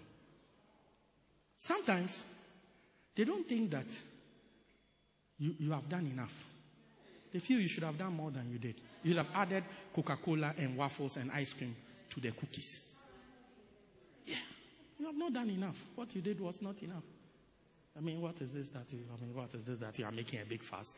Sometimes 1.57 2.23
they 3.15 3.23
don't 3.23 3.47
think 3.47 3.71
that 3.71 3.85
you, 5.37 5.55
you 5.59 5.71
have 5.71 5.87
done 5.89 6.07
enough. 6.07 6.33
They 7.33 7.39
feel 7.39 7.59
you 7.59 7.67
should 7.67 7.83
have 7.83 7.97
done 7.97 8.13
more 8.15 8.31
than 8.31 8.49
you 8.51 8.57
did. 8.57 8.75
You 9.03 9.11
should 9.11 9.17
have 9.17 9.27
added 9.35 9.63
Coca 9.95 10.17
Cola 10.23 10.53
and 10.57 10.75
waffles 10.75 11.17
and 11.17 11.31
ice 11.31 11.53
cream 11.53 11.75
to 12.11 12.19
the 12.19 12.31
cookies. 12.31 12.81
Yeah, 14.25 14.35
you 14.99 15.05
have 15.05 15.15
not 15.15 15.33
done 15.33 15.49
enough. 15.49 15.81
What 15.95 16.13
you 16.15 16.21
did 16.21 16.39
was 16.39 16.61
not 16.61 16.81
enough. 16.81 17.03
I 17.97 18.01
mean, 18.01 18.21
what 18.21 18.39
is 18.41 18.53
this 18.53 18.69
that 18.69 18.91
you, 18.91 18.99
I 19.15 19.21
mean, 19.23 19.35
what 19.35 19.53
is 19.53 19.63
this 19.63 19.79
that 19.79 19.97
you 19.99 20.05
are 20.05 20.11
making 20.11 20.39
a 20.41 20.45
big 20.45 20.63
fuss 20.63 20.95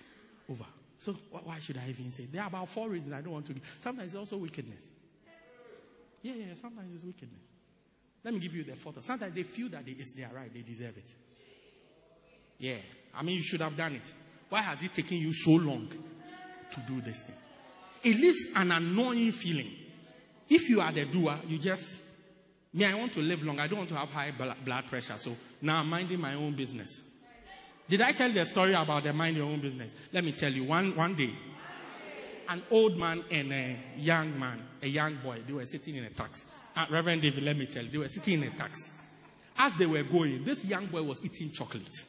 over? 0.49 0.65
So 1.03 1.11
why 1.31 1.59
should 1.59 1.75
I 1.77 1.89
even 1.89 2.11
say? 2.11 2.27
There 2.31 2.41
are 2.41 2.47
about 2.47 2.69
four 2.69 2.87
reasons 2.87 3.13
I 3.13 3.19
don't 3.19 3.33
want 3.33 3.45
to. 3.47 3.53
Give. 3.53 3.63
Sometimes 3.81 4.13
it's 4.13 4.17
also 4.17 4.37
wickedness. 4.37 4.87
Yeah, 6.21 6.31
yeah, 6.33 6.53
sometimes 6.61 6.93
it's 6.93 7.03
wickedness. 7.03 7.41
Let 8.23 8.33
me 8.33 8.39
give 8.39 8.55
you 8.55 8.63
the 8.63 8.77
fourth. 8.77 9.03
Sometimes 9.03 9.33
they 9.33 9.43
feel 9.43 9.67
that 9.69 9.83
it's 9.85 10.13
their 10.13 10.29
right, 10.33 10.53
they 10.53 10.61
deserve 10.61 10.97
it. 10.97 11.13
Yeah, 12.57 12.77
I 13.13 13.21
mean, 13.21 13.35
you 13.35 13.41
should 13.41 13.59
have 13.59 13.75
done 13.75 13.95
it. 13.95 14.13
Why 14.47 14.61
has 14.61 14.81
it 14.81 14.93
taken 14.93 15.17
you 15.17 15.33
so 15.33 15.51
long 15.51 15.89
to 15.89 16.79
do 16.87 17.01
this 17.01 17.23
thing? 17.23 17.35
It 18.03 18.15
leaves 18.17 18.53
an 18.55 18.71
annoying 18.71 19.33
feeling. 19.33 19.73
If 20.47 20.69
you 20.69 20.79
are 20.79 20.93
the 20.93 21.03
doer, 21.03 21.37
you 21.49 21.57
just 21.57 22.01
me, 22.73 22.85
I 22.85 22.93
want 22.93 23.11
to 23.13 23.19
live 23.19 23.43
long. 23.43 23.59
I 23.59 23.67
don't 23.67 23.79
want 23.79 23.89
to 23.89 23.97
have 23.97 24.09
high 24.09 24.31
blood 24.31 24.85
pressure. 24.87 25.17
So 25.17 25.35
now 25.61 25.79
I'm 25.79 25.89
minding 25.89 26.21
my 26.21 26.35
own 26.35 26.55
business. 26.55 27.01
Did 27.89 28.01
I 28.01 28.11
tell 28.13 28.29
you 28.29 28.35
the 28.35 28.45
story 28.45 28.73
about 28.73 29.03
the 29.03 29.13
mind 29.13 29.37
your 29.37 29.45
own 29.45 29.59
business? 29.59 29.95
Let 30.11 30.23
me 30.23 30.31
tell 30.31 30.51
you. 30.51 30.63
One, 30.63 30.95
one 30.95 31.15
day, 31.15 31.31
an 32.49 32.61
old 32.71 32.97
man 32.97 33.23
and 33.29 33.51
a 33.51 33.75
young 33.97 34.39
man, 34.39 34.61
a 34.81 34.87
young 34.87 35.15
boy, 35.23 35.39
they 35.45 35.53
were 35.53 35.65
sitting 35.65 35.95
in 35.95 36.03
a 36.05 36.09
taxi. 36.09 36.47
Uh, 36.75 36.85
Reverend 36.89 37.21
David, 37.21 37.43
let 37.43 37.57
me 37.57 37.65
tell 37.65 37.83
you, 37.83 37.89
they 37.91 37.97
were 37.97 38.09
sitting 38.09 38.41
in 38.41 38.47
a 38.47 38.51
taxi. 38.51 38.91
As 39.57 39.75
they 39.75 39.85
were 39.85 40.03
going, 40.03 40.43
this 40.43 40.65
young 40.65 40.87
boy 40.87 41.03
was 41.03 41.23
eating 41.23 41.51
chocolate. 41.51 42.03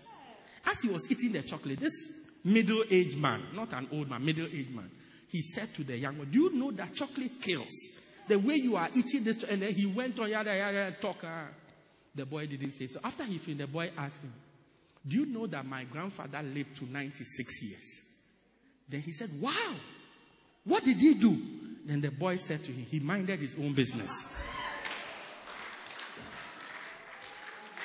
As 0.65 0.81
he 0.81 0.89
was 0.89 1.11
eating 1.11 1.33
the 1.33 1.43
chocolate, 1.43 1.79
this 1.81 2.13
middle-aged 2.45 3.19
man, 3.19 3.43
not 3.55 3.73
an 3.75 3.89
old 3.93 4.09
man, 4.09 4.25
middle-aged 4.25 4.75
man, 4.75 4.91
he 5.29 5.43
said 5.43 5.75
to 5.75 5.85
the 5.85 5.97
young 5.99 6.15
boy, 6.15 6.25
Do 6.25 6.39
you 6.39 6.53
know 6.55 6.71
that 6.71 6.95
chocolate 6.95 7.41
kills? 7.43 8.01
the 8.29 8.39
way 8.39 8.57
you 8.57 8.77
are 8.77 8.89
eating 8.95 9.25
this, 9.25 9.43
and 9.45 9.63
then 9.63 9.75
he 9.75 9.87
went 9.87 10.19
on 10.19 10.31
yada 10.31 10.57
yada 10.57 10.93
talk. 11.01 11.23
Uh, 11.25 11.45
the 12.15 12.25
boy 12.25 12.47
didn't 12.47 12.71
say 12.71 12.87
so. 12.87 13.01
After 13.03 13.25
he 13.25 13.39
finished, 13.39 13.59
the 13.59 13.67
boy 13.67 13.91
asked 13.97 14.23
him, 14.23 14.33
"Do 15.07 15.17
you 15.17 15.27
know 15.27 15.47
that 15.47 15.67
my 15.67 15.85
grandfather 15.85 16.43
lived 16.43 16.77
to 16.79 16.87
96 16.87 17.63
years?" 17.63 18.01
Then 18.89 19.01
he 19.01 19.13
said, 19.13 19.31
"Wow, 19.41 19.75
what 20.65 20.85
did 20.85 20.97
he 20.97 21.15
do?" 21.15 21.37
Then 21.85 22.01
the 22.01 22.11
boy 22.11 22.37
said 22.37 22.65
to 22.65 22.73
him, 22.73 22.87
"He 22.87 23.01
minded 23.01 23.41
his 23.41 23.55
own 23.57 23.75
business." 23.75 24.11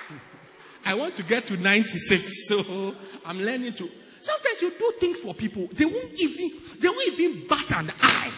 I 0.85 0.93
want 0.95 1.15
to 1.15 1.23
get 1.23 1.45
to 1.47 1.57
96, 1.57 2.47
so 2.47 2.95
I'm 3.25 3.39
learning 3.39 3.73
to. 3.73 3.89
Sometimes 4.21 4.61
you 4.61 4.71
do 4.71 4.93
things 4.99 5.19
for 5.19 5.33
people, 5.33 5.67
they 5.73 5.85
won't 5.85 6.19
even, 6.19 6.51
they 6.79 6.87
won't 6.89 7.19
even 7.19 7.47
bat 7.47 7.71
an 7.73 7.91
eye 8.01 8.31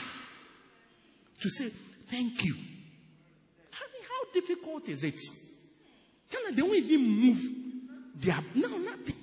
to 1.41 1.49
say, 1.49 1.69
Thank 2.07 2.43
you. 2.43 2.53
I 2.53 3.83
mean, 3.93 4.03
how 4.07 4.31
difficult 4.33 4.89
is 4.89 5.03
it? 5.03 5.19
They 6.53 6.61
won't 6.61 6.75
even 6.75 7.07
move 7.07 7.41
their, 8.21 8.37
no, 8.55 8.67
nothing. 8.77 9.15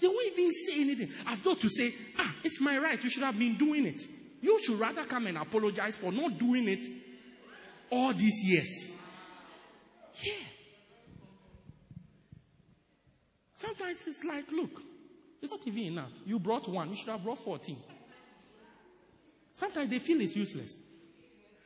They 0.00 0.06
won't 0.08 0.38
even 0.38 0.52
say 0.52 0.80
anything. 0.80 1.08
As 1.26 1.40
though 1.40 1.54
to 1.54 1.68
say, 1.68 1.94
ah, 2.18 2.34
it's 2.44 2.60
my 2.60 2.78
right. 2.78 3.02
You 3.02 3.10
should 3.10 3.22
have 3.22 3.38
been 3.38 3.56
doing 3.56 3.86
it. 3.86 4.02
You 4.42 4.58
should 4.62 4.78
rather 4.78 5.04
come 5.04 5.26
and 5.26 5.38
apologize 5.38 5.96
for 5.96 6.12
not 6.12 6.38
doing 6.38 6.68
it 6.68 6.86
all 7.90 8.12
these 8.12 8.42
years. 8.44 8.94
Yeah. 10.22 10.32
Sometimes 13.56 14.06
it's 14.06 14.22
like, 14.22 14.52
look, 14.52 14.82
it's 15.40 15.52
not 15.52 15.66
even 15.66 15.84
enough. 15.84 16.10
You 16.26 16.38
brought 16.38 16.68
one, 16.68 16.90
you 16.90 16.96
should 16.96 17.08
have 17.08 17.24
brought 17.24 17.38
14. 17.38 17.76
Sometimes 19.56 19.88
they 19.88 19.98
feel 19.98 20.20
it's 20.20 20.36
useless. 20.36 20.74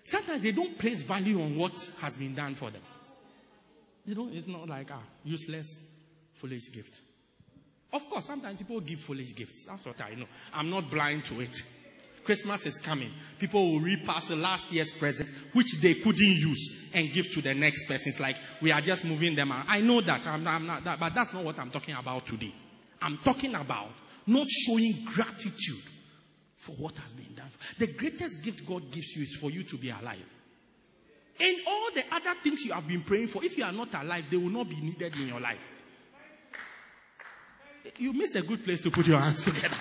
Sometimes 0.05 0.43
they 0.43 0.53
don't 0.53 0.79
place 0.79 1.03
value 1.03 1.43
on 1.43 1.57
what 1.57 1.73
has 2.01 2.17
been 2.17 2.35
done 2.35 2.55
for 2.55 2.71
them. 2.71 2.83
You 4.07 4.15
know, 4.15 4.29
it's 4.33 4.47
not 4.47 4.69
like 4.69 4.91
ah, 4.93 5.03
useless, 5.25 5.81
foolish 6.41 6.73
gift. 6.73 7.01
Of 7.93 8.09
course, 8.09 8.27
sometimes 8.27 8.59
people 8.59 8.81
give 8.81 9.01
foolish 9.01 9.35
gifts. 9.35 9.65
That's 9.65 9.85
what 9.85 10.01
I 10.01 10.15
know. 10.15 10.27
I'm 10.55 10.71
not 10.71 10.91
blind 10.91 11.25
to 11.27 11.41
it. 11.41 11.63
Christmas 12.25 12.67
is 12.67 12.79
coming. 12.79 13.11
People 13.39 13.73
will 13.73 13.81
repass 13.81 14.31
last 14.31 14.73
year's 14.73 14.93
present, 14.93 15.31
which 15.53 15.81
they 15.81 15.95
couldn't 15.95 16.19
use, 16.21 16.89
and 16.95 17.11
give 17.13 17.31
to 17.33 17.41
the 17.43 17.55
next 17.55 17.89
person. 17.89 18.11
It's 18.11 18.21
like 18.21 18.37
we 18.61 18.71
are 18.73 18.81
just 18.81 19.05
moving 19.05 19.35
them 19.35 19.51
out. 19.51 19.67
I 19.69 19.81
know 19.81 20.01
that. 20.03 20.27
I'm, 20.27 20.47
I'm 20.47 20.67
not 20.67 20.85
that, 20.85 21.01
but 21.01 21.15
that's 21.15 21.35
not 21.35 21.45
what 21.45 21.59
I'm 21.59 21.71
talking 21.71 21.95
about 21.97 22.27
today. 22.27 22.55
I'm 23.03 23.17
talking 23.19 23.55
about 23.55 23.89
not 24.27 24.49
showing 24.49 24.93
gratitude 25.07 25.83
for 26.57 26.73
what 26.73 26.97
has 26.99 27.13
been 27.15 27.35
done. 27.35 27.49
The 27.79 27.89
greatest 27.89 28.43
gift 28.45 28.67
God 28.67 28.91
gives 28.93 29.17
you 29.17 29.23
is 29.23 29.35
for 29.35 29.51
you 29.51 29.65
to 29.65 29.77
be 29.77 29.91
alive. 29.91 30.19
And 31.41 31.57
all 31.67 31.89
the 31.95 32.05
other 32.13 32.39
things 32.43 32.65
you 32.65 32.73
have 32.73 32.87
been 32.87 33.01
praying 33.01 33.29
for, 33.29 33.43
if 33.43 33.57
you 33.57 33.65
are 33.65 33.73
not 33.73 33.89
alive, 33.95 34.27
they 34.31 34.37
will 34.37 34.51
not 34.51 34.69
be 34.69 34.77
needed 34.77 35.17
in 35.17 35.29
your 35.29 35.41
life. 35.41 35.67
You 37.99 38.13
miss 38.13 38.35
a 38.35 38.43
good 38.43 38.65
place 38.65 38.83
to 38.83 38.91
put 38.91 39.07
your 39.07 39.19
hands 39.19 39.43
together. 39.51 39.77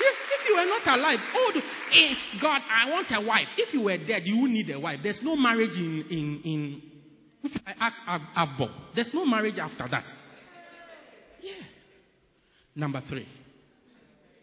If 0.00 0.48
you 0.48 0.56
were 0.56 0.64
not 0.64 0.86
alive, 0.86 1.20
oh, 1.34 1.62
hey, 1.90 2.12
eh, 2.12 2.14
God, 2.40 2.62
I 2.70 2.90
want 2.90 3.10
a 3.12 3.20
wife. 3.20 3.54
If 3.58 3.74
you 3.74 3.82
were 3.82 3.96
dead, 3.98 4.26
you 4.26 4.40
would 4.42 4.50
need 4.50 4.70
a 4.70 4.80
wife. 4.80 5.02
There's 5.02 5.22
no 5.22 5.36
marriage 5.36 5.76
in, 5.78 6.04
in, 6.10 6.40
in 6.44 6.82
if 7.42 7.62
I 7.66 7.74
ask 7.80 8.04
Avbo, 8.04 8.70
there's 8.94 9.14
no 9.14 9.24
marriage 9.24 9.58
after 9.58 9.86
that. 9.88 10.14
Yeah. 11.42 11.52
Number 12.76 13.00
three. 13.00 13.26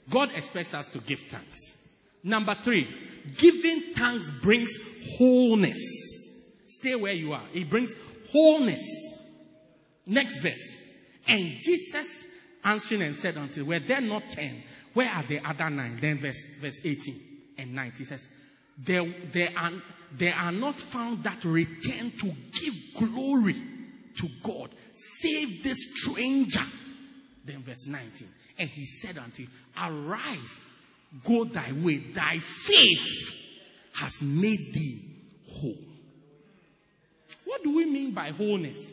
God 0.09 0.31
expects 0.35 0.73
us 0.73 0.87
to 0.89 0.99
give 0.99 1.19
thanks. 1.19 1.77
Number 2.23 2.55
three, 2.55 2.87
giving 3.37 3.93
thanks 3.93 4.29
brings 4.29 4.77
wholeness. 5.17 6.25
Stay 6.67 6.95
where 6.95 7.13
you 7.13 7.33
are. 7.33 7.43
It 7.53 7.69
brings 7.69 7.93
wholeness. 8.31 9.21
Next 10.05 10.39
verse. 10.39 10.86
And 11.27 11.59
Jesus 11.61 12.27
answering 12.63 13.01
and 13.01 13.15
said 13.15 13.37
unto, 13.37 13.65
were 13.65 13.79
there 13.79 14.01
not 14.01 14.29
ten? 14.29 14.63
Where 14.93 15.09
are 15.09 15.23
the 15.23 15.39
other 15.47 15.69
nine? 15.69 15.97
Then 15.99 16.17
verse, 16.19 16.43
verse 16.59 16.81
18 16.83 17.15
and 17.57 17.73
19 17.73 18.05
says, 18.05 18.27
there, 18.77 19.05
there, 19.31 19.49
are, 19.55 19.71
there 20.13 20.35
are 20.35 20.51
not 20.51 20.75
found 20.75 21.23
that 21.23 21.43
return 21.43 22.11
to 22.11 22.31
give 22.53 22.73
glory 22.95 23.55
to 24.17 24.29
God, 24.43 24.69
save 24.93 25.63
this 25.63 25.93
stranger. 25.95 26.63
Then 27.45 27.63
verse 27.63 27.87
19. 27.87 28.27
And 28.59 28.69
he 28.69 28.85
said 28.85 29.17
unto 29.17 29.43
him, 29.43 29.51
Arise, 29.81 30.59
go 31.23 31.43
thy 31.43 31.71
way, 31.71 31.97
thy 31.97 32.39
faith 32.39 33.35
has 33.93 34.21
made 34.21 34.73
thee 34.73 35.01
whole. 35.51 35.77
What 37.45 37.63
do 37.63 37.75
we 37.75 37.85
mean 37.85 38.11
by 38.11 38.31
wholeness? 38.31 38.91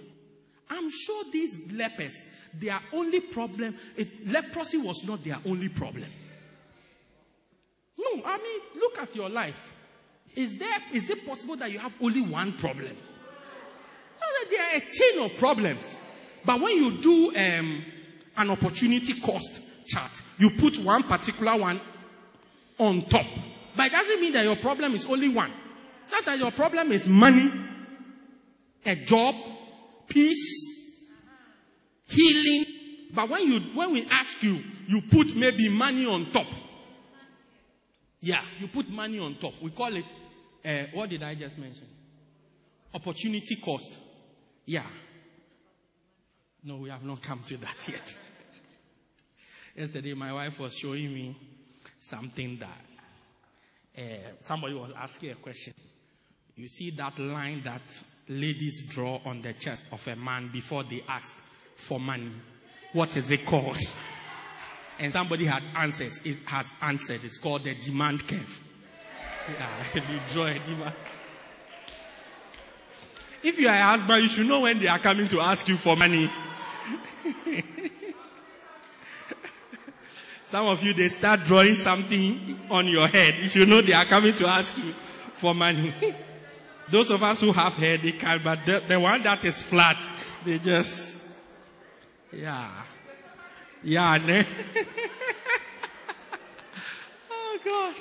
I'm 0.74 0.90
sure 0.90 1.24
these 1.32 1.58
lepers, 1.72 2.26
their 2.54 2.80
only 2.92 3.20
problem, 3.20 3.76
it, 3.96 4.28
leprosy 4.28 4.78
was 4.78 5.04
not 5.04 5.22
their 5.24 5.38
only 5.46 5.68
problem. 5.68 6.08
No, 7.98 8.22
I 8.24 8.36
mean, 8.38 8.80
look 8.80 8.98
at 8.98 9.14
your 9.14 9.28
life. 9.28 9.72
Is 10.34 10.56
there, 10.58 10.76
is 10.92 11.10
it 11.10 11.26
possible 11.26 11.56
that 11.56 11.70
you 11.70 11.78
have 11.78 11.96
only 12.00 12.20
one 12.22 12.52
problem? 12.52 12.90
No, 14.20 14.50
there 14.50 14.60
are 14.60 14.76
a 14.76 14.80
chain 14.80 15.24
of 15.24 15.36
problems. 15.38 15.96
But 16.44 16.60
when 16.60 16.76
you 16.76 16.98
do 17.00 17.28
um, 17.36 17.84
an 18.36 18.50
opportunity 18.50 19.20
cost 19.20 19.60
chart, 19.86 20.10
you 20.38 20.50
put 20.50 20.78
one 20.78 21.04
particular 21.04 21.56
one 21.56 21.80
on 22.78 23.02
top. 23.02 23.26
But 23.76 23.86
it 23.86 23.92
doesn't 23.92 24.20
mean 24.20 24.32
that 24.34 24.44
your 24.44 24.56
problem 24.56 24.94
is 24.94 25.06
only 25.06 25.28
one. 25.28 25.52
Sometimes 26.04 26.40
your 26.40 26.50
problem 26.50 26.92
is 26.92 27.08
money, 27.08 27.50
a 28.84 28.96
job, 28.96 29.34
peace, 30.08 31.04
healing. 32.06 32.64
But 33.14 33.28
when 33.28 33.46
you, 33.46 33.60
when 33.74 33.92
we 33.92 34.06
ask 34.10 34.42
you, 34.42 34.60
you 34.86 35.00
put 35.02 35.34
maybe 35.36 35.68
money 35.68 36.06
on 36.06 36.26
top. 36.32 36.46
Yeah, 38.20 38.40
you 38.58 38.68
put 38.68 38.88
money 38.88 39.18
on 39.18 39.34
top. 39.36 39.52
We 39.60 39.70
call 39.70 39.94
it, 39.94 40.04
uh, 40.64 40.84
what 40.94 41.10
did 41.10 41.22
I 41.22 41.34
just 41.34 41.58
mention? 41.58 41.86
Opportunity 42.94 43.56
cost. 43.56 43.92
Yeah. 44.66 44.82
No, 46.64 46.76
we 46.76 46.88
have 46.88 47.04
not 47.04 47.20
come 47.20 47.40
to 47.46 47.56
that 47.58 47.88
yet. 47.88 48.18
Yesterday, 49.76 50.14
my 50.14 50.32
wife 50.32 50.58
was 50.58 50.74
showing 50.76 51.12
me 51.12 51.36
something 51.98 52.58
that 52.58 54.02
uh, 54.02 54.02
somebody 54.40 54.74
was 54.74 54.90
asking 54.96 55.30
a 55.32 55.34
question. 55.34 55.74
You 56.56 56.68
see 56.68 56.90
that 56.90 57.18
line 57.18 57.62
that 57.64 57.82
ladies 58.28 58.82
draw 58.82 59.20
on 59.24 59.42
the 59.42 59.52
chest 59.52 59.82
of 59.92 60.06
a 60.08 60.16
man 60.16 60.48
before 60.52 60.82
they 60.84 61.02
ask 61.08 61.36
for 61.76 62.00
money. 62.00 62.30
What 62.92 63.16
is 63.16 63.30
it 63.30 63.44
called? 63.46 63.78
And 64.98 65.12
somebody 65.12 65.44
had 65.46 65.62
answers. 65.76 66.24
It 66.24 66.38
has 66.46 66.72
answered. 66.80 67.20
It's 67.24 67.38
called 67.38 67.64
the 67.64 67.74
demand 67.74 68.26
curve. 68.26 68.60
Yeah, 69.48 69.84
you 69.94 70.20
draw 70.30 70.46
a 70.46 70.58
demand. 70.58 70.94
If 73.42 73.58
you 73.58 73.68
are 73.68 73.74
a 73.76 73.82
husband, 73.82 74.22
you 74.22 74.28
should 74.28 74.46
know 74.46 74.60
when 74.60 74.78
they 74.78 74.86
are 74.86 74.98
coming 74.98 75.28
to 75.28 75.40
ask 75.40 75.68
you 75.68 75.76
for 75.76 75.96
money. 75.96 76.30
Some 80.46 80.66
of 80.68 80.82
you, 80.82 80.94
they 80.94 81.08
start 81.08 81.44
drawing 81.44 81.74
something 81.74 82.58
on 82.70 82.86
your 82.88 83.06
head. 83.08 83.34
You 83.40 83.48
should 83.48 83.68
know 83.68 83.82
they 83.82 83.92
are 83.92 84.06
coming 84.06 84.34
to 84.36 84.46
ask 84.48 84.78
you 84.78 84.94
for 85.32 85.54
money. 85.54 85.92
Those 86.90 87.10
of 87.10 87.22
us 87.22 87.40
who 87.40 87.52
have 87.52 87.74
hair, 87.74 87.96
they 87.98 88.12
can, 88.12 88.40
but 88.42 88.64
the, 88.66 88.82
the 88.86 89.00
one 89.00 89.22
that 89.22 89.44
is 89.44 89.62
flat, 89.62 89.96
they 90.44 90.58
just, 90.58 91.22
yeah. 92.32 92.70
Yeah, 93.82 94.18
ne? 94.18 94.46
oh 97.30 97.58
God. 97.64 97.94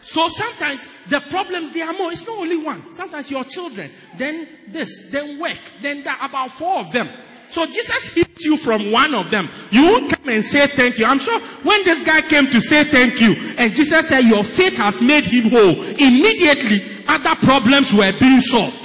So 0.00 0.28
sometimes 0.28 0.86
the 1.08 1.20
problems 1.20 1.72
they 1.72 1.80
are 1.80 1.92
more. 1.94 2.12
It's 2.12 2.26
not 2.26 2.38
only 2.38 2.58
one. 2.58 2.94
Sometimes 2.94 3.30
your 3.30 3.44
children, 3.44 3.90
then 4.16 4.48
this, 4.68 5.08
then 5.10 5.38
work, 5.40 5.58
then 5.80 6.04
that. 6.04 6.18
About 6.28 6.50
four 6.50 6.80
of 6.80 6.92
them. 6.92 7.08
So 7.48 7.66
Jesus 7.66 8.14
hits 8.14 8.44
you 8.44 8.56
from 8.56 8.90
one 8.90 9.14
of 9.14 9.30
them. 9.30 9.48
You 9.70 9.88
won't 9.88 10.10
come 10.10 10.28
and 10.28 10.44
say 10.44 10.66
thank 10.66 10.98
you. 10.98 11.04
I'm 11.06 11.18
sure 11.18 11.38
when 11.40 11.84
this 11.84 12.02
guy 12.04 12.20
came 12.22 12.46
to 12.48 12.60
say 12.60 12.84
thank 12.84 13.20
you, 13.20 13.34
and 13.58 13.72
Jesus 13.72 14.08
said 14.08 14.20
your 14.24 14.42
faith 14.44 14.76
has 14.76 15.00
made 15.00 15.24
him 15.24 15.50
whole, 15.50 15.80
immediately 15.80 16.82
other 17.06 17.34
problems 17.36 17.92
were 17.92 18.12
being 18.18 18.40
solved. 18.40 18.80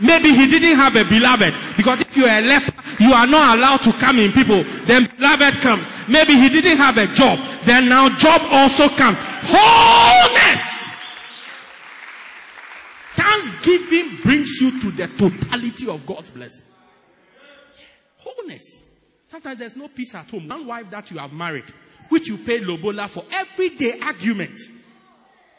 Maybe 0.00 0.34
he 0.34 0.46
didn't 0.46 0.76
have 0.76 0.96
a 0.96 1.04
beloved. 1.04 1.54
Because 1.76 2.00
if 2.00 2.16
you 2.16 2.24
are 2.26 2.38
a 2.38 2.40
leper, 2.40 2.72
you 2.98 3.12
are 3.12 3.26
not 3.26 3.58
allowed 3.58 3.78
to 3.82 3.92
come 3.92 4.18
in 4.18 4.32
people. 4.32 4.64
Then 4.86 5.08
beloved 5.16 5.54
comes. 5.60 5.88
Maybe 6.08 6.34
he 6.34 6.48
didn't 6.48 6.78
have 6.78 6.98
a 6.98 7.06
job. 7.06 7.38
Then 7.64 7.88
now 7.88 8.08
job 8.08 8.40
also 8.50 8.88
comes. 8.88 9.18
Wholeness! 9.44 10.94
Thanksgiving 13.14 14.18
brings 14.22 14.60
you 14.60 14.80
to 14.80 14.90
the 14.90 15.06
totality 15.06 15.88
of 15.88 16.04
God's 16.04 16.30
blessing. 16.30 16.64
Wholeness. 18.24 18.82
Sometimes 19.28 19.58
there's 19.58 19.76
no 19.76 19.88
peace 19.88 20.14
at 20.14 20.30
home. 20.30 20.48
One 20.48 20.66
wife 20.66 20.90
that 20.90 21.10
you 21.10 21.18
have 21.18 21.32
married, 21.32 21.64
which 22.08 22.28
you 22.28 22.38
pay 22.38 22.60
lobola 22.60 23.08
for 23.08 23.24
everyday 23.32 23.98
argument. 24.00 24.58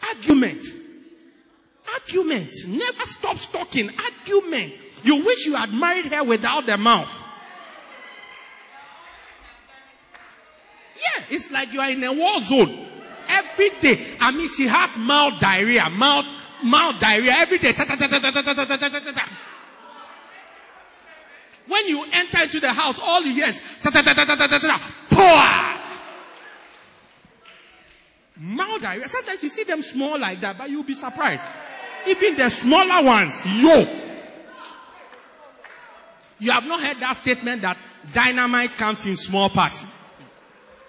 Argument. 0.07 0.65
Argument. 1.93 2.51
Never 2.67 3.05
stops 3.05 3.45
talking. 3.47 3.89
Argument. 3.89 4.73
You 5.03 5.23
wish 5.23 5.45
you 5.45 5.55
had 5.55 5.71
married 5.71 6.05
her 6.05 6.23
without 6.23 6.65
the 6.65 6.77
mouth. 6.77 7.21
Yeah, 10.95 11.23
it's 11.29 11.51
like 11.51 11.73
you 11.73 11.81
are 11.81 11.89
in 11.89 12.03
a 12.03 12.13
war 12.13 12.41
zone. 12.41 12.87
Every 13.27 13.69
day. 13.81 14.05
I 14.19 14.31
mean, 14.31 14.47
she 14.49 14.67
has 14.67 14.97
mouth 14.97 15.39
diarrhea, 15.39 15.89
mouth, 15.89 16.25
mouth 16.63 16.99
diarrhea 16.99 17.33
every 17.37 17.57
day. 17.57 17.73
When 21.67 21.87
you 21.87 22.05
enter 22.11 22.43
into 22.43 22.59
the 22.59 22.71
house, 22.73 22.99
all 23.01 23.21
you 23.23 23.33
hear 23.33 23.47
is 23.47 23.61
ta 23.81 23.89
ta 23.89 24.01
ta 24.01 24.13
ta 24.13 24.25
ta 24.35 24.47
ta 24.47 24.59
ta. 24.59 25.81
Mouth 28.37 28.81
diarrhea. 28.81 29.07
Sometimes 29.07 29.41
you 29.43 29.49
see 29.49 29.63
them 29.63 29.81
small 29.81 30.19
like 30.19 30.41
that, 30.41 30.57
but 30.57 30.69
you'll 30.69 30.83
be 30.83 30.93
surprised. 30.93 31.43
Even 32.07 32.35
the 32.35 32.49
smaller 32.49 33.03
ones, 33.03 33.45
yo. 33.47 34.01
You 36.37 36.51
have 36.51 36.65
not 36.65 36.81
heard 36.81 36.99
that 36.99 37.13
statement 37.15 37.61
that 37.61 37.77
dynamite 38.13 38.71
comes 38.71 39.05
in 39.05 39.15
small 39.15 39.49
parts. 39.49 39.85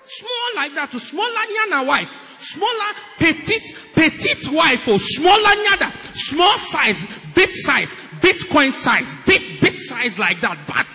Small 0.07 0.54
like 0.54 0.74
that 0.74 0.90
to 0.92 1.00
smaller 1.00 1.26
nyana 1.30 1.84
wife. 1.84 2.36
Smaller, 2.38 2.92
petite, 3.18 3.76
petite 3.94 4.48
wife 4.52 4.86
or 4.86 5.00
smaller 5.00 5.57
nyada. 5.64 5.92
Small 6.14 6.57
size, 6.59 7.04
big 7.34 7.50
size, 7.52 7.96
Bitcoin 8.20 8.72
size, 8.72 9.14
big, 9.26 9.61
big 9.61 9.78
size 9.78 10.18
like 10.18 10.40
that. 10.42 10.59
But, 10.66 10.86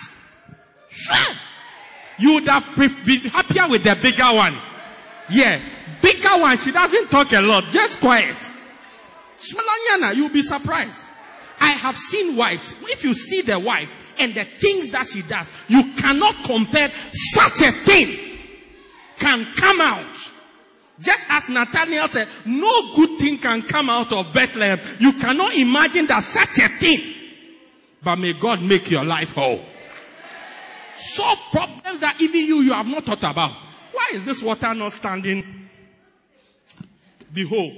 you 2.18 2.34
would 2.34 2.48
have 2.48 2.74
been 2.74 3.20
happier 3.20 3.68
with 3.68 3.84
the 3.84 3.96
bigger 4.00 4.32
one. 4.32 4.58
Yeah. 5.30 5.60
Bigger 6.00 6.40
one, 6.40 6.56
she 6.58 6.72
doesn't 6.72 7.10
talk 7.10 7.32
a 7.32 7.42
lot, 7.42 7.68
just 7.68 8.00
quiet. 8.00 8.36
Smaller 9.34 9.66
nyana, 9.90 10.16
you'll 10.16 10.32
be 10.32 10.42
surprised. 10.42 11.08
I 11.60 11.70
have 11.70 11.96
seen 11.96 12.34
wives. 12.36 12.74
If 12.88 13.04
you 13.04 13.14
see 13.14 13.42
the 13.42 13.58
wife 13.58 13.90
and 14.18 14.34
the 14.34 14.44
things 14.44 14.90
that 14.92 15.06
she 15.06 15.22
does, 15.22 15.52
you 15.68 15.92
cannot 15.94 16.44
compare 16.44 16.90
such 17.12 17.62
a 17.62 17.72
thing 17.72 18.31
can 19.22 19.46
come 19.52 19.80
out. 19.80 20.32
Just 21.00 21.26
as 21.30 21.48
Nathaniel 21.48 22.08
said, 22.08 22.28
no 22.44 22.94
good 22.94 23.18
thing 23.18 23.38
can 23.38 23.62
come 23.62 23.88
out 23.88 24.12
of 24.12 24.32
Bethlehem. 24.32 24.80
You 24.98 25.14
cannot 25.14 25.54
imagine 25.54 26.06
that 26.08 26.22
such 26.22 26.58
a 26.58 26.68
thing. 26.68 27.14
But 28.04 28.18
may 28.18 28.32
God 28.34 28.62
make 28.62 28.90
your 28.90 29.04
life 29.04 29.34
whole. 29.34 29.64
Solve 30.94 31.38
problems 31.50 32.00
that 32.00 32.20
even 32.20 32.44
you, 32.44 32.56
you 32.60 32.72
have 32.72 32.86
not 32.86 33.04
thought 33.04 33.22
about. 33.22 33.52
Why 33.92 34.10
is 34.12 34.24
this 34.24 34.42
water 34.42 34.74
not 34.74 34.92
standing? 34.92 35.68
Behold. 37.32 37.72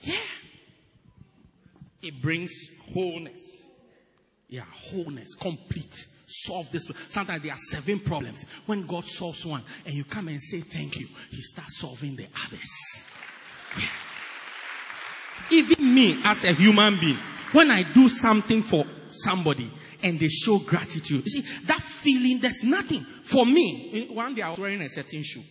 Yeah. 0.00 0.14
It 2.02 2.22
brings 2.22 2.70
wholeness. 2.94 3.64
Yeah, 4.48 4.62
wholeness, 4.62 5.34
complete. 5.34 6.06
Solve 6.44 6.70
this. 6.70 6.86
Sometimes 7.08 7.42
there 7.42 7.52
are 7.52 7.58
seven 7.58 8.00
problems. 8.00 8.44
When 8.66 8.86
God 8.86 9.04
solves 9.04 9.44
one 9.46 9.62
and 9.84 9.94
you 9.94 10.04
come 10.04 10.28
and 10.28 10.42
say 10.42 10.60
thank 10.60 10.98
you, 10.98 11.08
He 11.30 11.40
starts 11.42 11.78
solving 11.78 12.16
the 12.16 12.26
others. 12.46 13.06
Yeah. 13.78 13.88
Even 15.50 15.94
me 15.94 16.20
as 16.24 16.44
a 16.44 16.52
human 16.52 16.98
being, 16.98 17.18
when 17.52 17.70
I 17.70 17.82
do 17.84 18.08
something 18.08 18.62
for 18.62 18.84
somebody 19.10 19.70
and 20.02 20.18
they 20.20 20.28
show 20.28 20.58
gratitude, 20.58 21.24
you 21.24 21.30
see, 21.30 21.64
that 21.66 21.80
feeling, 21.80 22.38
there's 22.40 22.62
nothing. 22.62 23.00
For 23.00 23.46
me, 23.46 24.08
one 24.10 24.34
day 24.34 24.42
I 24.42 24.50
was 24.50 24.58
wearing 24.58 24.82
a 24.82 24.88
certain 24.88 25.22
shoe. 25.22 25.42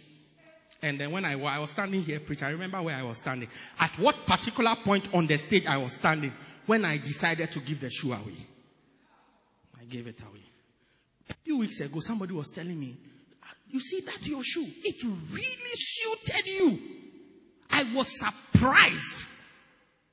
And 0.82 1.00
then 1.00 1.12
when 1.12 1.26
I, 1.26 1.32
I 1.42 1.60
was 1.60 1.72
standing 1.72 2.04
here 2.04 2.20
preaching, 2.20 2.48
I 2.48 2.52
remember 2.52 2.80
where 2.82 2.96
I 2.96 3.04
was 3.04 3.18
standing. 3.18 3.50
At 3.80 3.98
what 3.98 4.16
particular 4.28 4.76
point 4.84 5.12
on 5.16 5.26
the 5.26 5.38
stage 5.38 5.66
I 5.66 5.78
was 5.78 5.94
standing 5.94 6.32
when 6.68 6.86
I 6.86 6.98
decided 6.98 7.52
to 7.54 7.60
give 7.60 7.80
the 7.80 7.90
shoe 7.90 8.14
away. 8.14 8.36
I 9.82 9.86
gave 9.86 10.06
it 10.08 10.22
away. 10.22 10.45
A 11.30 11.34
few 11.34 11.58
weeks 11.58 11.80
ago, 11.80 12.00
somebody 12.00 12.34
was 12.34 12.50
telling 12.50 12.80
me, 12.80 12.96
you 13.70 13.80
see 13.80 14.02
that 14.02 14.26
your 14.26 14.44
shoe, 14.44 14.66
it 14.84 15.04
really 15.04 15.76
suited 15.76 16.46
you. 16.46 16.80
I 17.70 17.84
was 17.94 18.20
surprised 18.20 19.26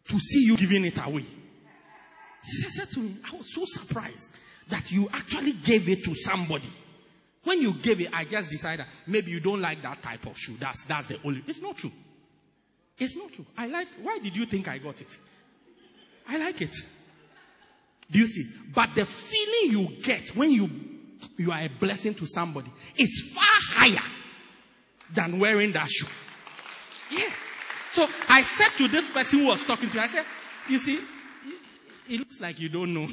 to 0.08 0.18
see 0.18 0.44
you 0.46 0.56
giving 0.56 0.84
it 0.84 0.98
away. 1.04 1.24
She 2.44 2.70
said 2.70 2.90
to 2.92 3.00
me, 3.00 3.16
I 3.30 3.36
was 3.36 3.54
so 3.54 3.62
surprised 3.64 4.30
that 4.68 4.90
you 4.90 5.08
actually 5.12 5.52
gave 5.52 5.88
it 5.88 6.04
to 6.04 6.14
somebody. 6.14 6.68
When 7.44 7.60
you 7.60 7.74
gave 7.74 8.00
it, 8.00 8.08
I 8.12 8.24
just 8.24 8.50
decided 8.50 8.86
maybe 9.06 9.30
you 9.30 9.40
don't 9.40 9.60
like 9.60 9.82
that 9.82 10.02
type 10.02 10.26
of 10.26 10.36
shoe. 10.38 10.56
That's, 10.58 10.84
that's 10.84 11.08
the 11.08 11.18
only, 11.24 11.42
it's 11.46 11.60
not 11.60 11.76
true. 11.76 11.92
It's 12.98 13.16
not 13.16 13.32
true. 13.32 13.46
I 13.56 13.66
like, 13.66 13.88
why 14.02 14.18
did 14.22 14.36
you 14.36 14.46
think 14.46 14.68
I 14.68 14.78
got 14.78 15.00
it? 15.00 15.18
I 16.28 16.38
like 16.38 16.60
it. 16.62 16.74
Do 18.10 18.18
you 18.18 18.26
see? 18.26 18.46
But 18.74 18.94
the 18.94 19.04
feeling 19.04 19.78
you 19.78 19.96
get 20.02 20.36
when 20.36 20.52
you, 20.52 20.68
you 21.36 21.50
are 21.52 21.60
a 21.60 21.68
blessing 21.68 22.14
to 22.14 22.26
somebody 22.26 22.70
is 22.96 23.32
far 23.34 23.44
higher 23.44 24.02
than 25.14 25.38
wearing 25.38 25.72
that 25.72 25.88
shoe. 25.88 26.06
Yeah. 27.10 27.28
So 27.90 28.08
I 28.28 28.42
said 28.42 28.68
to 28.78 28.88
this 28.88 29.10
person 29.10 29.40
who 29.40 29.46
was 29.46 29.64
talking 29.64 29.90
to 29.90 29.96
me, 29.96 30.02
I 30.02 30.06
said, 30.06 30.24
you 30.68 30.78
see, 30.78 31.00
it 32.08 32.18
looks 32.18 32.40
like 32.40 32.58
you 32.58 32.68
don't 32.68 32.94
know. 32.94 33.06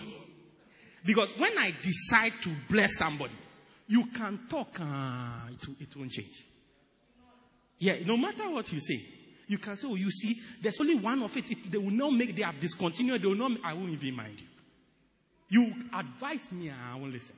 because 1.05 1.37
when 1.37 1.57
I 1.57 1.73
decide 1.81 2.33
to 2.43 2.49
bless 2.69 2.97
somebody, 2.97 3.33
you 3.87 4.05
can 4.05 4.39
talk, 4.49 4.79
uh, 4.79 5.49
it, 5.51 5.81
it 5.81 5.95
won't 5.95 6.11
change. 6.11 6.43
Yeah, 7.79 7.95
no 8.05 8.17
matter 8.17 8.49
what 8.49 8.71
you 8.71 8.79
say, 8.79 9.01
you 9.47 9.57
can 9.57 9.75
say, 9.75 9.87
oh, 9.89 9.95
you 9.95 10.11
see, 10.11 10.39
there's 10.61 10.79
only 10.79 10.95
one 10.95 11.23
of 11.23 11.35
it. 11.35 11.49
it 11.49 11.71
they 11.71 11.77
will 11.77 11.89
not 11.91 12.13
make, 12.13 12.35
they 12.35 12.43
have 12.43 12.59
discontinued, 12.59 13.21
they 13.21 13.27
will 13.27 13.35
not, 13.35 13.51
I 13.63 13.73
won't 13.73 13.89
even 13.89 14.15
mind 14.15 14.37
you. 14.37 14.45
You 15.49 15.73
advise 15.93 16.51
me, 16.51 16.69
I 16.69 16.95
won't 16.95 17.11
listen. 17.11 17.35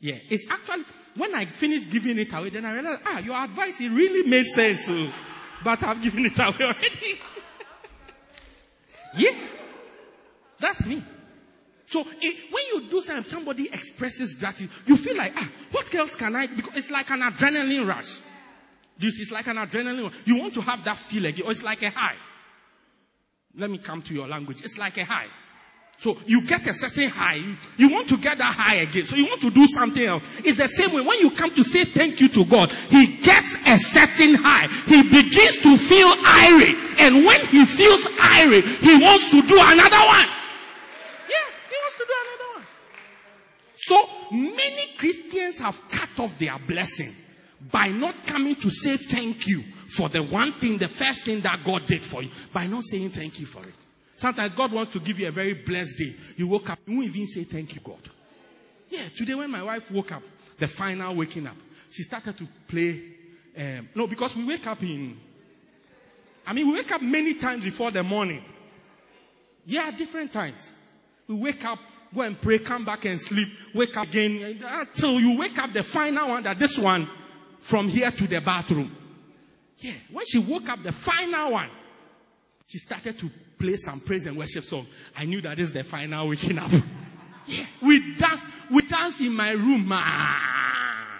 Yeah, 0.00 0.16
it's 0.30 0.48
actually, 0.48 0.84
when 1.16 1.34
I 1.34 1.44
finished 1.44 1.90
giving 1.90 2.18
it 2.18 2.32
away, 2.32 2.50
then 2.50 2.64
I 2.64 2.72
realized, 2.74 3.00
ah, 3.04 3.18
your 3.18 3.36
advice, 3.36 3.80
it 3.80 3.88
really 3.90 4.28
made 4.28 4.46
sense. 4.46 4.86
So, 4.86 5.08
but 5.64 5.82
I've 5.82 6.00
given 6.00 6.26
it 6.26 6.38
away 6.38 6.54
already. 6.60 7.20
yeah. 9.16 9.32
That's 10.60 10.86
me. 10.86 11.02
So 11.86 12.00
it, 12.20 12.52
when 12.52 12.64
you 12.84 12.90
do 12.90 13.00
something, 13.00 13.24
somebody 13.28 13.68
expresses 13.72 14.34
gratitude, 14.34 14.70
you 14.86 14.96
feel 14.96 15.16
like, 15.16 15.32
ah, 15.36 15.48
what 15.72 15.92
else 15.94 16.14
can 16.14 16.36
I? 16.36 16.46
Because 16.46 16.76
it's 16.76 16.90
like 16.90 17.10
an 17.10 17.20
adrenaline 17.20 17.86
rush. 17.88 18.20
This 18.98 19.18
is 19.20 19.32
like 19.32 19.46
an 19.46 19.56
adrenaline. 19.56 20.04
rush. 20.04 20.14
You 20.26 20.36
want 20.36 20.54
to 20.54 20.60
have 20.60 20.84
that 20.84 20.96
feeling, 20.98 21.34
it's 21.36 21.62
like 21.62 21.82
a 21.82 21.90
high. 21.90 22.16
Let 23.56 23.70
me 23.70 23.78
come 23.78 24.02
to 24.02 24.14
your 24.14 24.28
language. 24.28 24.62
It's 24.62 24.78
like 24.78 24.98
a 24.98 25.04
high. 25.04 25.26
So 25.98 26.16
you 26.26 26.42
get 26.42 26.64
a 26.68 26.72
certain 26.72 27.08
high. 27.10 27.42
You, 27.76 27.88
want 27.88 28.08
to 28.10 28.16
get 28.16 28.38
that 28.38 28.54
high 28.54 28.76
again. 28.76 29.04
So 29.04 29.16
you 29.16 29.26
want 29.26 29.40
to 29.40 29.50
do 29.50 29.66
something 29.66 30.04
else. 30.04 30.22
It's 30.44 30.56
the 30.56 30.68
same 30.68 30.92
way. 30.92 31.02
When 31.02 31.18
you 31.18 31.32
come 31.32 31.50
to 31.54 31.64
say 31.64 31.84
thank 31.84 32.20
you 32.20 32.28
to 32.28 32.44
God, 32.44 32.70
He 32.70 33.16
gets 33.16 33.56
a 33.66 33.76
certain 33.76 34.36
high. 34.36 34.68
He 34.86 35.02
begins 35.02 35.56
to 35.56 35.76
feel 35.76 36.12
irie. 36.14 37.00
And 37.00 37.26
when 37.26 37.44
He 37.46 37.64
feels 37.64 38.06
irie, 38.06 38.62
He 38.78 39.02
wants 39.02 39.30
to 39.30 39.42
do 39.42 39.58
another 39.58 40.06
one. 40.06 40.28
Yeah, 41.26 41.48
He 41.68 41.76
wants 41.82 41.96
to 41.96 42.04
do 42.06 42.14
another 42.22 42.54
one. 42.54 42.66
So 43.74 44.08
many 44.30 44.86
Christians 44.98 45.58
have 45.58 45.82
cut 45.88 46.10
off 46.20 46.38
their 46.38 46.60
blessing 46.60 47.12
by 47.72 47.88
not 47.88 48.24
coming 48.24 48.54
to 48.54 48.70
say 48.70 48.96
thank 48.96 49.48
you 49.48 49.64
for 49.88 50.08
the 50.08 50.22
one 50.22 50.52
thing, 50.52 50.78
the 50.78 50.86
first 50.86 51.24
thing 51.24 51.40
that 51.40 51.64
God 51.64 51.88
did 51.88 52.02
for 52.02 52.22
you, 52.22 52.30
by 52.52 52.68
not 52.68 52.84
saying 52.84 53.10
thank 53.10 53.40
you 53.40 53.46
for 53.46 53.64
it. 53.66 53.74
Sometimes 54.18 54.52
God 54.52 54.72
wants 54.72 54.92
to 54.94 55.00
give 55.00 55.20
you 55.20 55.28
a 55.28 55.30
very 55.30 55.54
blessed 55.54 55.96
day. 55.96 56.12
You 56.36 56.48
woke 56.48 56.68
up, 56.70 56.80
you 56.86 56.96
won't 56.96 57.06
even 57.08 57.26
say 57.28 57.44
thank 57.44 57.76
you, 57.76 57.80
God. 57.80 58.00
Yeah, 58.90 59.02
today 59.16 59.34
when 59.36 59.48
my 59.48 59.62
wife 59.62 59.92
woke 59.92 60.10
up, 60.10 60.22
the 60.58 60.66
final 60.66 61.14
waking 61.14 61.46
up, 61.46 61.54
she 61.88 62.02
started 62.02 62.36
to 62.38 62.48
play. 62.66 63.00
Um, 63.56 63.88
no, 63.94 64.08
because 64.08 64.34
we 64.34 64.44
wake 64.44 64.66
up 64.66 64.82
in. 64.82 65.16
I 66.44 66.52
mean, 66.52 66.66
we 66.66 66.74
wake 66.74 66.90
up 66.90 67.00
many 67.00 67.34
times 67.34 67.64
before 67.64 67.92
the 67.92 68.02
morning. 68.02 68.42
Yeah, 69.66 69.88
different 69.92 70.32
times. 70.32 70.72
We 71.28 71.36
wake 71.36 71.64
up, 71.64 71.78
go 72.12 72.22
and 72.22 72.40
pray, 72.40 72.58
come 72.58 72.84
back 72.84 73.04
and 73.04 73.20
sleep, 73.20 73.46
wake 73.72 73.96
up 73.96 74.08
again 74.08 74.60
until 74.66 75.20
you 75.20 75.38
wake 75.38 75.58
up 75.60 75.72
the 75.72 75.84
final 75.84 76.30
one 76.30 76.42
that 76.42 76.58
this 76.58 76.76
one 76.76 77.08
from 77.60 77.86
here 77.88 78.10
to 78.10 78.26
the 78.26 78.40
bathroom. 78.40 78.90
Yeah, 79.78 79.92
when 80.10 80.24
she 80.26 80.38
woke 80.38 80.68
up, 80.70 80.82
the 80.82 80.90
final 80.90 81.52
one, 81.52 81.68
she 82.68 82.76
started 82.76 83.18
to 83.18 83.30
play 83.58 83.76
some 83.76 83.98
praise 83.98 84.26
and 84.26 84.36
worship 84.36 84.62
song. 84.62 84.86
I 85.16 85.24
knew 85.24 85.40
that 85.40 85.56
this 85.56 85.68
is 85.68 85.72
the 85.72 85.82
final 85.82 86.28
waking 86.28 86.58
up. 86.58 86.70
Yeah, 87.50 87.64
we 87.80 88.14
dance, 88.16 88.42
we 88.70 88.82
dance 88.82 89.22
in 89.22 89.34
my 89.34 89.52
room. 89.52 89.88
Ah. 89.90 91.18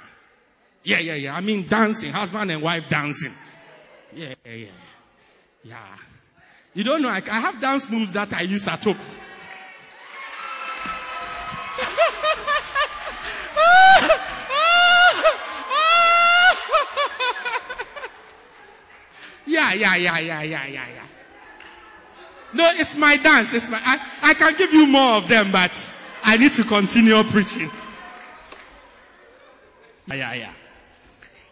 Yeah, 0.82 0.98
yeah, 0.98 1.14
yeah. 1.14 1.34
I 1.34 1.40
mean 1.40 1.66
dancing, 1.66 2.12
husband 2.12 2.50
and 2.50 2.60
wife 2.60 2.84
dancing. 2.90 3.32
Yeah, 4.14 4.34
yeah, 4.44 4.52
yeah. 4.52 4.68
Yeah. 5.64 5.96
You 6.74 6.84
don't 6.84 7.00
know, 7.00 7.08
I, 7.08 7.22
I 7.30 7.40
have 7.40 7.58
dance 7.62 7.90
moves 7.90 8.12
that 8.12 8.30
I 8.34 8.42
use 8.42 8.68
at 8.68 8.84
home. 8.84 8.98
yeah, 19.46 19.72
yeah, 19.72 19.96
yeah, 19.96 20.18
yeah, 20.18 20.42
yeah, 20.42 20.66
yeah, 20.66 20.86
yeah. 20.94 21.04
No, 22.52 22.68
it's 22.72 22.96
my 22.96 23.16
dance. 23.16 23.52
It's 23.54 23.68
my, 23.68 23.78
I, 23.82 23.98
I 24.22 24.34
can 24.34 24.56
give 24.56 24.72
you 24.72 24.86
more 24.86 25.14
of 25.16 25.28
them, 25.28 25.52
but 25.52 25.72
I 26.24 26.36
need 26.36 26.52
to 26.54 26.64
continue 26.64 27.22
preaching. 27.24 27.70
Yeah, 30.06 30.32
yeah. 30.34 30.52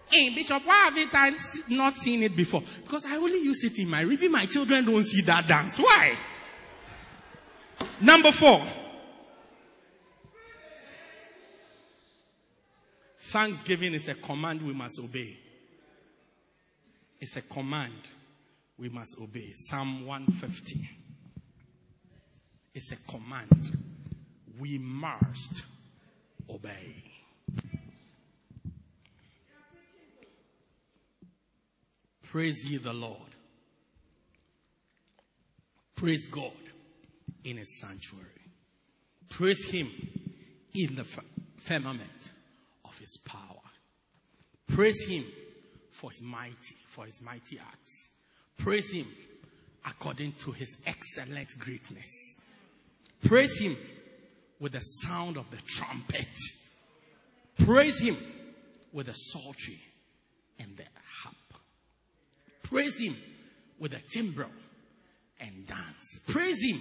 Hey, 0.09 0.30
Bishop, 0.34 0.64
why 0.64 0.90
have 0.94 1.09
I 1.12 1.34
not 1.68 1.97
seen 1.97 2.22
it 2.22 2.36
before? 2.36 2.62
Because 2.82 3.05
I 3.07 3.16
only 3.16 3.40
use 3.42 3.64
it 3.64 3.78
in 3.78 3.88
my 3.90 4.01
review. 4.01 4.30
My 4.30 4.47
children 4.47 4.84
don't 4.84 5.05
see 5.05 5.20
that 5.22 5.47
dance. 5.47 5.78
Why? 5.78 6.16
Number 8.01 8.32
four. 8.32 8.62
Thanksgiving 13.18 13.92
is 13.94 14.09
a 14.09 14.14
command 14.14 14.62
we 14.62 14.72
must 14.72 15.01
obey. 15.01 15.36
It's 17.20 17.36
a 17.36 17.42
command 17.42 17.92
we 18.79 18.89
must 18.89 19.18
obey. 19.20 19.53
Psalm 19.55 20.07
150. 20.07 20.89
It's 22.74 22.93
a 22.93 22.97
command. 23.11 23.70
We 24.59 24.79
must 24.79 25.62
obey. 26.51 27.03
Praise 32.24 32.70
ye 32.70 32.77
the 32.77 32.93
Lord. 32.93 33.16
Praise 35.95 36.27
God 36.27 36.53
in 37.45 37.57
his 37.57 37.81
sanctuary. 37.81 38.27
Praise 39.31 39.64
him 39.64 39.91
in 40.74 40.97
the 40.97 41.05
firmament 41.57 42.31
of 42.85 42.99
his 42.99 43.16
power. 43.24 43.41
Praise 44.68 45.07
him 45.09 45.24
for 45.93 46.11
his 46.11 46.20
mighty, 46.20 46.77
for 46.89 47.07
his 47.07 47.22
mighty 47.22 47.59
acts. 47.59 48.11
Praise 48.59 48.91
him 48.91 49.07
according 49.85 50.33
to 50.33 50.53
his 50.53 50.77
excellent 50.87 51.59
greatness. 51.59 52.37
Praise 53.25 53.59
him 53.59 53.77
with 54.61 54.73
the 54.73 54.81
sound 54.81 55.37
of 55.37 55.51
the 55.51 55.59
trumpet. 55.67 56.27
Praise 57.65 57.99
him 58.01 58.17
with 58.93 59.07
the 59.07 59.13
psaltery 59.13 59.81
and 60.59 60.77
the 60.77 60.85
harp. 61.23 61.37
Praise 62.63 62.99
him 62.99 63.17
with 63.79 63.93
the 63.93 64.01
timbrel 64.11 64.51
and 65.41 65.67
dance. 65.67 66.21
Praise 66.27 66.63
him 66.63 66.81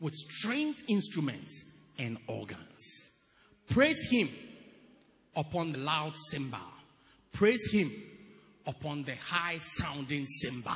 with 0.00 0.14
stringed 0.14 0.82
instruments 0.88 1.64
and 1.98 2.18
organs. 2.26 3.08
Praise 3.70 4.06
him 4.10 4.28
upon 5.36 5.72
the 5.72 5.78
loud 5.78 6.14
cymbal. 6.16 6.58
Praise 7.32 7.70
him 7.72 7.90
upon 8.66 9.04
the 9.04 9.16
high 9.16 9.58
sounding 9.58 10.26
cymbal. 10.26 10.72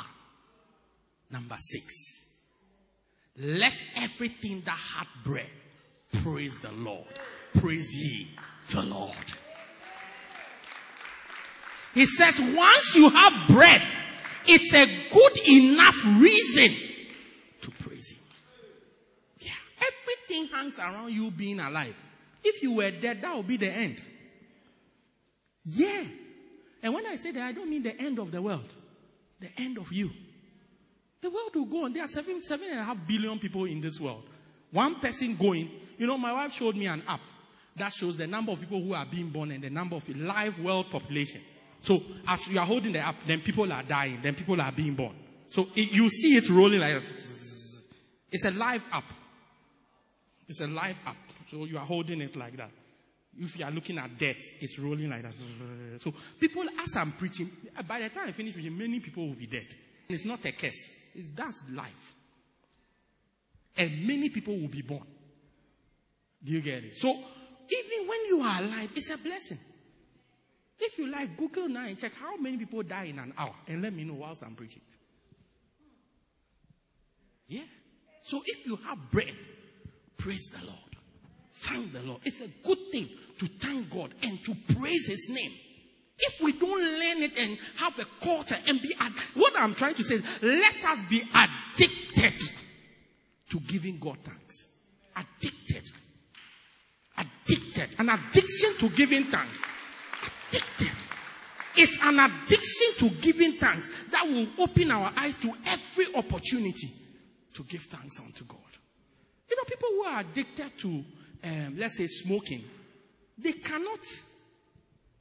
Number 1.31 1.57
six. 1.59 2.25
Let 3.37 3.75
everything 3.97 4.63
that 4.65 4.77
hath 4.77 5.09
breath 5.25 5.47
praise 6.23 6.59
the 6.59 6.73
Lord. 6.73 7.07
Praise 7.55 7.95
ye 7.95 8.29
the 8.71 8.83
Lord. 8.83 9.15
He 11.95 12.07
says 12.07 12.41
once 12.41 12.95
you 12.97 13.09
have 13.11 13.49
breath, 13.49 13.87
it's 14.47 14.75
a 14.75 14.87
good 14.87 15.49
enough 15.49 16.05
reason 16.21 16.75
to 17.63 17.71
praise 17.71 18.11
him. 18.11 18.25
Yeah. 19.41 19.53
Everything 19.81 20.49
hangs 20.55 20.79
around 20.79 21.13
you 21.13 21.31
being 21.31 21.61
alive. 21.61 21.95
If 22.43 22.63
you 22.63 22.73
were 22.75 22.91
dead, 22.91 23.23
that 23.23 23.37
would 23.37 23.47
be 23.47 23.57
the 23.57 23.71
end. 23.71 24.03
Yeah. 25.65 26.05
And 26.83 26.95
when 26.95 27.07
I 27.07 27.17
say 27.17 27.33
that, 27.33 27.43
I 27.43 27.53
don't 27.53 27.69
mean 27.69 27.83
the 27.83 27.97
end 28.01 28.19
of 28.19 28.31
the 28.31 28.41
world. 28.41 28.75
The 29.41 29.49
end 29.59 29.79
of 29.79 29.93
you. 29.93 30.11
The 31.21 31.31
world 31.31 31.55
will 31.55 31.65
go 31.67 31.85
on. 31.85 31.93
There 31.93 32.05
are 32.05 32.09
seven, 32.09 32.43
seven 32.43 32.69
and 32.71 32.81
a 32.81 32.85
half 32.85 32.99
billion 33.07 33.39
people 33.39 33.65
in 33.65 33.81
this 33.81 34.01
world. 34.01 34.23
One 34.71 34.97
person 34.97 35.37
going. 35.37 35.71
You 35.99 36.07
know, 36.07 36.17
my 36.19 36.33
wife 36.33 36.53
showed 36.53 36.77
me 36.77 36.87
an 36.87 37.03
app 37.09 37.21
that 37.79 37.93
shows 37.93 38.17
the 38.17 38.27
number 38.27 38.53
of 38.53 38.61
people 38.61 38.83
who 38.83 38.95
are 38.95 39.07
being 39.07 39.29
born 39.31 39.51
and 39.51 39.63
the 39.63 39.71
number 39.71 39.97
of 39.97 40.09
live 40.17 40.61
world 40.61 40.91
population. 40.91 41.41
So 41.83 42.03
as 42.27 42.47
you 42.49 42.59
are 42.59 42.67
holding 42.67 42.93
the 42.93 43.01
app, 43.01 43.17
then 43.25 43.41
people 43.41 43.73
are 43.73 43.83
dying, 43.83 44.19
then 44.23 44.35
people 44.35 44.61
are 44.61 44.73
being 44.73 44.95
born. 44.95 45.15
So 45.51 45.69
it, 45.75 45.93
you 45.93 46.11
see 46.11 46.37
it 46.37 46.49
rolling 46.51 46.81
like 46.81 47.03
that. 47.03 47.13
It's 48.31 48.45
a 48.45 48.51
live 48.51 48.85
app. 48.93 49.05
It's 50.49 50.61
a 50.61 50.67
live 50.67 50.97
app. 51.07 51.17
So 51.51 51.65
you 51.65 51.79
are 51.79 51.85
holding 51.87 52.21
it 52.21 52.37
like 52.37 52.57
that. 52.57 52.71
If 53.41 53.59
you 53.59 53.65
are 53.65 53.71
looking 53.71 53.99
at 53.99 54.19
death, 54.19 54.37
it's 54.61 54.79
rolling 54.79 55.09
like 55.09 55.23
that. 55.23 55.35
So 55.99 56.13
people, 56.41 56.65
as 56.83 56.97
I'm 56.97 57.13
preaching, 57.13 57.49
by 57.87 58.01
the 58.01 58.09
time 58.09 58.29
I 58.29 58.33
finish 58.33 58.53
preaching, 58.55 58.77
many 58.77 58.99
people 59.01 59.27
will 59.29 59.35
be 59.35 59.47
dead. 59.47 59.67
It's 60.09 60.25
not 60.25 60.45
a 60.45 60.53
curse. 60.53 60.91
It's 61.19 61.29
that's 61.31 61.63
life. 61.73 62.15
And 63.77 64.07
many 64.07 64.29
people 64.29 64.57
will 64.57 64.69
be 64.69 64.83
born. 64.83 65.07
Do 66.45 66.53
you 66.53 66.61
get 66.61 66.85
it? 66.85 66.97
So 66.97 67.11
even 67.11 68.09
when 68.09 68.25
you 68.29 68.41
are 68.43 68.63
alive, 68.63 68.91
it's 68.95 69.11
a 69.11 69.19
blessing. 69.19 69.59
If 70.79 70.97
you 70.97 71.11
like, 71.11 71.37
Google 71.37 71.69
now 71.69 71.87
and 71.87 71.99
check 71.99 72.13
how 72.15 72.37
many 72.37 72.57
people 72.57 72.85
die 72.85 73.05
in 73.05 73.19
an 73.19 73.35
hour 73.37 73.55
and 73.67 73.83
let 73.83 73.93
me 73.93 74.05
know 74.05 74.15
whilst 74.15 74.45
I'm 74.45 74.55
preaching. 74.55 74.83
Yeah. 77.49 77.63
So 78.23 78.41
if 78.45 78.65
you 78.65 78.77
have 78.77 79.11
breath, 79.11 79.35
praise 80.17 80.51
the 80.51 80.65
Lord. 80.65 80.79
Thank 81.53 81.93
the 81.93 82.03
Lord. 82.03 82.21
It's 82.25 82.41
a 82.41 82.49
good 82.63 82.79
thing 82.93 83.09
to 83.41 83.49
thank 83.49 83.91
God 83.91 84.15
and 84.23 84.43
to 84.45 84.55
praise 84.75 85.09
His 85.09 85.29
name. 85.31 85.53
If 86.19 86.41
we 86.43 86.53
don't 86.53 86.81
learn 86.81 87.23
it 87.23 87.39
and 87.39 87.59
have 87.77 87.99
a 87.99 88.05
culture 88.23 88.57
and 88.67 88.83
be, 88.83 88.93
ad- 88.99 89.13
what 89.35 89.53
I'm 89.57 89.75
trying 89.75 89.95
to 89.95 90.05
say 90.05 90.17
is, 90.17 90.43
let 90.43 90.85
us 90.85 91.03
be 91.09 91.23
addicted 91.35 92.35
to 93.51 93.61
giving 93.61 93.99
God 93.99 94.19
thanks. 94.25 94.67
Addicted. 95.17 95.91
Addicted. 97.17 97.89
An 97.99 98.09
addiction 98.11 98.71
to 98.79 98.89
giving 98.91 99.25
thanks. 99.25 99.63
Addicted. 100.49 100.91
It's 101.77 101.99
an 102.03 102.19
addiction 102.19 102.87
to 102.99 103.11
giving 103.21 103.53
thanks 103.53 103.89
that 104.11 104.27
will 104.27 104.49
open 104.59 104.91
our 104.91 105.13
eyes 105.17 105.37
to 105.37 105.53
every 105.67 106.13
opportunity 106.15 106.91
to 107.55 107.63
give 107.65 107.83
thanks 107.83 108.19
unto 108.19 108.45
God. 108.45 108.59
You 109.49 109.57
know, 109.57 109.63
people 109.65 109.89
who 109.93 110.03
are 110.03 110.21
addicted 110.21 110.77
to, 110.81 111.05
um, 111.45 111.77
let's 111.79 111.97
say, 111.97 112.07
smoking, 112.09 112.65
they 113.39 113.53
cannot 113.53 114.01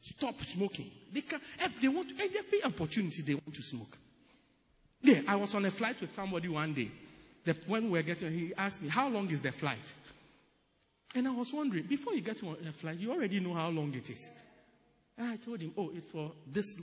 stop 0.07 0.41
smoking. 0.41 0.89
They 1.11 1.21
can. 1.21 1.39
Eh, 1.59 1.67
they 1.81 1.87
want 1.87 2.11
eh, 2.19 2.27
every 2.37 2.63
opportunity 2.63 3.21
they 3.21 3.33
want 3.33 3.55
to 3.55 3.61
smoke. 3.61 3.97
Yeah, 5.01 5.21
I 5.27 5.35
was 5.35 5.53
on 5.55 5.65
a 5.65 5.71
flight 5.71 5.99
with 6.01 6.13
somebody 6.15 6.47
one 6.47 6.73
day. 6.73 6.91
The, 7.45 7.55
when 7.67 7.85
we 7.85 7.91
were 7.91 8.03
getting, 8.03 8.31
he 8.31 8.53
asked 8.57 8.81
me, 8.81 8.89
"How 8.89 9.07
long 9.09 9.29
is 9.29 9.41
the 9.41 9.51
flight?" 9.51 9.93
And 11.15 11.27
I 11.27 11.31
was 11.31 11.53
wondering, 11.53 11.83
before 11.83 12.13
you 12.13 12.21
get 12.21 12.43
on 12.43 12.57
a 12.67 12.71
flight, 12.71 12.99
you 12.99 13.11
already 13.11 13.39
know 13.39 13.53
how 13.53 13.69
long 13.69 13.93
it 13.95 14.09
is. 14.09 14.29
And 15.17 15.27
I 15.31 15.37
told 15.37 15.61
him, 15.61 15.73
"Oh, 15.77 15.91
it's 15.95 16.07
for 16.07 16.31
this." 16.45 16.79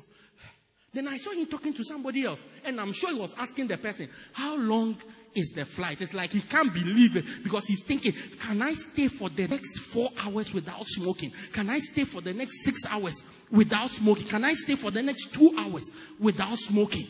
Then 0.95 1.09
I 1.09 1.17
saw 1.17 1.33
him 1.33 1.47
talking 1.47 1.75
to 1.75 1.83
somebody 1.85 2.25
else, 2.25 2.47
and 2.65 2.81
I'm 2.81 2.93
sure 2.93 3.11
he 3.13 3.19
was 3.19 3.35
asking 3.37 3.67
the 3.67 3.77
person, 3.77 4.09
How 4.33 4.57
long 4.57 4.97
is 5.35 5.51
the 5.51 5.65
flight? 5.65 6.01
It's 6.01 6.15
like 6.15 6.31
he 6.31 6.41
can't 6.41 6.73
believe 6.73 7.17
it 7.17 7.25
because 7.43 7.67
he's 7.67 7.83
thinking, 7.83 8.13
Can 8.39 8.63
I 8.63 8.75
stay 8.75 9.09
for 9.09 9.29
the 9.29 9.49
next 9.49 9.81
four 9.81 10.11
hours 10.25 10.55
without 10.55 10.87
smoking? 10.87 11.33
Can 11.53 11.69
I 11.69 11.81
stay 11.81 12.05
for 12.05 12.21
the 12.21 12.33
next 12.33 12.65
six 12.65 12.87
hours 12.89 13.25
without 13.51 13.91
smoking? 13.91 14.29
Can 14.29 14.45
I 14.45 14.53
stay 14.53 14.77
for 14.77 14.93
the 14.93 15.03
next 15.03 15.35
two 15.35 15.53
hours 15.59 15.91
without 16.21 16.57
smoking? 16.59 17.09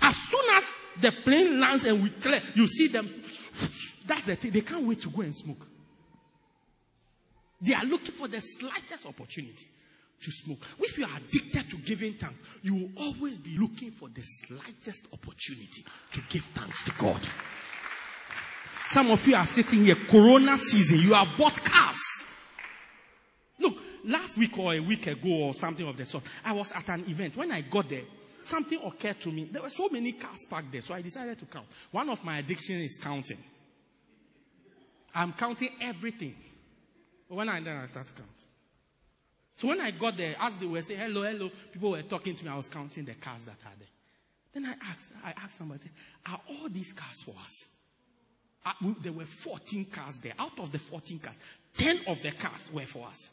As 0.00 0.14
soon 0.14 0.44
as 0.54 0.74
the 1.00 1.10
plane 1.24 1.58
lands 1.58 1.84
and 1.84 2.04
we 2.04 2.10
clear, 2.10 2.40
you 2.54 2.68
see 2.68 2.86
them, 2.86 3.08
that's 4.06 4.26
the 4.26 4.36
thing, 4.36 4.52
they 4.52 4.60
can't 4.60 4.84
wait 4.86 5.02
to 5.02 5.10
go 5.10 5.22
and 5.22 5.34
smoke. 5.34 5.66
They 7.60 7.74
are 7.74 7.84
looking 7.84 8.12
for 8.14 8.28
the 8.28 8.40
slightest 8.40 9.04
opportunity 9.04 9.66
to 10.22 10.30
smoke. 10.30 10.58
If 10.78 10.98
you 10.98 11.04
are 11.04 11.16
addicted 11.16 11.70
to 11.70 11.76
giving 11.78 12.14
thanks, 12.14 12.42
you 12.62 12.74
will 12.74 12.90
always 12.96 13.38
be 13.38 13.56
looking 13.58 13.90
for 13.90 14.08
the 14.08 14.22
slightest 14.22 15.06
opportunity 15.12 15.84
to 16.12 16.20
give 16.28 16.42
thanks 16.54 16.82
to 16.84 16.92
God. 16.98 17.20
Some 18.88 19.10
of 19.10 19.26
you 19.26 19.34
are 19.34 19.46
sitting 19.46 19.84
here, 19.84 19.96
Corona 20.08 20.56
season, 20.58 21.00
you 21.00 21.14
have 21.14 21.28
bought 21.36 21.62
cars. 21.64 22.00
Look, 23.58 23.78
last 24.04 24.38
week 24.38 24.56
or 24.58 24.74
a 24.74 24.80
week 24.80 25.06
ago 25.08 25.28
or 25.28 25.54
something 25.54 25.86
of 25.86 25.96
the 25.96 26.06
sort, 26.06 26.24
I 26.44 26.52
was 26.52 26.72
at 26.72 26.88
an 26.88 27.00
event. 27.08 27.36
When 27.36 27.50
I 27.50 27.62
got 27.62 27.88
there, 27.88 28.02
something 28.44 28.80
occurred 28.82 29.20
to 29.22 29.30
me. 29.32 29.44
There 29.44 29.62
were 29.62 29.70
so 29.70 29.88
many 29.90 30.12
cars 30.12 30.46
parked 30.48 30.70
there, 30.70 30.82
so 30.82 30.94
I 30.94 31.02
decided 31.02 31.38
to 31.40 31.46
count. 31.46 31.66
One 31.90 32.08
of 32.10 32.24
my 32.24 32.38
addictions 32.38 32.80
is 32.82 32.98
counting. 33.02 33.38
I'm 35.14 35.32
counting 35.32 35.70
everything. 35.80 36.36
When 37.28 37.48
I 37.48 37.60
then 37.60 37.76
I 37.76 37.86
start 37.86 38.06
to 38.06 38.12
count. 38.12 38.28
So 39.56 39.68
when 39.68 39.80
I 39.80 39.90
got 39.90 40.16
there, 40.16 40.36
as 40.38 40.56
they 40.58 40.66
were 40.66 40.82
saying 40.82 41.00
hello, 41.00 41.22
hello, 41.22 41.50
people 41.72 41.90
were 41.90 42.02
talking 42.02 42.36
to 42.36 42.44
me. 42.44 42.50
I 42.50 42.56
was 42.56 42.68
counting 42.68 43.04
the 43.06 43.14
cars 43.14 43.46
that 43.46 43.56
are 43.64 43.72
there. 43.78 43.88
Then 44.52 44.66
I 44.66 44.74
asked, 44.90 45.12
I 45.24 45.32
asked 45.42 45.58
somebody, 45.58 45.88
are 46.30 46.40
all 46.48 46.68
these 46.68 46.92
cars 46.92 47.22
for 47.22 47.34
us? 47.44 47.64
Uh, 48.64 48.72
we, 48.82 48.94
there 49.02 49.12
were 49.12 49.24
14 49.24 49.86
cars 49.86 50.18
there. 50.20 50.32
Out 50.38 50.58
of 50.58 50.72
the 50.72 50.78
14 50.78 51.18
cars, 51.20 51.38
10 51.78 52.00
of 52.08 52.20
the 52.20 52.32
cars 52.32 52.70
were 52.72 52.82
for 52.82 53.06
us. 53.06 53.30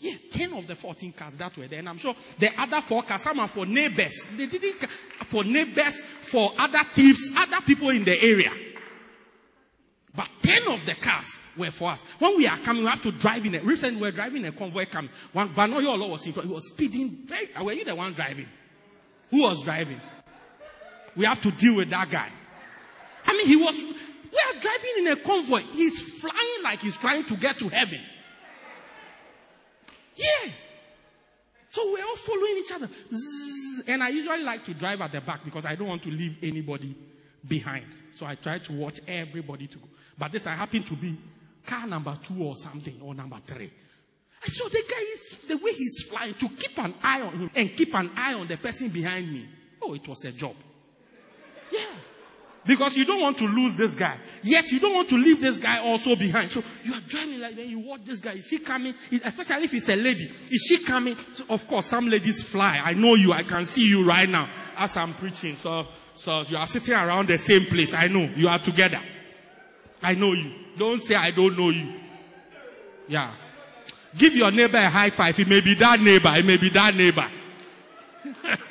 Yeah, 0.00 0.14
10 0.32 0.52
of 0.54 0.66
the 0.66 0.74
14 0.74 1.12
cars 1.12 1.36
that 1.36 1.56
were 1.56 1.68
there. 1.68 1.78
And 1.78 1.88
I'm 1.88 1.98
sure 1.98 2.14
the 2.38 2.50
other 2.60 2.80
four 2.80 3.02
cars, 3.04 3.22
some 3.22 3.38
are 3.38 3.48
for 3.48 3.66
neighbors. 3.66 4.28
They 4.36 4.46
didn't, 4.46 4.80
for 5.26 5.44
neighbors, 5.44 6.02
for 6.02 6.52
other 6.58 6.80
thieves, 6.92 7.30
other 7.36 7.60
people 7.64 7.90
in 7.90 8.04
the 8.04 8.20
area. 8.20 8.50
But 10.16 10.28
10 10.42 10.68
of 10.68 10.86
the 10.86 10.94
cars 10.94 11.38
were 11.56 11.70
for 11.72 11.90
us. 11.90 12.02
When 12.20 12.36
we 12.36 12.46
are 12.46 12.56
coming, 12.58 12.84
we 12.84 12.88
have 12.88 13.02
to 13.02 13.10
drive 13.10 13.44
in 13.46 13.56
a, 13.56 13.60
recently 13.60 13.96
we 13.96 14.02
were 14.08 14.12
driving 14.12 14.44
a 14.44 14.52
convoy 14.52 14.86
coming. 14.86 15.10
One, 15.32 15.48
Banoyo 15.48 16.08
was 16.08 16.24
in 16.26 16.32
front. 16.32 16.48
He 16.48 16.54
was 16.54 16.68
speeding 16.68 17.24
very, 17.26 17.48
were 17.60 17.72
you 17.72 17.84
the 17.84 17.96
one 17.96 18.12
driving? 18.12 18.46
Who 19.30 19.42
was 19.42 19.64
driving? 19.64 20.00
We 21.16 21.24
have 21.24 21.42
to 21.42 21.50
deal 21.50 21.76
with 21.76 21.90
that 21.90 22.10
guy. 22.10 22.30
I 23.26 23.32
mean, 23.32 23.46
he 23.46 23.56
was, 23.56 23.82
we 23.82 23.90
are 23.90 24.60
driving 24.60 24.90
in 24.98 25.06
a 25.08 25.16
convoy. 25.16 25.60
He's 25.72 26.00
flying 26.20 26.62
like 26.62 26.78
he's 26.78 26.96
trying 26.96 27.24
to 27.24 27.36
get 27.36 27.58
to 27.58 27.68
heaven. 27.68 28.00
Yeah. 30.14 30.50
So 31.70 31.92
we're 31.92 32.04
all 32.04 32.16
following 32.16 32.56
each 32.58 32.72
other. 32.72 32.88
Zzz. 33.12 33.88
And 33.88 34.00
I 34.00 34.10
usually 34.10 34.42
like 34.44 34.64
to 34.66 34.74
drive 34.74 35.00
at 35.00 35.10
the 35.10 35.20
back 35.20 35.44
because 35.44 35.66
I 35.66 35.74
don't 35.74 35.88
want 35.88 36.04
to 36.04 36.10
leave 36.10 36.36
anybody 36.42 36.94
behind. 37.46 37.86
So 38.14 38.26
I 38.26 38.34
try 38.36 38.58
to 38.58 38.72
watch 38.72 39.00
everybody 39.06 39.66
to 39.66 39.78
go. 39.78 39.88
But 40.18 40.32
this 40.32 40.46
I 40.46 40.54
happen 40.54 40.82
to 40.84 40.94
be 40.94 41.16
car 41.66 41.86
number 41.86 42.16
two 42.22 42.42
or 42.42 42.56
something, 42.56 43.00
or 43.02 43.14
number 43.14 43.38
three. 43.46 43.70
I 44.42 44.46
saw 44.48 44.68
the 44.68 44.82
guy 44.88 45.02
is 45.14 45.38
the 45.48 45.56
way 45.56 45.72
he's 45.72 46.02
flying 46.08 46.34
to 46.34 46.48
keep 46.48 46.78
an 46.78 46.94
eye 47.02 47.22
on 47.22 47.32
him 47.32 47.50
and 47.54 47.74
keep 47.74 47.94
an 47.94 48.10
eye 48.14 48.34
on 48.34 48.46
the 48.46 48.56
person 48.58 48.90
behind 48.90 49.32
me. 49.32 49.46
Oh, 49.82 49.94
it 49.94 50.06
was 50.06 50.24
a 50.24 50.32
job. 50.32 50.54
Because 52.66 52.96
you 52.96 53.04
don't 53.04 53.20
want 53.20 53.36
to 53.38 53.46
lose 53.46 53.76
this 53.76 53.94
guy. 53.94 54.16
Yet 54.42 54.72
you 54.72 54.80
don't 54.80 54.94
want 54.94 55.08
to 55.10 55.16
leave 55.16 55.40
this 55.40 55.58
guy 55.58 55.80
also 55.80 56.16
behind. 56.16 56.50
So 56.50 56.62
you 56.82 56.94
are 56.94 57.00
driving 57.00 57.40
like 57.40 57.56
that. 57.56 57.66
You 57.66 57.80
watch 57.80 58.00
this 58.04 58.20
guy. 58.20 58.32
Is 58.32 58.46
she 58.46 58.58
coming? 58.58 58.94
Especially 59.22 59.64
if 59.64 59.74
it's 59.74 59.88
a 59.90 59.96
lady. 59.96 60.30
Is 60.50 60.64
she 60.68 60.78
coming? 60.82 61.16
So 61.34 61.44
of 61.50 61.66
course, 61.68 61.86
some 61.86 62.08
ladies 62.08 62.42
fly. 62.42 62.80
I 62.82 62.94
know 62.94 63.14
you. 63.16 63.32
I 63.32 63.42
can 63.42 63.66
see 63.66 63.84
you 63.86 64.06
right 64.06 64.28
now 64.28 64.48
as 64.76 64.96
I'm 64.96 65.12
preaching. 65.12 65.56
So, 65.56 65.86
so 66.14 66.42
you 66.42 66.56
are 66.56 66.66
sitting 66.66 66.94
around 66.94 67.28
the 67.28 67.36
same 67.36 67.66
place. 67.66 67.92
I 67.92 68.06
know. 68.06 68.30
You 68.34 68.48
are 68.48 68.58
together. 68.58 69.00
I 70.02 70.14
know 70.14 70.32
you. 70.32 70.52
Don't 70.78 71.00
say 71.00 71.14
I 71.16 71.30
don't 71.32 71.58
know 71.58 71.70
you. 71.70 71.92
Yeah. 73.08 73.32
Give 74.16 74.34
your 74.34 74.50
neighbor 74.50 74.78
a 74.78 74.88
high 74.88 75.10
five. 75.10 75.38
It 75.38 75.48
may 75.48 75.60
be 75.60 75.74
that 75.74 76.00
neighbor. 76.00 76.32
It 76.34 76.44
may 76.46 76.56
be 76.56 76.70
that 76.70 76.94
neighbor. 76.94 77.28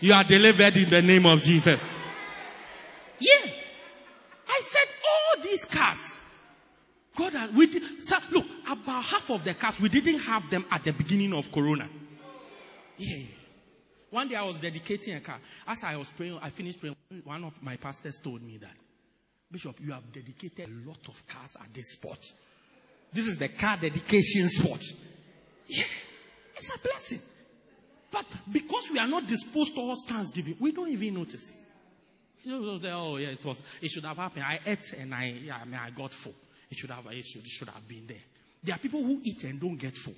you 0.00 0.12
are 0.12 0.24
delivered 0.24 0.76
in 0.76 0.90
the 0.90 1.02
name 1.02 1.26
of 1.26 1.42
Jesus. 1.42 1.96
Yeah. 3.18 3.50
I 4.48 4.60
said 4.62 4.88
all 5.04 5.42
these 5.42 5.64
cars. 5.64 6.18
God, 7.16 7.32
we 7.54 7.66
did, 7.66 7.82
look, 8.30 8.46
about 8.68 9.04
half 9.04 9.30
of 9.30 9.42
the 9.42 9.54
cars, 9.54 9.80
we 9.80 9.88
didn't 9.88 10.20
have 10.20 10.48
them 10.50 10.66
at 10.70 10.84
the 10.84 10.92
beginning 10.92 11.32
of 11.32 11.50
Corona. 11.50 11.88
Yeah. 12.98 13.24
One 14.10 14.28
day 14.28 14.36
I 14.36 14.42
was 14.42 14.60
dedicating 14.60 15.14
a 15.14 15.20
car. 15.20 15.38
As 15.66 15.82
I 15.82 15.96
was 15.96 16.10
praying, 16.10 16.38
I 16.42 16.50
finished 16.50 16.80
praying. 16.80 16.96
One 17.24 17.44
of 17.44 17.62
my 17.62 17.76
pastors 17.76 18.18
told 18.18 18.42
me 18.42 18.58
that, 18.58 18.72
Bishop, 19.50 19.76
you 19.80 19.92
have 19.92 20.12
dedicated 20.12 20.68
a 20.68 20.88
lot 20.88 21.08
of 21.08 21.26
cars 21.26 21.56
at 21.60 21.72
this 21.72 21.92
spot. 21.92 22.18
This 23.12 23.28
is 23.28 23.38
the 23.38 23.48
car 23.48 23.76
dedication 23.76 24.48
spot. 24.48 24.80
Yeah. 25.68 25.84
It's 26.54 26.74
a 26.74 26.78
blessing. 26.80 27.20
But 28.16 28.24
because 28.50 28.90
we 28.90 28.98
are 28.98 29.06
not 29.06 29.26
disposed 29.26 29.74
towards 29.74 30.04
thanksgiving, 30.08 30.56
we 30.58 30.72
don't 30.72 30.88
even 30.88 31.12
notice. 31.12 31.54
Oh 32.48 33.16
yeah, 33.18 33.28
it 33.28 33.44
was. 33.44 33.60
It 33.82 33.90
should 33.90 34.04
have 34.04 34.16
happened. 34.16 34.44
I 34.44 34.58
ate 34.64 34.94
and 34.98 35.14
I, 35.14 35.34
yeah, 35.44 35.58
I 35.60 35.64
mean, 35.66 35.78
I 35.78 35.90
got 35.90 36.14
full. 36.14 36.32
It 36.70 36.78
should 36.78 36.88
have. 36.90 37.04
It 37.10 37.26
should, 37.26 37.42
it 37.42 37.48
should 37.48 37.68
have 37.68 37.86
been 37.86 38.06
there. 38.06 38.16
There 38.64 38.74
are 38.74 38.78
people 38.78 39.02
who 39.02 39.20
eat 39.22 39.44
and 39.44 39.60
don't 39.60 39.76
get 39.76 39.94
full. 39.94 40.14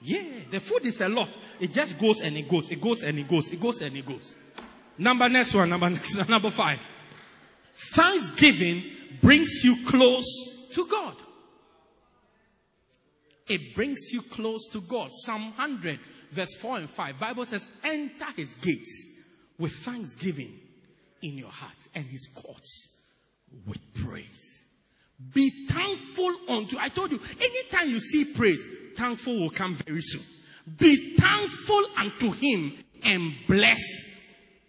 Yeah, 0.00 0.22
the 0.50 0.60
food 0.60 0.86
is 0.86 1.02
a 1.02 1.08
lot. 1.10 1.28
It 1.60 1.70
just 1.74 1.98
goes 1.98 2.20
and 2.22 2.34
it 2.38 2.48
goes. 2.48 2.70
It 2.70 2.80
goes 2.80 3.02
and 3.02 3.18
it 3.18 3.28
goes. 3.28 3.52
It 3.52 3.60
goes 3.60 3.82
and 3.82 3.94
it 3.94 4.06
goes. 4.06 4.34
Number 4.96 5.28
next 5.28 5.52
one. 5.54 5.68
Number 5.68 5.90
next 5.90 6.16
one. 6.16 6.28
Number 6.30 6.50
five. 6.50 6.80
Thanksgiving 7.74 8.84
brings 9.20 9.62
you 9.64 9.84
close 9.86 10.24
to 10.72 10.86
God. 10.86 11.14
It 13.48 13.74
brings 13.74 14.10
you 14.12 14.22
close 14.22 14.68
to 14.72 14.80
God. 14.80 15.10
Psalm 15.12 15.42
100, 15.56 15.98
verse 16.30 16.54
4 16.56 16.78
and 16.78 16.90
5. 16.90 17.18
Bible 17.18 17.44
says, 17.44 17.66
enter 17.82 18.26
his 18.36 18.54
gates 18.56 19.06
with 19.58 19.72
thanksgiving 19.72 20.58
in 21.22 21.36
your 21.38 21.50
heart 21.50 21.88
and 21.94 22.04
his 22.04 22.28
courts 22.34 23.00
with 23.66 23.80
praise. 23.94 24.66
Be 25.34 25.50
thankful 25.66 26.32
unto, 26.48 26.78
I 26.78 26.90
told 26.90 27.10
you, 27.10 27.20
anytime 27.40 27.90
you 27.90 28.00
see 28.00 28.24
praise, 28.24 28.66
thankful 28.96 29.40
will 29.40 29.50
come 29.50 29.74
very 29.74 30.02
soon. 30.02 30.22
Be 30.78 31.16
thankful 31.16 31.84
unto 31.96 32.30
him 32.30 32.74
and 33.02 33.34
bless 33.48 33.82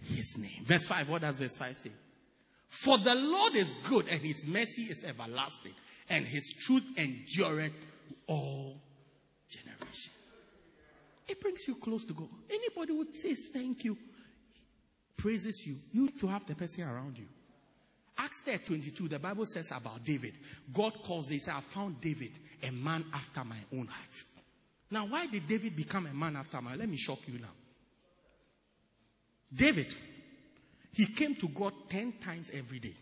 his 0.02 0.38
name. 0.40 0.64
Verse 0.66 0.86
5, 0.86 1.10
what 1.10 1.22
does 1.22 1.38
verse 1.38 1.58
5 1.58 1.78
say? 1.78 1.92
For 2.70 2.98
the 2.98 3.16
Lord 3.16 3.56
is 3.56 3.76
good 3.90 4.08
and 4.08 4.22
his 4.22 4.46
mercy 4.46 4.84
is 4.84 5.04
everlasting 5.04 5.74
and 6.10 6.26
his 6.26 6.54
truth 6.60 6.86
endureth 6.98 7.74
all 8.30 8.80
generations. 9.50 10.10
It 11.28 11.42
brings 11.42 11.68
you 11.68 11.76
close 11.76 12.06
to 12.06 12.14
God. 12.14 12.30
Anybody 12.50 12.94
who 12.94 13.08
says 13.14 13.50
thank 13.52 13.84
you, 13.84 13.98
praises 15.18 15.66
you, 15.66 15.76
you 15.92 16.06
need 16.06 16.20
to 16.20 16.28
have 16.28 16.46
the 16.46 16.56
person 16.56 16.84
around 16.84 17.18
you. 17.18 17.26
Acts 18.18 18.42
22, 18.42 19.08
the 19.08 19.20
Bible 19.20 19.46
says 19.46 19.72
about 19.72 20.04
David. 20.04 20.34
God 20.74 20.94
calls 21.04 21.30
this, 21.30 21.48
I 21.48 21.60
found 21.62 22.02
David 22.02 22.32
a 22.64 22.72
man 22.72 23.06
after 23.14 23.44
my 23.44 23.58
own 23.74 23.88
heart. 23.88 24.24
Now, 24.92 25.06
why 25.08 25.28
did 25.28 25.48
David 25.48 25.76
become 25.76 26.08
a 26.08 26.14
man 26.14 26.36
after 26.36 26.62
my? 26.62 26.76
Let 26.76 26.90
me 26.90 26.98
shock 26.98 27.20
you 27.28 27.40
now. 27.40 27.54
David, 29.54 29.94
he 30.94 31.06
came 31.06 31.36
to 31.36 31.48
God 31.48 31.74
10 31.90 32.14
times 32.24 32.52
every 32.54 32.80
day. 32.80 32.96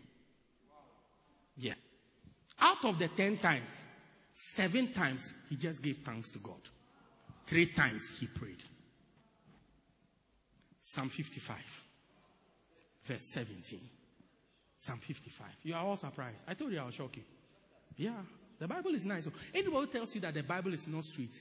Yeah. 1.56 1.74
Out 2.60 2.84
of 2.84 2.98
the 2.98 3.08
10 3.08 3.38
times, 3.38 3.70
seven 4.38 4.92
times 4.92 5.32
he 5.50 5.56
just 5.56 5.82
gave 5.82 5.98
thanks 5.98 6.30
to 6.32 6.38
God. 6.38 6.60
Three 7.46 7.66
times 7.66 8.12
he 8.20 8.26
prayed. 8.26 8.62
Psalm 10.80 11.08
55, 11.08 11.56
verse 13.04 13.22
17. 13.22 13.80
Psalm 14.78 14.98
55. 14.98 15.46
You 15.64 15.74
are 15.74 15.84
all 15.84 15.96
surprised. 15.96 16.38
I 16.46 16.54
told 16.54 16.72
you 16.72 16.78
I 16.78 16.84
will 16.84 16.90
shock 16.92 17.16
you. 17.16 17.22
Yeah. 17.96 18.12
The 18.60 18.68
Bible 18.68 18.94
is 18.94 19.06
nice. 19.06 19.28
Anybody 19.54 19.86
who 19.86 19.86
tells 19.86 20.14
you 20.14 20.20
that 20.22 20.34
the 20.34 20.42
Bible 20.42 20.72
is 20.72 20.86
not 20.88 21.04
sweet 21.04 21.40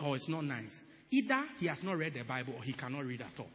or 0.00 0.16
it's 0.16 0.28
not 0.28 0.44
nice, 0.44 0.80
either 1.10 1.42
he 1.58 1.66
has 1.66 1.82
not 1.82 1.98
read 1.98 2.14
the 2.14 2.22
Bible 2.24 2.54
or 2.56 2.62
he 2.62 2.72
cannot 2.72 3.04
read 3.04 3.22
at 3.22 3.40
all. 3.40 3.50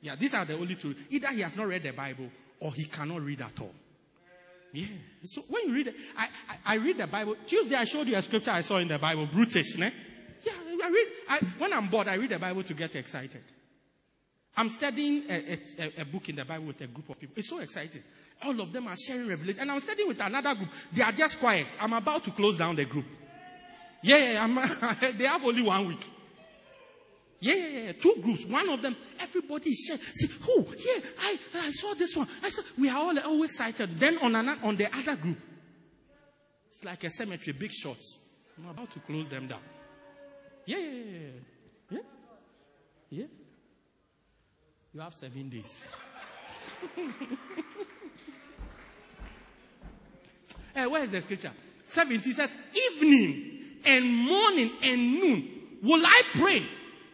Yeah, 0.00 0.16
these 0.16 0.34
are 0.34 0.44
the 0.44 0.54
only 0.54 0.76
two. 0.76 0.94
Either 1.10 1.28
he 1.28 1.40
has 1.42 1.56
not 1.56 1.68
read 1.68 1.82
the 1.82 1.92
Bible 1.92 2.28
or 2.60 2.72
he 2.72 2.84
cannot 2.84 3.22
read 3.22 3.40
at 3.40 3.60
all. 3.60 3.72
Yeah. 4.72 4.86
So 5.24 5.42
when 5.48 5.68
you 5.68 5.74
read 5.74 5.88
it, 5.88 5.96
I, 6.16 6.28
I, 6.48 6.56
I, 6.64 6.74
read 6.76 6.98
the 6.98 7.06
Bible. 7.06 7.36
Tuesday 7.46 7.74
I 7.74 7.84
showed 7.84 8.06
you 8.06 8.16
a 8.16 8.22
scripture 8.22 8.52
I 8.52 8.60
saw 8.60 8.76
in 8.78 8.88
the 8.88 8.98
Bible, 8.98 9.26
brutish, 9.26 9.76
ne? 9.76 9.92
Yeah, 10.42 10.52
I 10.84 10.88
read, 10.88 11.06
I, 11.28 11.38
when 11.58 11.72
I'm 11.72 11.88
bored, 11.88 12.08
I 12.08 12.14
read 12.14 12.30
the 12.30 12.38
Bible 12.38 12.62
to 12.62 12.74
get 12.74 12.94
excited. 12.94 13.42
I'm 14.56 14.68
studying 14.68 15.24
a, 15.28 15.58
a, 15.78 16.02
a, 16.02 16.04
book 16.04 16.28
in 16.28 16.36
the 16.36 16.44
Bible 16.44 16.66
with 16.66 16.80
a 16.80 16.86
group 16.86 17.08
of 17.08 17.18
people. 17.18 17.34
It's 17.36 17.48
so 17.48 17.58
exciting. 17.58 18.02
All 18.42 18.60
of 18.60 18.72
them 18.72 18.86
are 18.88 18.96
sharing 18.96 19.28
revelation. 19.28 19.62
And 19.62 19.70
I'm 19.70 19.80
studying 19.80 20.08
with 20.08 20.20
another 20.20 20.54
group. 20.54 20.70
They 20.92 21.02
are 21.02 21.12
just 21.12 21.38
quiet. 21.38 21.68
I'm 21.80 21.92
about 21.92 22.24
to 22.24 22.30
close 22.30 22.58
down 22.58 22.76
the 22.76 22.84
group. 22.84 23.06
Yeah, 24.02 24.16
yeah, 24.16 24.46
yeah 24.46 25.10
they 25.18 25.24
have 25.24 25.44
only 25.44 25.62
one 25.62 25.88
week. 25.88 26.06
Yeah, 27.40 27.54
yeah, 27.54 27.78
yeah. 27.86 27.92
Two 27.92 28.16
groups. 28.22 28.44
One 28.44 28.68
of 28.68 28.82
them, 28.82 28.94
everybody 29.18 29.70
is 29.70 29.84
sharing. 29.86 30.02
See, 30.02 30.26
who? 30.44 30.66
Yeah, 30.76 31.00
I, 31.22 31.38
I 31.54 31.70
saw 31.70 31.94
this 31.94 32.14
one. 32.14 32.28
I 32.42 32.50
saw, 32.50 32.62
we 32.78 32.90
are 32.90 32.98
all, 32.98 33.18
uh, 33.18 33.22
all 33.22 33.42
excited. 33.44 33.98
Then 33.98 34.18
on, 34.18 34.36
an, 34.36 34.48
on 34.62 34.76
the 34.76 34.94
other 34.94 35.16
group, 35.16 35.38
it's 36.70 36.84
like 36.84 37.02
a 37.04 37.10
cemetery, 37.10 37.56
big 37.58 37.72
shots. 37.72 38.18
I'm 38.58 38.68
about 38.68 38.90
to 38.90 39.00
close 39.00 39.26
them 39.28 39.48
down. 39.48 39.60
Yeah, 40.66 40.76
yeah, 40.76 40.92
yeah, 40.92 41.28
yeah. 41.90 41.98
Yeah. 43.08 43.24
You 44.92 45.00
have 45.00 45.14
seven 45.14 45.48
days. 45.48 45.82
hey, 46.94 47.06
eh, 50.82 50.86
where 50.86 51.04
is 51.04 51.10
the 51.10 51.22
scripture? 51.22 51.52
17 51.86 52.34
says, 52.34 52.54
evening 52.92 53.60
and 53.86 54.14
morning 54.14 54.70
and 54.84 55.14
noon 55.14 55.50
will 55.82 56.04
I 56.04 56.22
pray 56.34 56.66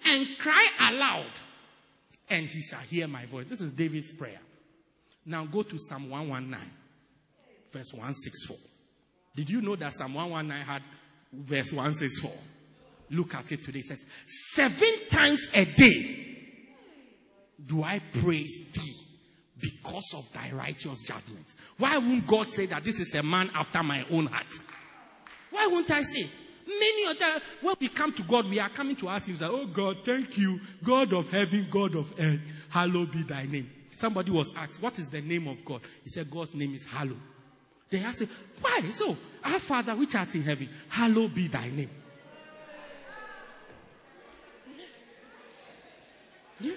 and 0.07 0.27
cry 0.39 0.69
aloud, 0.91 1.31
and 2.29 2.47
he 2.47 2.63
shall 2.63 2.81
hear 2.81 3.07
my 3.09 3.27
voice. 3.27 3.47
This 3.49 3.61
is 3.61 3.73
David's 3.73 4.13
prayer. 4.13 4.41
Now 5.25 5.45
go 5.45 5.63
to 5.63 5.79
Psalm 5.79 6.09
119, 6.11 6.61
verse 7.73 7.93
164. 7.93 8.57
Did 9.35 9.51
you 9.51 9.61
know 9.61 9.77
that 9.77 9.93
Psalm 9.93 10.15
119 10.15 10.65
had 10.65 10.83
verse 11.33 11.73
164? 11.73 12.31
Look 13.11 13.35
at 13.35 13.53
it 13.53 13.63
today. 13.63 13.81
It 13.81 13.87
says, 13.87 14.05
Seven 14.27 14.89
times 15.11 15.49
a 15.55 15.65
day 15.65 16.27
do 17.65 17.83
I 17.83 18.01
praise 18.21 18.71
thee 18.73 18.95
because 19.61 20.15
of 20.17 20.33
thy 20.33 20.53
righteous 20.53 21.03
judgment. 21.03 21.55
Why 21.79 21.99
won't 21.99 22.27
God 22.27 22.49
say 22.49 22.67
that 22.67 22.85
this 22.85 23.01
is 23.01 23.15
a 23.15 23.23
man 23.23 23.51
after 23.55 23.83
my 23.83 24.05
own 24.11 24.27
heart? 24.27 24.53
Why 25.51 25.67
won't 25.69 25.91
I 25.91 26.03
say? 26.03 26.29
Many 26.67 27.07
other, 27.07 27.41
when 27.61 27.77
we 27.81 27.89
come 27.89 28.13
to 28.13 28.23
God, 28.23 28.49
we 28.49 28.59
are 28.59 28.69
coming 28.69 28.97
to 28.97 29.09
ask 29.09 29.29
Him, 29.29 29.37
Oh 29.43 29.67
God, 29.67 29.99
thank 30.05 30.37
you, 30.37 30.61
God 30.83 31.13
of 31.13 31.29
heaven, 31.29 31.67
God 31.71 31.95
of 31.95 32.13
earth, 32.19 32.41
hallowed 32.69 33.13
be 33.13 33.23
thy 33.23 33.45
name. 33.45 33.71
Somebody 33.97 34.31
was 34.31 34.53
asked, 34.57 34.83
What 34.83 34.99
is 34.99 35.09
the 35.09 35.21
name 35.21 35.47
of 35.47 35.65
God? 35.65 35.81
He 36.03 36.11
said, 36.11 36.31
God's 36.31 36.55
name 36.55 36.75
is 36.75 36.85
hallowed. 36.85 37.21
They 37.91 38.01
asked 38.01 38.23
him, 38.23 38.29
Why? 38.61 38.83
So, 38.91 39.17
our 39.45 39.61
Father 39.61 39.95
which 39.95 40.15
art 40.17 40.35
in 40.35 40.43
heaven, 40.43 40.69
hallowed 40.89 41.35
be 41.35 41.47
thy 41.47 41.69
name. 41.71 41.91
Yeah. 46.61 46.73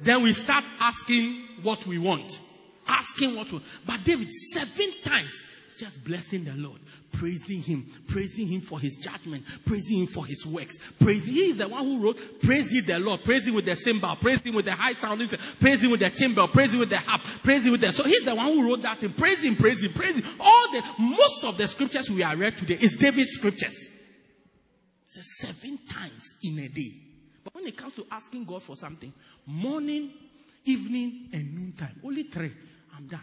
Then 0.00 0.22
we 0.22 0.32
start 0.32 0.64
asking 0.80 1.42
what 1.62 1.86
we 1.86 1.98
want. 1.98 2.40
Asking 2.86 3.36
what 3.36 3.50
we 3.50 3.60
But 3.86 4.04
David, 4.04 4.32
seven 4.32 4.92
times, 5.02 5.42
just 5.76 6.04
blessing 6.04 6.44
the 6.44 6.52
Lord, 6.52 6.80
praising 7.12 7.60
Him, 7.60 7.86
praising 8.08 8.46
Him 8.46 8.60
for 8.60 8.78
His 8.78 8.96
judgment, 8.96 9.44
praising 9.64 10.00
Him 10.00 10.06
for 10.06 10.24
His 10.24 10.46
works. 10.46 10.78
Praising, 11.00 11.34
He 11.34 11.46
is 11.46 11.56
the 11.56 11.68
one 11.68 11.84
who 11.84 12.00
wrote, 12.00 12.40
praise 12.42 12.70
He 12.70 12.80
the 12.80 12.98
Lord, 12.98 13.24
praise 13.24 13.46
Him 13.46 13.54
with 13.54 13.64
the 13.64 13.76
cymbal, 13.76 14.16
praise 14.16 14.40
Him 14.40 14.54
with 14.54 14.64
the 14.64 14.72
high 14.72 14.92
sounding, 14.92 15.28
praise 15.60 15.82
Him 15.82 15.90
with 15.90 16.00
the 16.00 16.10
timbre, 16.10 16.46
praise 16.46 16.72
Him 16.72 16.80
with 16.80 16.90
the 16.90 16.98
harp, 16.98 17.22
praise 17.42 17.66
Him 17.66 17.72
with 17.72 17.80
the, 17.80 17.92
so 17.92 18.04
He's 18.04 18.24
the 18.24 18.34
one 18.34 18.46
who 18.46 18.68
wrote 18.68 18.82
that 18.82 19.02
and 19.02 19.16
praise 19.16 19.42
Him, 19.42 19.56
praise 19.56 19.82
Him, 19.82 19.92
praise 19.92 20.18
Him. 20.18 20.24
All 20.40 20.72
the, 20.72 20.82
most 20.98 21.44
of 21.44 21.56
the 21.56 21.66
scriptures 21.66 22.10
we 22.10 22.22
are 22.22 22.36
read 22.36 22.56
today 22.56 22.78
is 22.80 22.96
David's 22.96 23.32
scriptures. 23.32 23.90
Says 25.06 25.38
seven 25.38 25.78
times 25.88 26.34
in 26.42 26.58
a 26.58 26.68
day. 26.68 26.92
But 27.44 27.54
when 27.54 27.66
it 27.66 27.76
comes 27.76 27.94
to 27.94 28.06
asking 28.10 28.44
God 28.46 28.62
for 28.62 28.74
something, 28.74 29.12
morning, 29.46 30.10
evening, 30.64 31.28
and 31.32 31.54
noontime, 31.54 32.00
only 32.02 32.24
three, 32.24 32.52
I'm 32.96 33.06
done. 33.06 33.20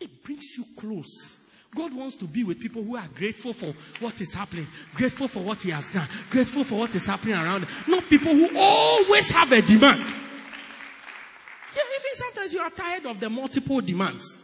It 0.00 0.22
brings 0.24 0.56
you 0.56 0.64
close. 0.76 1.36
God 1.74 1.94
wants 1.94 2.16
to 2.16 2.24
be 2.24 2.44
with 2.44 2.60
people 2.60 2.82
who 2.82 2.96
are 2.96 3.08
grateful 3.14 3.52
for 3.52 3.74
what 4.00 4.20
is 4.20 4.32
happening, 4.32 4.66
grateful 4.94 5.28
for 5.28 5.40
what 5.40 5.62
He 5.62 5.70
has 5.70 5.88
done, 5.90 6.08
grateful 6.30 6.64
for 6.64 6.76
what 6.76 6.94
is 6.94 7.06
happening 7.06 7.34
around. 7.34 7.66
Not 7.86 8.08
people 8.08 8.34
who 8.34 8.56
always 8.56 9.30
have 9.32 9.52
a 9.52 9.60
demand. 9.60 10.00
Yeah, 10.00 11.82
even 12.00 12.14
sometimes 12.14 12.52
you 12.54 12.60
are 12.60 12.70
tired 12.70 13.06
of 13.06 13.20
the 13.20 13.28
multiple 13.28 13.80
demands. 13.80 14.38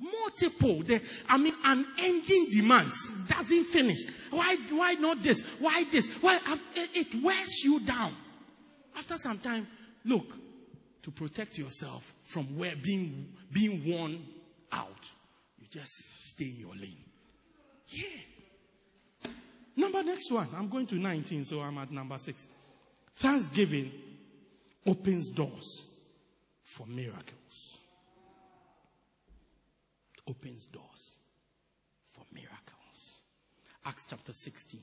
Multiple, 0.00 0.82
the, 0.82 1.00
I 1.28 1.36
mean, 1.36 1.54
unending 1.62 2.48
demands 2.50 3.12
doesn't 3.28 3.64
finish. 3.64 3.98
Why, 4.30 4.56
why 4.70 4.94
not 4.94 5.22
this? 5.22 5.42
Why 5.60 5.84
this? 5.92 6.08
Why, 6.14 6.40
it 6.74 7.22
wears 7.22 7.62
you 7.62 7.78
down. 7.80 8.12
After 8.96 9.16
some 9.18 9.38
time, 9.38 9.66
look, 10.04 10.26
to 11.02 11.10
protect 11.10 11.58
yourself 11.58 12.12
from 12.24 12.44
where 12.58 12.74
being, 12.76 13.28
being 13.52 13.82
worn 13.90 14.24
out, 14.70 15.10
you 15.58 15.66
just 15.70 16.26
stay 16.28 16.46
in 16.46 16.56
your 16.60 16.74
lane. 16.74 17.04
Yeah. 17.88 19.30
Number 19.76 20.02
next 20.02 20.30
one. 20.30 20.48
I'm 20.56 20.68
going 20.68 20.86
to 20.88 20.96
19, 20.96 21.44
so 21.44 21.60
I'm 21.60 21.78
at 21.78 21.90
number 21.90 22.18
six. 22.18 22.46
Thanksgiving 23.16 23.90
opens 24.86 25.28
doors 25.30 25.84
for 26.64 26.86
miracles 26.86 27.78
opens 30.28 30.66
doors 30.66 31.10
for 32.04 32.24
miracles. 32.32 33.20
Acts 33.84 34.06
chapter 34.08 34.32
16, 34.32 34.80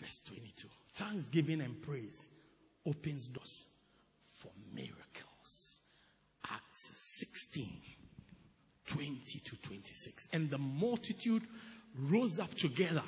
verse 0.00 0.20
22. 0.26 0.68
Thanksgiving 0.94 1.60
and 1.60 1.80
praise 1.82 2.28
opens 2.86 3.28
doors 3.28 3.64
for 4.42 4.50
miracles. 4.74 5.78
Acts 6.50 6.92
16, 7.20 7.68
20 8.88 9.38
to 9.38 9.56
26. 9.56 10.28
And 10.32 10.50
the 10.50 10.58
multitude 10.58 11.42
rose 12.10 12.40
up 12.40 12.52
together 12.54 13.04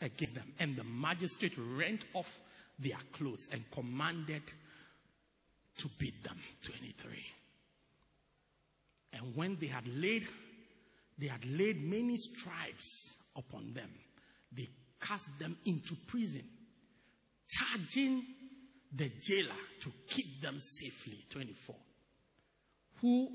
against 0.00 0.34
them, 0.34 0.52
and 0.58 0.76
the 0.76 0.84
magistrate 0.84 1.54
rent 1.56 2.04
off 2.14 2.40
their 2.78 2.98
clothes 3.12 3.48
and 3.52 3.62
commanded 3.70 4.42
to 5.78 5.88
beat 5.98 6.22
them. 6.24 6.36
23. 6.64 7.10
And 9.14 9.36
when 9.36 9.56
they 9.60 9.68
had 9.68 9.86
laid, 9.88 10.26
they 11.18 11.28
had 11.28 11.44
laid 11.46 11.82
many 11.82 12.16
stripes 12.16 13.16
upon 13.36 13.72
them, 13.72 13.90
they 14.54 14.68
cast 15.00 15.38
them 15.38 15.56
into 15.64 15.94
prison, 16.06 16.44
charging 17.48 18.24
the 18.96 19.10
jailer 19.20 19.50
to 19.80 19.92
keep 20.06 20.40
them 20.40 20.58
safely. 20.60 21.18
24. 21.30 21.74
Who, 23.00 23.28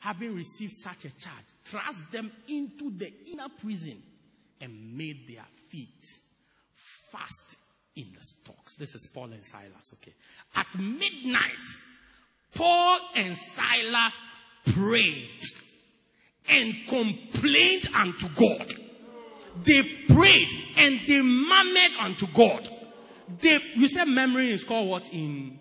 having 0.00 0.34
received 0.34 0.72
such 0.72 1.04
a 1.04 1.10
charge, 1.16 1.44
thrust 1.64 2.10
them 2.12 2.30
into 2.48 2.90
the 2.90 3.12
inner 3.32 3.48
prison 3.60 4.02
and 4.60 4.96
made 4.96 5.28
their 5.28 5.44
feet 5.68 6.04
fast 6.74 7.56
in 7.96 8.06
the 8.16 8.22
stocks. 8.22 8.76
This 8.76 8.94
is 8.94 9.08
Paul 9.12 9.32
and 9.32 9.44
Silas, 9.44 9.94
okay. 9.94 10.12
At 10.54 10.66
midnight, 10.78 11.52
Paul 12.54 13.00
and 13.14 13.36
Silas 13.36 14.20
prayed 14.66 15.42
and 16.48 16.74
complained 16.88 17.88
unto 17.94 18.28
God. 18.28 18.74
They 19.64 19.82
prayed 19.82 20.48
and 20.76 21.00
they 21.06 21.22
murmured 21.22 21.92
unto 22.00 22.26
God. 22.28 22.68
They, 23.40 23.58
you 23.74 23.88
said 23.88 24.06
memory 24.08 24.52
is 24.52 24.64
called 24.64 24.88
what 24.88 25.12
in 25.12 25.58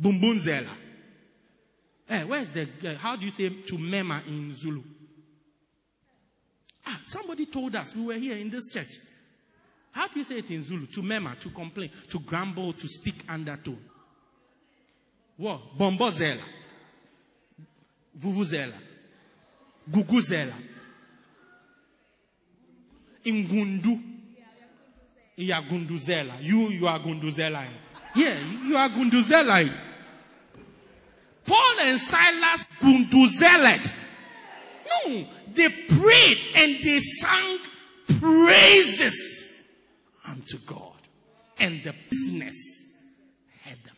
Bumbunzela? 0.00 0.68
Eh, 2.08 2.24
where's 2.24 2.52
the, 2.52 2.68
uh, 2.86 2.94
how 2.96 3.16
do 3.16 3.24
you 3.24 3.30
say 3.30 3.48
to 3.48 3.78
mema 3.78 4.26
in 4.26 4.52
Zulu? 4.52 4.82
Ah, 6.86 7.00
somebody 7.06 7.46
told 7.46 7.74
us, 7.76 7.94
we 7.96 8.04
were 8.04 8.14
here 8.18 8.36
in 8.36 8.50
this 8.50 8.68
church. 8.68 8.98
How 9.92 10.08
do 10.08 10.18
you 10.18 10.24
say 10.24 10.38
it 10.38 10.50
in 10.50 10.60
Zulu? 10.60 10.86
To 10.86 11.00
mema, 11.02 11.38
to 11.40 11.48
complain, 11.50 11.90
to 12.10 12.18
grumble, 12.18 12.72
to 12.74 12.88
speak 12.88 13.14
undertone. 13.28 13.78
What? 15.36 15.78
Bombozela. 15.78 16.42
Vuvuzela. 18.18 18.74
Guguzela. 19.90 20.54
Ingundu. 23.24 24.13
Iyagunduzela. 25.38 26.34
You, 26.40 26.68
you 26.68 26.86
are 26.86 26.98
Gunduzela. 27.00 27.66
Yeah, 28.14 28.38
you 28.64 28.76
are 28.76 28.88
Gunduzela. 28.88 29.72
Paul 31.44 31.80
and 31.80 32.00
Silas 32.00 32.66
Gunduzeled. 32.80 33.92
No, 34.86 35.24
they 35.52 35.68
prayed 35.68 36.38
and 36.56 36.76
they 36.82 37.00
sang 37.00 37.58
praises 38.20 39.48
unto 40.26 40.58
God. 40.58 40.92
And 41.58 41.82
the 41.82 41.94
business 42.10 42.82
had 43.62 43.78
them. 43.84 43.96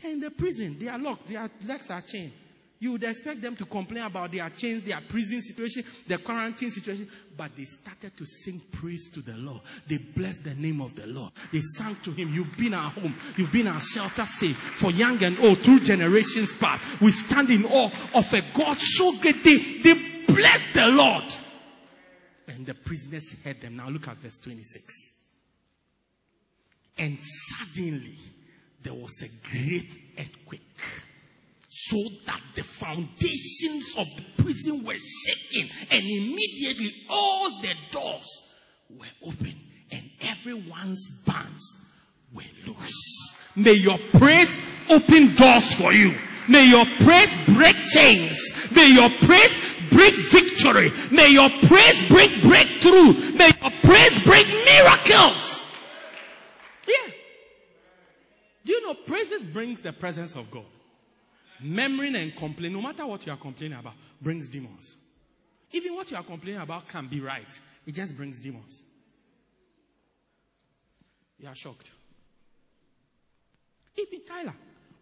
They're 0.00 0.12
in 0.12 0.20
the 0.20 0.30
prison. 0.30 0.76
They 0.78 0.88
are 0.88 0.98
locked. 0.98 1.28
Their 1.28 1.48
legs 1.66 1.90
are 1.90 2.00
chained. 2.00 2.32
You 2.82 2.90
would 2.90 3.04
expect 3.04 3.40
them 3.40 3.54
to 3.58 3.64
complain 3.64 4.02
about 4.02 4.32
their 4.32 4.50
chains, 4.50 4.82
their 4.82 5.00
prison 5.08 5.40
situation, 5.40 5.84
their 6.08 6.18
quarantine 6.18 6.68
situation. 6.68 7.08
But 7.36 7.54
they 7.56 7.62
started 7.62 8.16
to 8.16 8.26
sing 8.26 8.60
praise 8.72 9.08
to 9.14 9.20
the 9.20 9.36
Lord. 9.36 9.60
They 9.86 9.98
blessed 9.98 10.42
the 10.42 10.56
name 10.56 10.80
of 10.80 10.96
the 10.96 11.06
Lord. 11.06 11.30
They 11.52 11.60
sang 11.60 11.94
to 12.02 12.10
Him, 12.10 12.34
You've 12.34 12.58
been 12.58 12.74
our 12.74 12.90
home. 12.90 13.14
You've 13.36 13.52
been 13.52 13.68
our 13.68 13.80
shelter 13.80 14.26
safe 14.26 14.56
for 14.56 14.90
young 14.90 15.22
and 15.22 15.38
old 15.38 15.60
through 15.60 15.78
generations 15.78 16.52
past. 16.54 17.00
We 17.00 17.12
stand 17.12 17.50
in 17.50 17.66
awe 17.66 17.88
of 18.16 18.34
a 18.34 18.42
God 18.52 18.76
so 18.80 19.16
great. 19.20 19.44
They, 19.44 19.58
they 19.58 19.94
blessed 20.26 20.74
the 20.74 20.86
Lord. 20.88 21.32
And 22.48 22.66
the 22.66 22.74
prisoners 22.74 23.32
heard 23.44 23.60
them. 23.60 23.76
Now 23.76 23.90
look 23.90 24.08
at 24.08 24.16
verse 24.16 24.40
26. 24.40 25.20
And 26.98 27.16
suddenly 27.22 28.16
there 28.82 28.94
was 28.94 29.22
a 29.22 29.48
great 29.48 29.88
earthquake 30.18 30.62
so 31.74 31.96
that 32.26 32.42
the 32.54 32.62
foundations 32.62 33.94
of 33.96 34.06
the 34.14 34.42
prison 34.42 34.84
were 34.84 34.98
shaken 34.98 35.70
and 35.90 36.02
immediately 36.02 36.92
all 37.08 37.62
the 37.62 37.72
doors 37.90 38.42
were 38.90 39.06
open 39.26 39.58
and 39.90 40.02
everyone's 40.20 41.22
bands 41.24 41.64
were 42.34 42.42
loose. 42.66 43.40
May 43.56 43.72
your 43.72 43.96
praise 44.18 44.58
open 44.90 45.34
doors 45.34 45.72
for 45.72 45.94
you. 45.94 46.14
May 46.46 46.68
your 46.68 46.84
praise 46.84 47.34
break 47.46 47.76
chains. 47.86 48.38
May 48.74 48.92
your 48.92 49.08
praise 49.08 49.58
bring 49.88 50.12
victory. 50.14 50.92
May 51.10 51.30
your 51.30 51.48
praise 51.48 52.06
bring 52.08 52.38
breakthrough. 52.42 53.14
May 53.32 53.50
your 53.62 53.70
praise 53.82 54.22
bring 54.24 54.46
miracles. 54.46 55.72
Yeah. 56.86 57.12
Do 58.66 58.72
you 58.72 58.86
know 58.86 58.94
praises 59.06 59.42
brings 59.42 59.80
the 59.80 59.94
presence 59.94 60.36
of 60.36 60.50
God? 60.50 60.66
Murmuring 61.62 62.16
and 62.16 62.34
complaining, 62.34 62.76
no 62.76 62.82
matter 62.82 63.06
what 63.06 63.24
you 63.26 63.32
are 63.32 63.38
complaining 63.38 63.78
about, 63.78 63.94
brings 64.20 64.48
demons. 64.48 64.96
Even 65.72 65.94
what 65.94 66.10
you 66.10 66.16
are 66.16 66.22
complaining 66.22 66.60
about 66.60 66.88
can 66.88 67.06
be 67.06 67.20
right. 67.20 67.60
It 67.86 67.94
just 67.94 68.16
brings 68.16 68.38
demons. 68.38 68.82
You 71.38 71.48
are 71.48 71.54
shocked. 71.54 71.90
Even 73.96 74.24
Tyler, 74.24 74.54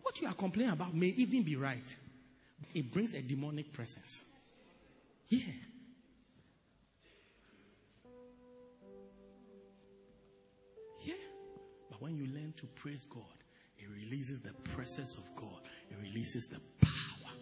what 0.02 0.20
you 0.20 0.26
are 0.26 0.34
complaining 0.34 0.72
about 0.72 0.94
may 0.94 1.08
even 1.08 1.42
be 1.42 1.56
right. 1.56 1.96
It 2.74 2.92
brings 2.92 3.14
a 3.14 3.20
demonic 3.20 3.72
presence. 3.72 4.24
Yeah. 5.28 5.40
Yeah. 11.02 11.14
But 11.90 12.02
when 12.02 12.16
you 12.16 12.26
learn 12.26 12.54
to 12.58 12.66
praise 12.66 13.06
God, 13.06 13.22
it 13.78 13.86
releases 14.02 14.40
the 14.40 14.52
presence 14.74 15.16
of 15.16 15.24
God. 15.36 15.60
It 15.90 15.96
releases 16.02 16.46
the 16.46 16.60
power 16.80 17.32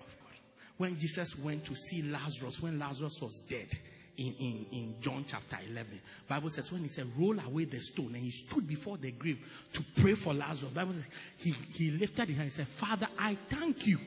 of 0.00 0.16
God. 0.18 0.38
When 0.76 0.98
Jesus 0.98 1.38
went 1.38 1.64
to 1.66 1.74
see 1.74 2.02
Lazarus, 2.02 2.60
when 2.62 2.78
Lazarus 2.78 3.20
was 3.20 3.40
dead, 3.40 3.68
in, 4.16 4.34
in, 4.38 4.66
in 4.72 4.94
John 5.00 5.24
chapter 5.26 5.56
11. 5.70 5.98
Bible 6.28 6.50
says 6.50 6.70
when 6.70 6.82
he 6.82 6.88
said, 6.88 7.06
roll 7.18 7.38
away 7.40 7.64
the 7.64 7.80
stone 7.80 8.08
and 8.08 8.16
he 8.16 8.30
stood 8.30 8.68
before 8.68 8.98
the 8.98 9.12
grave 9.12 9.38
to 9.72 9.82
pray 10.00 10.12
for 10.12 10.34
Lazarus. 10.34 10.74
Bible 10.74 10.92
says 10.92 11.08
he, 11.38 11.54
he 11.72 11.90
lifted 11.92 12.28
his 12.28 12.36
hand 12.36 12.44
and 12.46 12.52
said, 12.52 12.68
Father, 12.68 13.08
I 13.18 13.38
thank 13.48 13.86
you. 13.86 13.98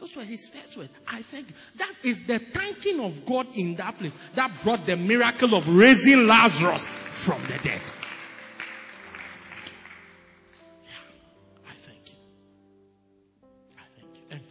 Those 0.00 0.16
were 0.16 0.24
his 0.24 0.48
first 0.48 0.76
words. 0.76 0.90
I 1.06 1.22
thank 1.22 1.48
you. 1.48 1.54
That 1.76 1.92
is 2.02 2.22
the 2.22 2.38
thanking 2.38 3.00
of 3.00 3.24
God 3.26 3.46
in 3.54 3.76
that 3.76 3.98
place 3.98 4.12
that 4.34 4.50
brought 4.64 4.86
the 4.86 4.96
miracle 4.96 5.54
of 5.54 5.68
raising 5.68 6.26
Lazarus 6.26 6.88
from 6.88 7.40
the 7.42 7.58
dead. 7.62 7.82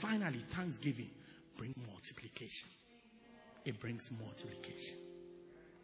Finally, 0.02 0.40
thanksgiving 0.50 1.10
brings 1.58 1.78
multiplication. 1.88 2.68
It 3.66 3.80
brings 3.80 4.10
multiplication. 4.20 4.98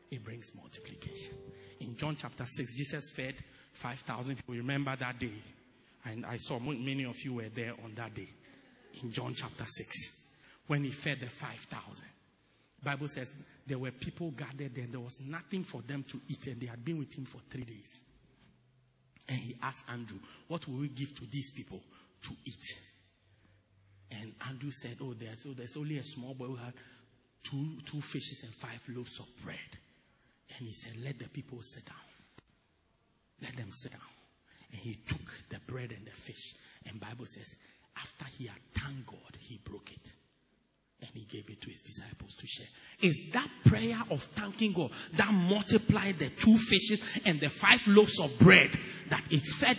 It 0.10 0.24
brings 0.24 0.52
multiplication. 0.56 1.34
In 1.80 1.96
John 1.98 2.18
chapter 2.20 2.46
6, 2.46 2.76
Jesus 2.76 3.12
fed 3.12 3.36
5,000 3.74 4.38
people. 4.38 4.56
Remember 4.56 4.96
that 4.96 5.20
day? 5.20 5.34
And 6.06 6.26
I 6.26 6.38
saw 6.38 6.60
many 6.60 7.06
of 7.06 7.22
you 7.24 7.36
were 7.36 7.50
there 7.54 7.74
on 7.84 7.94
that 7.96 8.16
day. 8.16 8.30
In 9.04 9.12
John 9.12 9.34
chapter 9.36 9.66
6, 9.66 10.26
when 10.66 10.84
he 10.84 10.90
fed 10.90 11.20
the 11.20 11.28
5,000. 11.28 12.06
Bible 12.84 13.08
says 13.08 13.34
there 13.66 13.78
were 13.78 13.92
people 13.92 14.32
gathered 14.32 14.74
there. 14.74 14.86
There 14.90 15.00
was 15.00 15.20
nothing 15.22 15.64
for 15.64 15.82
them 15.82 16.04
to 16.10 16.22
eat, 16.30 16.48
and 16.48 16.60
they 16.62 16.68
had 16.68 16.84
been 16.84 17.00
with 17.00 17.14
him 17.14 17.26
for 17.26 17.40
three 17.50 17.64
days. 17.64 18.00
And 19.28 19.38
he 19.38 19.56
asked 19.62 19.84
Andrew, 19.90 20.20
What 20.48 20.68
will 20.68 20.80
we 20.80 20.88
give 20.88 21.14
to 21.16 21.26
these 21.26 21.52
people 21.52 21.82
to 22.24 22.30
eat? 22.46 22.64
And 24.12 24.34
Andrew 24.48 24.72
said, 24.72 24.98
Oh, 25.02 25.14
there's, 25.14 25.46
oh, 25.48 25.54
there's 25.54 25.78
only 25.78 25.98
a 25.98 26.04
small 26.04 26.34
boy 26.34 26.46
who 26.46 26.56
had 26.56 26.74
two, 27.44 27.78
two 27.86 28.02
fishes 28.02 28.44
and 28.44 28.54
five 28.54 28.84
loaves 28.96 29.20
of 29.20 29.28
bread. 29.44 29.58
And 30.58 30.68
he 30.68 30.74
said, 30.74 30.94
Let 31.04 31.20
the 31.20 31.28
people 31.30 31.62
sit 31.62 31.86
down. 31.86 31.96
Let 33.42 33.56
them 33.56 33.72
sit 33.72 33.92
down. 33.92 34.02
And 34.72 34.82
he 34.82 34.96
took 35.08 35.34
the 35.50 35.60
bread 35.72 35.92
and 35.92 36.06
the 36.06 36.12
fish. 36.12 36.54
And 36.86 37.00
Bible 37.00 37.26
says, 37.26 37.56
after 37.96 38.26
he 38.38 38.48
had 38.48 38.58
thanked 38.74 39.08
God, 39.08 39.38
he 39.40 39.60
broke 39.64 39.92
it. 39.92 40.12
And 41.02 41.10
he 41.14 41.26
gave 41.26 41.50
it 41.50 41.62
to 41.62 41.70
his 41.70 41.82
disciples 41.82 42.36
to 42.36 42.48
share. 42.48 42.66
Is 43.02 43.30
that 43.34 43.48
prayer 43.66 44.02
of 44.10 44.24
thanking 44.24 44.74
God 44.74 44.90
that 45.14 45.32
multiplied 45.32 46.18
the 46.18 46.30
two 46.30 46.58
fishes 46.58 47.02
and 47.24 47.40
the 47.40 47.50
five 47.50 47.88
loaves 47.88 48.20
of 48.20 48.38
bread 48.40 48.72
that 49.10 49.24
it 49.30 49.44
fed 49.46 49.78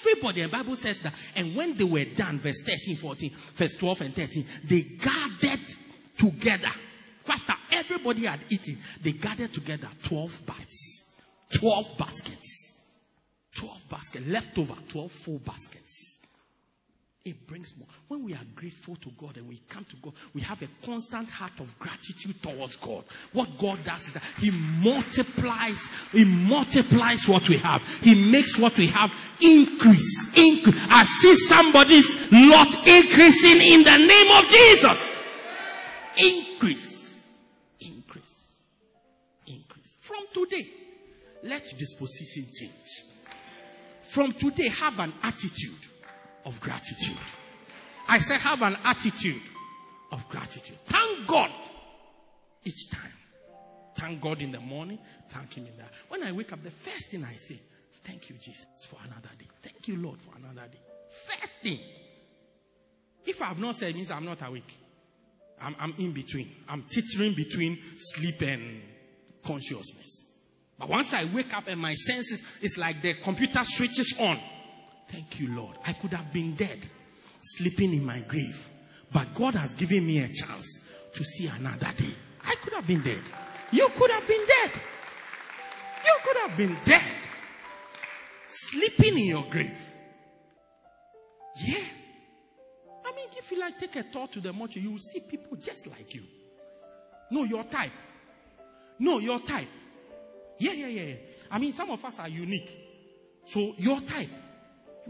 everybody? 0.00 0.42
And 0.42 0.52
Bible 0.52 0.76
says 0.76 1.00
that. 1.02 1.14
And 1.36 1.54
when 1.54 1.76
they 1.76 1.84
were 1.84 2.04
done, 2.04 2.38
verse 2.38 2.62
13, 2.62 2.96
14, 2.96 3.30
verse 3.54 3.74
12 3.74 4.00
and 4.02 4.14
13, 4.14 4.46
they 4.64 4.82
gathered 4.82 5.74
together. 6.18 6.70
After 7.28 7.54
everybody 7.72 8.26
had 8.26 8.40
eaten, 8.48 8.78
they 9.02 9.12
gathered 9.12 9.52
together 9.52 9.88
12 10.04 10.46
baskets. 10.46 11.12
12 11.54 11.98
baskets. 11.98 12.82
12 13.56 13.88
baskets. 13.90 14.26
Leftover 14.26 14.74
12 14.88 15.12
full 15.12 15.38
baskets. 15.38 16.17
It 17.24 17.46
brings 17.46 17.76
more. 17.76 17.88
When 18.06 18.24
we 18.24 18.32
are 18.32 18.44
grateful 18.54 18.96
to 18.96 19.10
God 19.10 19.36
and 19.36 19.48
we 19.48 19.60
come 19.68 19.84
to 19.84 19.96
God, 19.96 20.14
we 20.34 20.40
have 20.42 20.62
a 20.62 20.68
constant 20.84 21.28
heart 21.30 21.52
of 21.58 21.78
gratitude 21.78 22.40
towards 22.42 22.76
God. 22.76 23.04
What 23.32 23.58
God 23.58 23.78
does 23.84 24.06
is 24.06 24.12
that 24.14 24.22
He 24.38 24.50
multiplies, 24.50 25.88
He 26.12 26.24
multiplies 26.24 27.28
what 27.28 27.48
we 27.48 27.58
have. 27.58 27.82
He 28.02 28.30
makes 28.30 28.56
what 28.58 28.78
we 28.78 28.86
have 28.86 29.12
increase, 29.42 30.32
increase. 30.36 30.80
I 30.88 31.04
see 31.04 31.34
somebody's 31.34 32.16
lot 32.32 32.74
increasing 32.86 33.60
in 33.60 33.82
the 33.82 33.98
name 33.98 34.36
of 34.36 34.48
Jesus. 34.48 35.16
Increase, 36.16 37.28
increase, 37.80 38.56
increase. 39.46 39.96
From 40.00 40.24
today, 40.32 40.66
let 41.42 41.64
disposition 41.78 42.46
change. 42.54 43.04
From 44.02 44.32
today, 44.32 44.68
have 44.68 44.98
an 45.00 45.12
attitude 45.22 45.74
of 46.48 46.60
gratitude. 46.62 47.16
I 48.08 48.18
said, 48.18 48.40
have 48.40 48.62
an 48.62 48.78
attitude 48.82 49.42
of 50.10 50.26
gratitude. 50.30 50.78
Thank 50.86 51.26
God 51.26 51.50
each 52.64 52.90
time. 52.90 53.12
Thank 53.94 54.20
God 54.22 54.40
in 54.40 54.52
the 54.52 54.60
morning. 54.60 54.98
Thank 55.28 55.54
Him 55.54 55.66
in 55.66 55.76
the. 55.76 55.84
When 56.08 56.22
I 56.22 56.32
wake 56.32 56.52
up, 56.52 56.62
the 56.62 56.70
first 56.70 57.10
thing 57.10 57.22
I 57.22 57.34
say, 57.34 57.60
thank 58.04 58.30
you, 58.30 58.36
Jesus, 58.40 58.66
for 58.86 58.96
another 59.04 59.28
day. 59.38 59.46
Thank 59.60 59.88
you, 59.88 59.96
Lord, 59.96 60.22
for 60.22 60.34
another 60.36 60.66
day. 60.68 60.78
First 61.10 61.56
thing. 61.56 61.80
If 63.26 63.42
I 63.42 63.46
have 63.46 63.58
not 63.58 63.74
said, 63.76 63.94
means 63.94 64.10
I'm 64.10 64.24
not 64.24 64.40
awake. 64.46 64.74
I'm, 65.60 65.76
I'm 65.78 65.94
in 65.98 66.12
between. 66.12 66.50
I'm 66.66 66.84
teetering 66.84 67.34
between 67.34 67.78
sleep 67.98 68.40
and 68.40 68.80
consciousness. 69.44 70.24
But 70.78 70.88
once 70.88 71.12
I 71.12 71.24
wake 71.26 71.54
up 71.54 71.66
and 71.66 71.80
my 71.80 71.92
senses, 71.94 72.42
it's 72.62 72.78
like 72.78 73.02
the 73.02 73.14
computer 73.14 73.64
switches 73.64 74.14
on. 74.18 74.38
Thank 75.08 75.40
you, 75.40 75.54
Lord. 75.54 75.76
I 75.86 75.92
could 75.92 76.12
have 76.12 76.32
been 76.32 76.54
dead, 76.54 76.78
sleeping 77.42 77.92
in 77.94 78.04
my 78.04 78.20
grave. 78.20 78.68
But 79.12 79.34
God 79.34 79.54
has 79.54 79.74
given 79.74 80.06
me 80.06 80.18
a 80.18 80.28
chance 80.28 80.86
to 81.14 81.24
see 81.24 81.46
another 81.46 81.92
day. 81.96 82.14
I 82.44 82.54
could 82.56 82.74
have 82.74 82.86
been 82.86 83.02
dead. 83.02 83.22
You 83.72 83.88
could 83.96 84.10
have 84.10 84.26
been 84.26 84.46
dead. 84.46 84.70
You 86.04 86.18
could 86.24 86.36
have 86.36 86.56
been 86.56 86.76
dead. 86.84 87.12
Sleeping 88.48 89.18
in 89.18 89.26
your 89.26 89.44
grave. 89.50 89.78
Yeah. 91.56 91.84
I 93.04 93.14
mean, 93.14 93.28
if 93.36 93.50
you 93.50 93.58
like 93.58 93.78
take 93.78 93.96
a 93.96 94.02
tour 94.04 94.28
to 94.28 94.40
the 94.40 94.52
mortuary, 94.52 94.86
you 94.86 94.92
will 94.92 94.98
see 94.98 95.20
people 95.20 95.56
just 95.56 95.86
like 95.86 96.14
you. 96.14 96.22
No, 97.30 97.44
your 97.44 97.64
type. 97.64 97.92
No, 98.98 99.18
your 99.18 99.38
type. 99.38 99.68
Yeah, 100.58 100.72
yeah, 100.72 100.86
yeah. 100.86 101.14
I 101.50 101.58
mean, 101.58 101.72
some 101.72 101.90
of 101.90 102.04
us 102.04 102.18
are 102.18 102.28
unique. 102.28 102.70
So 103.46 103.74
your 103.78 104.00
type, 104.00 104.28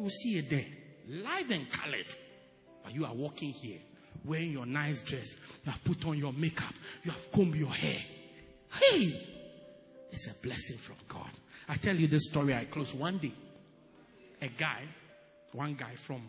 will 0.02 0.10
see 0.10 0.38
it 0.38 0.50
there, 0.50 0.66
live 1.08 1.50
and 1.50 1.70
colored. 1.70 2.14
But 2.84 2.94
you 2.94 3.04
are 3.04 3.14
walking 3.14 3.50
here, 3.50 3.78
wearing 4.24 4.52
your 4.52 4.66
nice 4.66 5.02
dress. 5.02 5.34
You 5.64 5.72
have 5.72 5.82
put 5.84 6.06
on 6.06 6.16
your 6.18 6.32
makeup. 6.32 6.72
You 7.02 7.10
have 7.10 7.32
combed 7.32 7.56
your 7.56 7.70
hair. 7.70 7.98
Hey, 8.72 9.20
it's 10.10 10.26
a 10.26 10.40
blessing 10.42 10.76
from 10.76 10.96
God. 11.08 11.30
I 11.68 11.76
tell 11.76 11.96
you 11.96 12.06
this 12.06 12.24
story. 12.24 12.54
I 12.54 12.64
close 12.64 12.94
one 12.94 13.18
day. 13.18 13.32
A 14.40 14.48
guy, 14.48 14.82
one 15.52 15.74
guy 15.74 15.94
from 15.96 16.22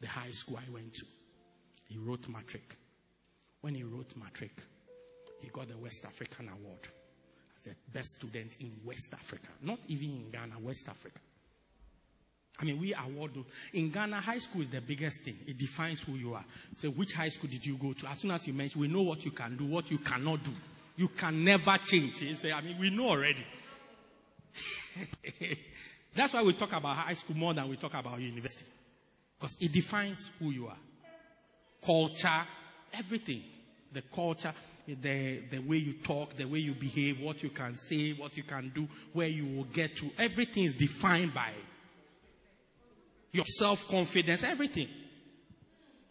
the 0.00 0.06
high 0.06 0.30
school 0.30 0.58
I 0.58 0.72
went 0.72 0.94
to, 0.94 1.06
he 1.88 1.98
wrote 1.98 2.28
matric. 2.28 2.76
When 3.60 3.74
he 3.74 3.82
wrote 3.82 4.14
matric, 4.16 4.52
he 5.40 5.48
got 5.48 5.68
the 5.68 5.76
West 5.76 6.04
African 6.04 6.48
Award 6.48 6.80
as 7.56 7.64
the 7.64 7.74
best 7.92 8.16
student 8.18 8.56
in 8.60 8.72
West 8.84 9.12
Africa. 9.12 9.48
Not 9.62 9.80
even 9.88 10.10
in 10.10 10.30
Ghana, 10.30 10.58
West 10.60 10.88
Africa. 10.88 11.18
I 12.58 12.64
mean, 12.64 12.80
we 12.80 12.94
award 12.94 13.32
in 13.74 13.90
Ghana. 13.90 14.20
High 14.20 14.38
school 14.38 14.62
is 14.62 14.70
the 14.70 14.80
biggest 14.80 15.20
thing. 15.20 15.36
It 15.46 15.58
defines 15.58 16.00
who 16.00 16.12
you 16.14 16.34
are. 16.34 16.44
So, 16.76 16.88
which 16.90 17.12
high 17.12 17.28
school 17.28 17.50
did 17.50 17.66
you 17.66 17.74
go 17.76 17.92
to? 17.92 18.08
As 18.08 18.18
soon 18.20 18.30
as 18.30 18.46
you 18.46 18.54
mention, 18.54 18.80
we 18.80 18.88
know 18.88 19.02
what 19.02 19.24
you 19.24 19.30
can 19.30 19.56
do, 19.56 19.66
what 19.66 19.90
you 19.90 19.98
cannot 19.98 20.42
do. 20.42 20.52
You 20.96 21.08
can 21.08 21.44
never 21.44 21.76
change. 21.78 22.14
Say, 22.36 22.52
I 22.52 22.62
mean, 22.62 22.78
we 22.78 22.88
know 22.88 23.10
already. 23.10 23.44
That's 26.14 26.32
why 26.32 26.42
we 26.42 26.54
talk 26.54 26.72
about 26.72 26.96
high 26.96 27.12
school 27.12 27.36
more 27.36 27.52
than 27.52 27.68
we 27.68 27.76
talk 27.76 27.92
about 27.92 28.18
university, 28.20 28.64
because 29.38 29.54
it 29.60 29.70
defines 29.72 30.30
who 30.38 30.50
you 30.50 30.68
are. 30.68 30.78
Culture, 31.84 32.40
everything. 32.94 33.42
The 33.92 34.00
culture, 34.00 34.52
the, 34.88 35.40
the 35.50 35.58
way 35.58 35.76
you 35.76 35.92
talk, 35.92 36.34
the 36.36 36.46
way 36.46 36.60
you 36.60 36.72
behave, 36.72 37.20
what 37.20 37.42
you 37.42 37.50
can 37.50 37.76
say, 37.76 38.12
what 38.12 38.38
you 38.38 38.42
can 38.44 38.72
do, 38.74 38.88
where 39.12 39.28
you 39.28 39.44
will 39.44 39.64
get 39.64 39.96
to. 39.98 40.10
Everything 40.18 40.64
is 40.64 40.74
defined 40.74 41.34
by 41.34 41.50
your 43.36 43.44
self 43.46 43.86
confidence, 43.88 44.42
everything. 44.42 44.88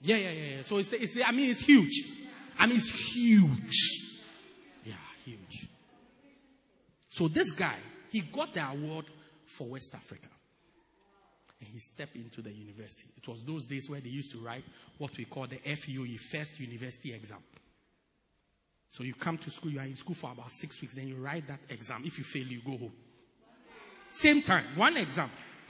Yeah, 0.01 0.17
yeah, 0.17 0.31
yeah, 0.31 0.43
yeah. 0.57 0.61
So 0.65 0.77
it's, 0.77 0.93
it's, 0.93 1.17
I 1.25 1.31
mean, 1.31 1.49
it's 1.49 1.61
huge. 1.61 2.03
I 2.57 2.67
mean, 2.67 2.77
it's 2.77 2.89
huge. 2.89 4.21
Yeah, 4.85 4.93
huge. 5.25 5.67
So 7.09 7.27
this 7.27 7.51
guy, 7.51 7.75
he 8.11 8.21
got 8.21 8.53
the 8.53 8.65
award 8.65 9.05
for 9.45 9.67
West 9.67 9.95
Africa. 9.95 10.27
And 11.59 11.69
he 11.69 11.79
stepped 11.79 12.15
into 12.15 12.41
the 12.41 12.51
university. 12.51 13.07
It 13.17 13.27
was 13.27 13.41
those 13.43 13.65
days 13.65 13.89
where 13.89 13.99
they 13.99 14.09
used 14.09 14.31
to 14.31 14.37
write 14.39 14.63
what 14.97 15.17
we 15.17 15.25
call 15.25 15.47
the 15.47 15.55
FUE, 15.57 16.17
First 16.17 16.59
University 16.59 17.13
Exam. 17.13 17.39
So 18.91 19.03
you 19.03 19.13
come 19.13 19.37
to 19.39 19.49
school, 19.49 19.71
you 19.71 19.79
are 19.79 19.85
in 19.85 19.95
school 19.95 20.15
for 20.15 20.31
about 20.31 20.51
six 20.51 20.81
weeks, 20.81 20.95
then 20.95 21.07
you 21.07 21.15
write 21.15 21.47
that 21.47 21.59
exam. 21.69 22.03
If 22.05 22.17
you 22.17 22.23
fail, 22.23 22.45
you 22.45 22.61
go 22.63 22.77
home. 22.77 22.93
Same 24.09 24.41
time, 24.41 24.63
one 24.75 24.95
exam. 24.95 25.29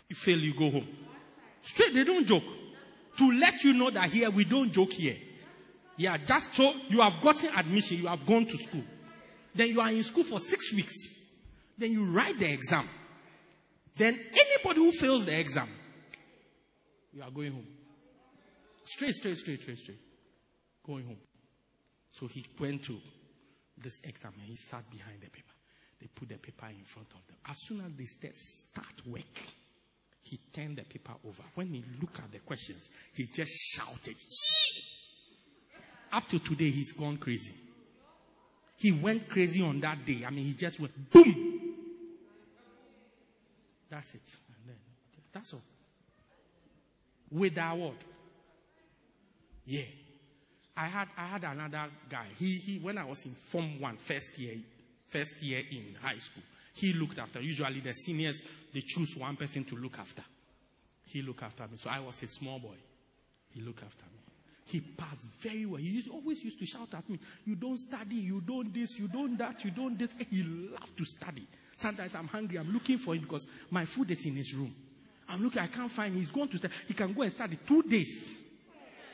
You 0.09 0.15
fail, 0.15 0.37
you 0.37 0.53
go 0.53 0.69
home. 0.69 0.87
Straight, 1.65 1.93
they 1.95 2.03
don't 2.03 2.25
joke. 2.25 2.43
To 3.17 3.31
let 3.31 3.63
you 3.63 3.73
know 3.73 3.89
that 3.89 4.11
here 4.11 4.29
we 4.29 4.45
don't 4.45 4.71
joke 4.71 4.93
here. 4.93 5.17
Yeah, 5.97 6.17
just 6.17 6.53
so 6.53 6.73
you 6.89 7.01
have 7.01 7.21
gotten 7.21 7.49
admission, 7.55 7.97
you 7.97 8.07
have 8.07 8.25
gone 8.25 8.45
to 8.45 8.57
school. 8.57 8.83
Then 9.55 9.69
you 9.69 9.81
are 9.81 9.89
in 9.89 10.03
school 10.03 10.23
for 10.23 10.39
six 10.39 10.73
weeks. 10.73 11.13
Then 11.77 11.91
you 11.91 12.05
write 12.05 12.37
the 12.37 12.51
exam. 12.51 12.87
Then 13.95 14.19
anybody 14.33 14.81
who 14.81 14.91
fails 14.91 15.25
the 15.25 15.39
exam, 15.39 15.67
you 17.13 17.23
are 17.23 17.31
going 17.31 17.53
home. 17.53 17.67
Straight, 18.83 19.15
straight, 19.15 19.37
straight, 19.37 19.61
straight, 19.61 19.79
straight. 19.79 19.99
Going 20.85 21.05
home. 21.05 21.17
So 22.11 22.27
he 22.27 22.45
went 22.59 22.83
to 22.83 22.97
this 23.77 24.01
exam 24.03 24.33
and 24.39 24.47
he 24.47 24.55
sat 24.55 24.89
behind 24.91 25.21
the 25.21 25.29
paper. 25.29 25.53
They 25.99 26.07
put 26.13 26.29
the 26.29 26.37
paper 26.37 26.67
in 26.67 26.83
front 26.83 27.07
of 27.09 27.25
them. 27.27 27.37
As 27.49 27.57
soon 27.61 27.81
as 27.81 27.93
they 27.95 28.05
start 28.05 29.07
work, 29.07 29.23
he 30.25 30.39
turned 30.51 30.77
the 30.77 30.83
paper 30.83 31.13
over. 31.23 31.43
When 31.53 31.67
he 31.67 31.83
looked 32.01 32.17
at 32.17 32.31
the 32.31 32.39
questions, 32.39 32.89
he 33.13 33.27
just 33.27 33.51
shouted. 33.53 34.15
Up 36.11 36.27
to 36.29 36.39
today, 36.39 36.71
he's 36.71 36.93
gone 36.93 37.17
crazy. 37.17 37.53
He 38.77 38.91
went 38.91 39.29
crazy 39.29 39.61
on 39.61 39.79
that 39.81 40.03
day. 40.03 40.23
I 40.25 40.31
mean, 40.31 40.45
he 40.45 40.53
just 40.53 40.79
went 40.79 41.11
boom. 41.11 41.75
That's 43.89 44.15
it. 44.15 44.35
Then, 44.65 44.75
that's 45.31 45.53
all. 45.53 45.61
With 47.31 47.53
that 47.55 47.77
word. 47.77 47.93
Yeah. 49.65 49.83
I 50.75 50.87
had 50.87 51.07
I 51.17 51.27
had 51.27 51.43
another 51.43 51.85
guy. 52.09 52.25
He 52.37 52.53
he 52.53 52.79
when 52.79 52.97
I 52.97 53.05
was 53.05 53.25
in 53.25 53.31
Form 53.31 53.79
One, 53.79 53.95
first 53.97 54.37
year, 54.39 54.55
first 55.07 55.41
year 55.41 55.59
in 55.59 55.95
high 56.01 56.17
school. 56.17 56.43
He 56.75 56.93
looked 56.93 57.19
after. 57.19 57.41
Usually 57.41 57.79
the 57.79 57.93
seniors 57.93 58.41
they 58.73 58.81
choose 58.81 59.15
one 59.15 59.35
person 59.37 59.63
to 59.65 59.75
look 59.75 59.97
after. 59.97 60.23
He 61.05 61.21
looked 61.21 61.43
after 61.43 61.63
me. 61.63 61.77
So 61.77 61.89
I 61.89 61.99
was 61.99 62.21
a 62.21 62.27
small 62.27 62.59
boy. 62.59 62.75
He 63.53 63.61
looked 63.61 63.83
after 63.83 64.03
me. 64.05 64.11
He 64.65 64.81
passed 64.81 65.25
very 65.39 65.65
well. 65.65 65.79
He 65.79 65.87
used, 65.89 66.09
always 66.09 66.43
used 66.43 66.59
to 66.59 66.65
shout 66.65 66.93
at 66.93 67.07
me, 67.09 67.19
You 67.45 67.55
don't 67.55 67.77
study, 67.77 68.15
you 68.15 68.41
don't 68.41 68.73
this, 68.73 68.99
you 68.99 69.07
don't 69.07 69.37
that, 69.37 69.63
you 69.63 69.71
don't 69.71 69.97
this. 69.97 70.09
He 70.29 70.43
loved 70.43 70.97
to 70.97 71.05
study. 71.05 71.47
Sometimes 71.77 72.15
I'm 72.15 72.27
hungry, 72.27 72.57
I'm 72.57 72.73
looking 72.73 72.97
for 72.97 73.13
him 73.15 73.21
because 73.21 73.47
my 73.69 73.85
food 73.85 74.11
is 74.11 74.25
in 74.25 74.35
his 74.35 74.53
room. 74.53 74.73
I'm 75.29 75.41
looking, 75.43 75.61
I 75.61 75.67
can't 75.67 75.91
find 75.91 76.13
him. 76.13 76.19
He's 76.19 76.31
going 76.31 76.49
to 76.49 76.57
study. 76.57 76.73
He 76.87 76.93
can 76.93 77.13
go 77.13 77.21
and 77.21 77.31
study 77.31 77.57
two 77.65 77.83
days. 77.83 78.35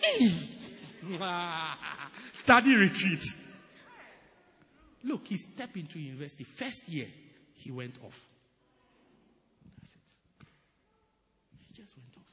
study 2.34 2.76
retreat. 2.76 3.24
Look, 5.04 5.28
he 5.28 5.38
stepped 5.38 5.76
into 5.76 6.00
university. 6.00 6.44
First 6.44 6.88
year, 6.90 7.08
he 7.62 7.72
went 7.72 7.96
off. 8.04 8.28
That's 9.80 9.94
it. 9.94 10.48
He 11.68 11.74
just 11.74 11.96
went 11.96 12.10
off. 12.18 12.24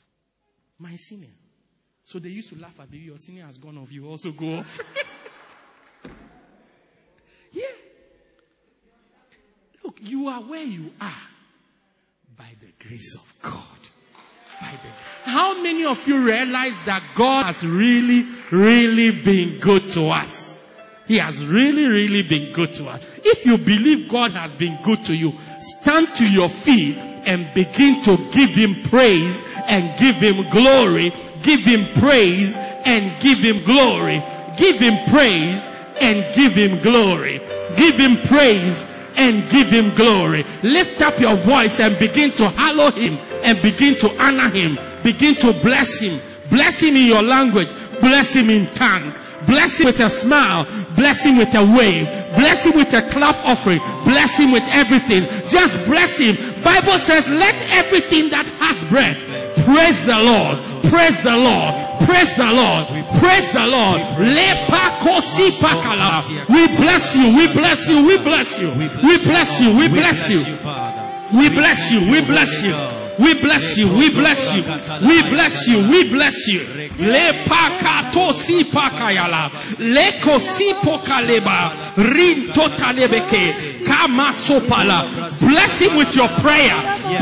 My 0.79 0.97
senior. 0.97 1.29
So 2.05 2.19
they 2.19 2.31
used 2.31 2.49
to 2.51 2.59
laugh 2.59 2.81
at 2.81 2.91
me. 2.91 2.99
Your 2.99 3.19
senior 3.19 3.45
has 3.45 3.59
gone 3.59 3.77
off. 3.77 3.93
You 3.93 4.09
also 4.09 4.31
go 4.33 4.55
off. 4.55 4.81
yeah. 7.53 7.65
Look, 9.85 9.99
you 10.01 10.29
are 10.29 10.41
where 10.41 10.65
you 10.65 10.91
are 11.01 11.23
by 12.37 12.51
the 12.61 12.87
grace 12.87 13.15
of 13.15 13.35
God. 13.43 13.63
By 14.61 14.71
the, 14.71 15.31
how 15.31 15.61
many 15.63 15.85
of 15.85 16.09
you 16.09 16.25
realize 16.25 16.77
that 16.87 17.03
God 17.15 17.45
has 17.45 17.65
really, 17.67 18.25
really 18.51 19.11
been 19.11 19.61
good 19.61 19.93
to 19.93 20.09
us? 20.09 20.58
He 21.09 21.17
has 21.17 21.45
really, 21.45 21.87
really 21.87 22.23
been 22.23 22.53
good 22.53 22.75
to 22.75 22.87
us. 22.87 23.03
If 23.25 23.47
you 23.47 23.57
believe 23.57 24.11
God 24.11 24.33
has 24.33 24.55
been 24.55 24.79
good 24.83 25.03
to 25.05 25.17
you, 25.17 25.33
stand 25.59 26.15
to 26.17 26.31
your 26.31 26.51
feet 26.51 26.99
and 26.99 27.49
begin 27.55 28.03
to 28.03 28.19
give 28.31 28.51
Him 28.51 28.83
praise 28.85 29.43
and 29.67 29.99
give 29.99 30.17
Him 30.17 30.49
glory. 30.51 31.11
Give 31.43 31.65
Him 31.65 31.87
praise 31.99 32.59
and 32.59 33.21
give 33.23 33.39
Him 33.39 33.65
glory. 33.65 34.23
Give 34.59 34.79
Him 34.79 34.99
praise 35.11 35.67
and 35.99 36.35
give 36.35 36.53
Him 36.53 36.79
glory. 36.83 37.41
Give 37.77 37.95
Him 37.99 38.19
praise 38.19 38.87
and 39.17 39.49
give 39.49 39.71
Him 39.71 39.95
glory. 39.95 40.45
Lift 40.63 41.01
up 41.01 41.19
your 41.19 41.37
voice 41.37 41.81
and 41.81 41.99
begin 41.99 42.33
to 42.33 42.51
hallow 42.51 42.91
Him 42.91 43.19
and 43.43 43.63
begin 43.63 43.95
to 43.97 44.23
honor 44.23 44.51
Him. 44.51 44.79
Begin 45.03 45.35
to 45.37 45.55
bless 45.55 46.01
Him. 46.01 46.21
Bless 46.51 46.83
Him 46.83 46.97
in 46.97 47.07
your 47.07 47.23
language. 47.23 47.69
Bless 48.01 48.35
Him 48.35 48.51
in 48.51 48.67
tongues. 48.75 49.19
Bless 49.47 49.79
him 49.79 49.87
with 49.87 50.01
a 50.01 50.11
smile. 50.11 50.67
Bless 50.97 51.25
him 51.25 51.39
with 51.39 51.55
a 51.55 51.65
wave. 51.65 52.07
Bless 52.37 52.67
him 52.67 52.77
with 52.77 52.93
a 52.93 53.03
clap 53.03 53.37
offering. 53.47 53.79
Bless 54.05 54.37
him 54.37 54.51
with 54.53 54.65
everything. 54.73 55.27
Just 55.49 55.83
bless 55.87 56.19
him. 56.19 56.37
Bible 56.63 56.99
says, 56.99 57.31
let 57.31 57.55
everything 57.71 58.31
that 58.31 58.49
has 58.59 58.83
breath 58.91 59.17
praise 59.65 60.05
the 60.05 60.19
Lord. 60.19 60.59
Praise 60.91 61.21
the 61.23 61.37
Lord. 61.37 61.75
Praise 62.05 62.35
the 62.37 62.51
Lord. 62.51 62.87
Praise 63.21 63.53
the 63.53 63.67
Lord. 63.67 64.01
Lepakosi 64.17 65.51
pakala. 65.61 66.25
We 66.49 66.67
bless 66.77 67.15
you. 67.15 67.27
We 67.37 67.53
bless 67.53 67.89
you. 67.89 68.07
We 68.07 68.19
bless 68.19 68.59
you. 68.59 68.71
We 68.73 68.89
bless 68.89 69.61
you. 69.61 69.77
We 69.77 69.89
bless 69.89 70.31
you. 70.31 70.41
We 71.33 71.49
bless 71.49 71.93
you. 71.93 72.01
We 72.11 72.21
bless 72.25 72.63
you. 72.63 72.98
We 73.19 73.35
bless 73.41 73.77
you. 73.77 73.89
We 73.89 74.11
bless 74.11 74.55
you. 74.55 74.63
We 75.07 75.23
bless 75.31 75.67
you. 75.67 75.81
We 75.91 76.09
bless 76.09 76.47
you. 76.47 76.61
Le 76.99 77.45
pakato 77.47 78.33
si 78.33 78.65
pakayala. 78.65 79.51
Le 79.79 80.13
kosi 80.21 80.73
pokaleba. 80.83 81.73
Rin 81.97 82.49
totalebeke. 82.53 83.85
Kama 83.85 84.33
sopala. 84.33 85.09
Bless 85.41 85.81
him 85.81 85.97
with 85.97 86.15
your 86.15 86.29
prayer. 86.41 86.75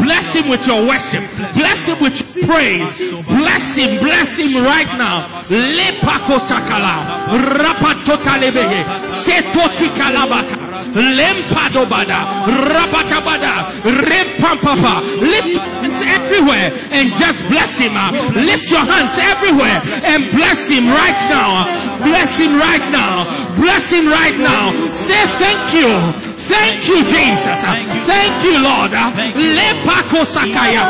Bless 0.02 0.34
him 0.34 0.48
with 0.48 0.66
your 0.66 0.86
worship. 0.86 1.24
Bless 1.54 1.86
him 1.88 1.98
with 2.00 2.46
praise. 2.46 2.98
Bless 3.26 3.76
him. 3.76 4.00
Bless 4.04 4.38
him 4.38 4.64
right 4.64 4.92
now. 4.98 5.28
Le 5.50 5.98
pakotakala. 6.00 7.26
Rapatotalebeke. 7.56 8.84
Setotikalabaka. 9.08 10.56
Lempadobada. 10.92 12.18
Rapatabada. 12.46 13.72
Rempampapa. 13.82 15.00
Lift 15.20 15.85
hands 15.86 16.02
everywhere 16.02 16.74
and 16.90 17.14
just 17.14 17.46
bless 17.48 17.78
him. 17.78 17.94
Lift 18.34 18.70
your 18.70 18.82
hands 18.84 19.18
everywhere 19.18 19.78
and 20.10 20.30
bless 20.34 20.68
him 20.68 20.88
right 20.88 21.20
now. 21.30 21.64
Bless 22.02 22.38
him 22.38 22.58
right 22.58 22.90
now. 22.90 23.54
Bless 23.56 23.92
him 23.92 24.06
right 24.06 24.36
now. 24.38 24.72
Say 24.90 25.22
thank 25.38 25.74
you. 25.74 25.90
Thank 26.46 26.86
you, 26.86 27.02
Jesus. 27.02 27.62
Thank 28.06 28.44
you, 28.44 28.54
Lord. 28.62 28.92
Lepako 29.34 30.22
sakaya. 30.24 30.82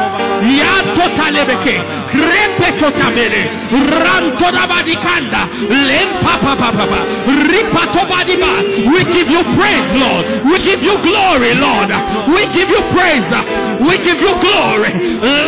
Ya 0.45 0.73
totalebeke. 0.93 1.81
Krepe 2.13 2.69
totabere. 2.79 3.49
Rantodabadikanda. 3.73 5.49
Lempapapapapa. 5.89 7.01
Ripatobadiba. 7.49 8.53
We 8.93 9.05
give 9.13 9.31
you 9.31 9.43
praise, 9.57 9.95
Lord. 9.95 10.27
We 10.45 10.59
give 10.61 10.83
you 10.83 10.97
glory, 11.01 11.55
Lord. 11.55 11.89
We 12.29 12.45
give 12.53 12.69
you 12.69 12.83
praise. 12.93 13.33
We 13.81 13.97
give 14.05 14.21
you 14.21 14.33
glory. 14.45 14.86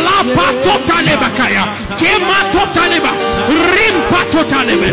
Lapa 0.05 0.47
totalebakaya. 0.63 1.63
Kema 1.99 2.39
totaleba. 2.53 3.11
Rimpa 3.47 4.21
totalebe. 4.31 4.89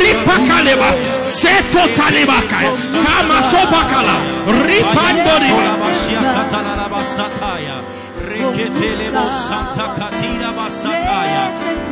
Ripa 0.00 0.36
kaleba. 0.48 0.88
Se 1.24 1.54
totalebakaya. 1.72 2.72
Kama 3.04 3.38
sobakala. 3.50 4.14
Ripandoriba. 4.66 5.78
Basataya. 6.94 7.76
Reketelebo 8.28 9.26
Santa 9.28 9.86
Katina 9.98 10.52
Basataya. 10.56 11.44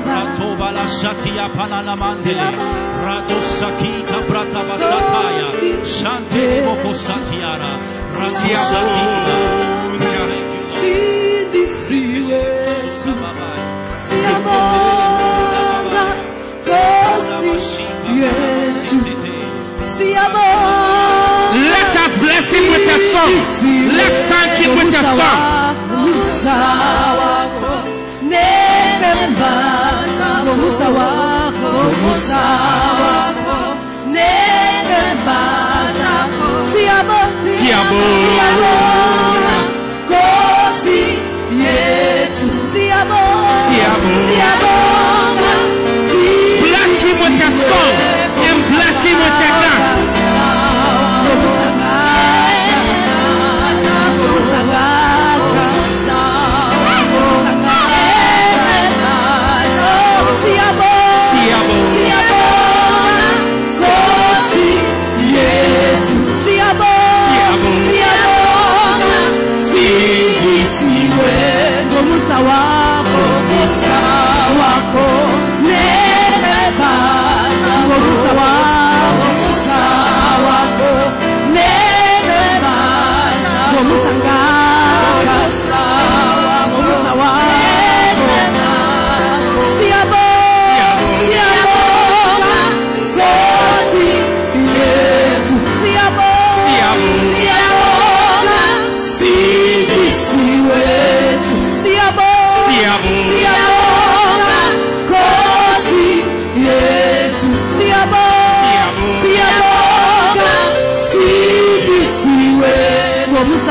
Ratovala 0.07 0.85
Shatia 0.87 1.49
Panana 1.51 1.95
Mandele. 1.97 2.51
Radosakita 3.05 4.19
Brata 4.29 4.63
Basataya. 4.69 5.47
Shante 5.85 6.63
Moko 6.65 6.93
Satiara. 6.95 7.73
Radosakita. 8.17 9.37
Let 21.53 21.93
us 21.95 22.17
bless 22.19 22.53
him 22.55 22.65
with 22.73 22.89
a 22.89 22.99
song. 23.13 23.35
Let's 23.93 24.19
thank 24.33 24.53
him 24.65 24.73
with 24.79 24.95
a 24.95 25.05
song. 25.13 25.39
Siabo. 37.45 38.01
Siabo. 38.33 39.22
Bless 46.61 47.05
him 47.05 47.17
with 47.25 47.41
a 47.41 47.51
song 47.51 47.95
and 48.49 48.59
bless 48.69 49.05
him 49.05 49.17
with 49.17 49.27
a 49.27 49.49
dance. 49.49 49.72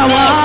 Can 0.01 0.40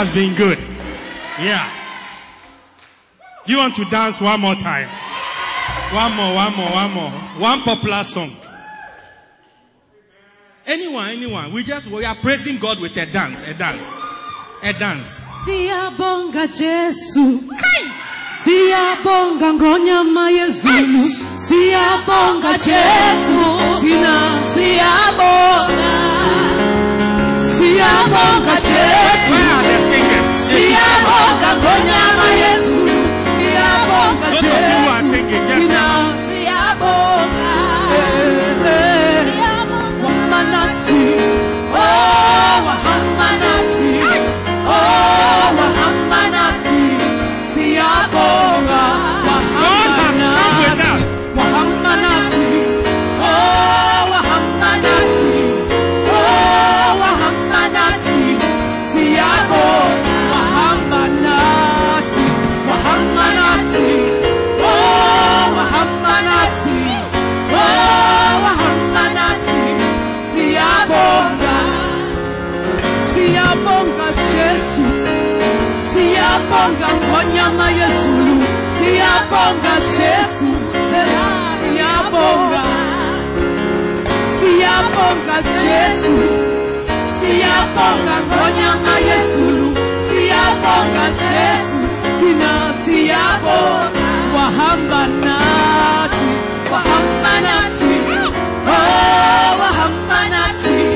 has 0.00 0.12
been 0.12 0.34
good. 0.34 0.58
Yeah. 1.44 1.76
You 3.46 3.58
want 3.58 3.76
to 3.76 3.84
dance 3.84 4.18
one 4.20 4.40
more 4.40 4.54
time? 4.54 4.88
One 5.94 6.16
more, 6.16 6.32
one 6.34 6.56
more, 6.56 6.70
one 6.72 6.90
more. 6.92 7.10
One 7.38 7.60
popular 7.62 8.04
song. 8.04 8.32
Anyone, 10.66 11.10
anyone. 11.10 11.52
We 11.52 11.64
just, 11.64 11.88
we 11.88 12.04
are 12.06 12.14
praising 12.14 12.58
God 12.58 12.80
with 12.80 12.96
a 12.96 13.04
dance, 13.06 13.46
a 13.46 13.52
dance, 13.52 13.94
a 14.62 14.72
dance. 14.72 15.20
Siyabonga 15.44 16.46
Jesu. 16.48 17.50
Siyabonga 18.40 19.52
ngonyama 19.52 20.30
yezulu. 20.30 21.02
Siyabonga 21.36 22.52
Jesu. 22.56 23.40
Thina 23.80 24.16
siyabonga. 24.54 25.92
Siyabonga 27.40 28.56
Jesu. 28.70 29.89
gangguannya 31.40 32.09
Siyaponga 76.50 76.86
kwa 77.10 77.24
nyama 77.24 77.70
ya 77.70 77.88
Zulu, 77.88 78.42
siyaponga 78.78 79.74
Jesus, 79.80 80.32
siyaponga, 81.60 82.62
siyaponga 84.38 85.36
Jesus, 85.42 86.10
siyaponga 87.20 88.16
kwa 88.28 88.50
nyama 88.50 88.94
ya 89.08 89.18
Zulu, 89.36 89.76
siyaponga 90.08 91.06
Jesus, 91.10 91.70
sina 92.18 92.74
siyaponga, 92.84 94.10
wahamba 94.34 95.06
nati. 95.06 96.26
wahamba 96.72 97.32
nati. 97.46 97.94
oh 98.66 99.58
wahamba 99.60 100.18
nati. 100.34 100.89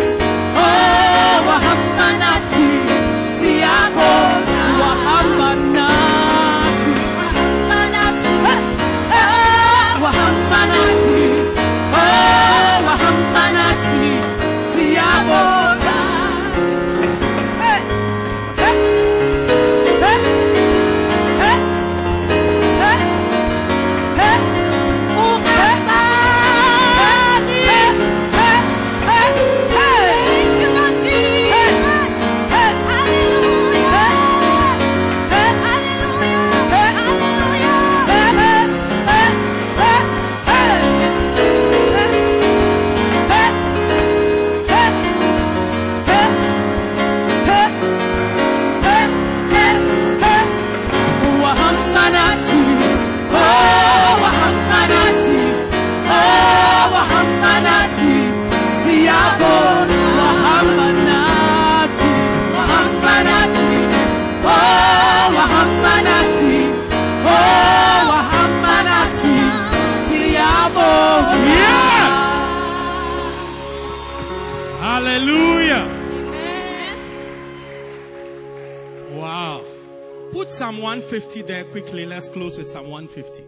Psalm 80.74 80.82
150 80.82 81.42
there 81.42 81.64
quickly. 81.66 82.05
Let's 82.05 82.28
close 82.28 82.59
with 82.59 82.68
Psalm 82.68 82.90
150. 82.90 83.44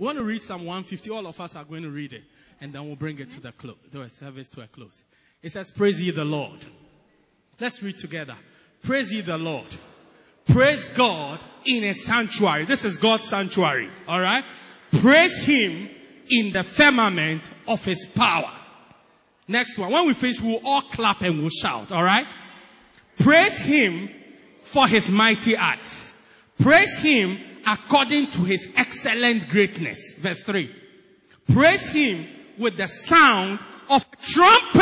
We 0.00 0.04
want 0.04 0.18
to 0.18 0.24
read 0.24 0.42
Psalm 0.42 0.64
150. 0.64 1.08
All 1.10 1.24
of 1.24 1.40
us 1.40 1.54
are 1.54 1.62
going 1.62 1.84
to 1.84 1.88
read 1.88 2.12
it. 2.12 2.24
And 2.60 2.72
then 2.72 2.84
we'll 2.84 2.96
bring 2.96 3.16
it 3.20 3.30
to 3.30 3.40
the 3.40 3.52
close, 3.52 3.76
the 3.92 4.08
service 4.08 4.48
to 4.50 4.62
a 4.62 4.66
close. 4.66 5.04
It 5.40 5.52
says, 5.52 5.70
Praise 5.70 6.00
ye 6.00 6.10
the 6.10 6.24
Lord. 6.24 6.58
Let's 7.60 7.80
read 7.80 7.96
together. 7.98 8.34
Praise 8.82 9.12
ye 9.12 9.20
the 9.20 9.38
Lord. 9.38 9.68
Praise 10.46 10.88
God 10.88 11.38
in 11.64 11.84
a 11.84 11.94
sanctuary. 11.94 12.64
This 12.64 12.84
is 12.84 12.96
God's 12.96 13.28
sanctuary. 13.28 13.88
Alright? 14.08 14.42
Praise 15.00 15.38
Him 15.38 15.88
in 16.28 16.52
the 16.52 16.64
firmament 16.64 17.48
of 17.68 17.84
His 17.84 18.04
power. 18.04 18.50
Next 19.46 19.78
one. 19.78 19.92
When 19.92 20.08
we 20.08 20.14
finish, 20.14 20.40
we'll 20.40 20.60
all 20.64 20.82
clap 20.82 21.20
and 21.20 21.38
we'll 21.38 21.50
shout. 21.50 21.92
Alright? 21.92 22.26
Praise 23.20 23.60
Him 23.60 24.10
for 24.64 24.88
His 24.88 25.08
mighty 25.08 25.54
acts. 25.54 26.13
Praise 26.60 26.98
Him 26.98 27.38
according 27.66 28.28
to 28.28 28.42
His 28.42 28.68
excellent 28.76 29.48
greatness. 29.48 30.14
Verse 30.18 30.42
3. 30.42 30.74
Praise 31.52 31.88
Him 31.88 32.26
with 32.58 32.76
the 32.76 32.86
sound 32.86 33.58
of 33.88 34.06
a 34.12 34.16
trumpet. 34.16 34.80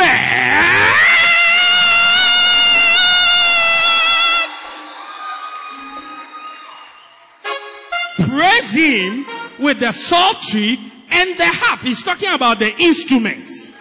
Praise 8.29 8.73
Him 8.73 9.25
with 9.59 9.79
the 9.79 9.91
psaltery 9.91 10.79
and 11.09 11.37
the 11.37 11.45
harp. 11.45 11.81
He's 11.81 12.03
talking 12.03 12.31
about 12.31 12.59
the 12.59 12.73
instruments. 12.79 13.71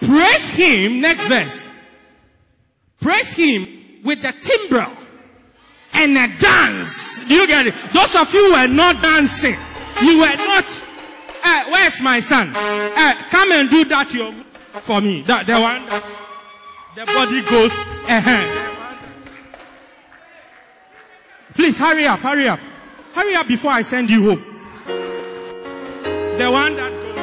Praise 0.00 0.48
Him, 0.50 1.00
next 1.00 1.26
verse. 1.26 1.70
Praise 3.00 3.32
Him 3.32 4.02
with 4.04 4.22
the 4.22 4.32
timbrel 4.32 4.92
and 5.96 6.16
a 6.16 6.36
dance. 6.36 7.24
Do 7.26 7.34
you 7.34 7.46
get 7.46 7.66
it? 7.66 7.74
Those 7.92 8.14
of 8.16 8.32
you 8.32 8.46
who 8.46 8.52
were 8.52 8.68
not 8.68 9.02
dancing, 9.02 9.56
you 10.02 10.18
were 10.18 10.36
not. 10.36 10.84
Uh, 11.42 11.62
where's 11.70 12.00
my 12.02 12.20
son? 12.20 12.52
Uh, 12.54 13.14
come 13.30 13.52
and 13.52 13.70
do 13.70 13.84
that. 13.86 14.12
Your 14.12 14.32
for 14.80 15.00
me. 15.00 15.22
That 15.26 15.46
the 15.46 15.58
one 15.60 15.86
that 15.86 16.04
the 16.94 17.06
body 17.06 17.42
goes 17.48 17.72
ahead. 18.08 18.66
Please 21.54 21.78
hurry 21.78 22.06
up, 22.06 22.20
hurry 22.20 22.48
up. 22.48 22.60
Hurry 23.14 23.34
up 23.34 23.48
before 23.48 23.72
I 23.72 23.82
send 23.82 24.10
you 24.10 24.24
home. 24.24 24.44
The 24.84 26.50
one 26.50 26.76
that 26.76 26.92
goes 26.92 27.16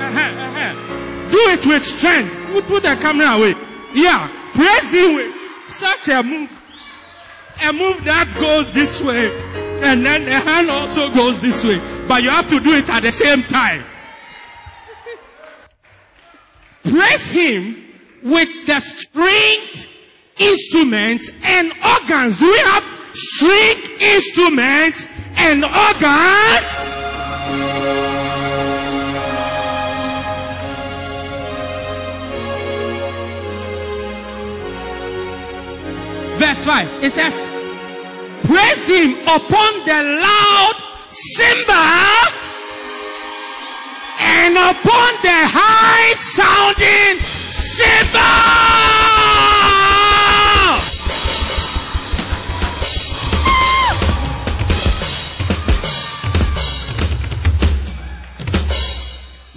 ahead, 0.00 0.34
ahead. 0.34 1.30
Do 1.30 1.38
it 1.38 1.66
with 1.66 1.84
strength. 1.84 2.66
Put 2.66 2.82
the 2.82 2.96
camera 2.96 3.36
away. 3.38 3.54
Yeah. 3.94 4.28
Praise 4.52 4.92
him 4.92 5.14
with 5.14 5.34
such 5.68 6.08
a 6.08 6.22
move. 6.24 6.59
A 7.62 7.72
move 7.72 8.04
that 8.04 8.34
goes 8.38 8.72
this 8.72 9.02
way. 9.02 9.30
And 9.82 10.04
then 10.04 10.24
the 10.24 10.38
hand 10.38 10.70
also 10.70 11.10
goes 11.10 11.40
this 11.40 11.64
way. 11.64 11.78
But 12.06 12.22
you 12.22 12.30
have 12.30 12.48
to 12.50 12.60
do 12.60 12.74
it 12.74 12.88
at 12.88 13.02
the 13.02 13.12
same 13.12 13.42
time. 13.42 13.84
Praise 16.82 17.28
him 17.28 17.76
with 18.22 18.48
the 18.66 18.80
stringed 18.80 19.88
instruments 20.38 21.30
and 21.44 21.72
organs. 21.84 22.38
Do 22.38 22.46
we 22.46 22.58
have 22.58 22.84
string 23.12 23.96
instruments 24.00 25.06
and 25.36 25.64
organs? 25.64 27.00
Verse 36.40 36.64
5. 36.64 37.04
It 37.04 37.12
says, 37.12 37.34
Praise 38.46 38.88
him 38.88 39.12
upon 39.28 39.84
the 39.84 40.02
loud 40.24 40.76
cymbal 41.10 41.74
and 44.22 44.56
upon 44.56 45.12
the 45.20 45.36
high 45.52 46.14
sounding 46.16 47.20
cymbal. 47.52 48.20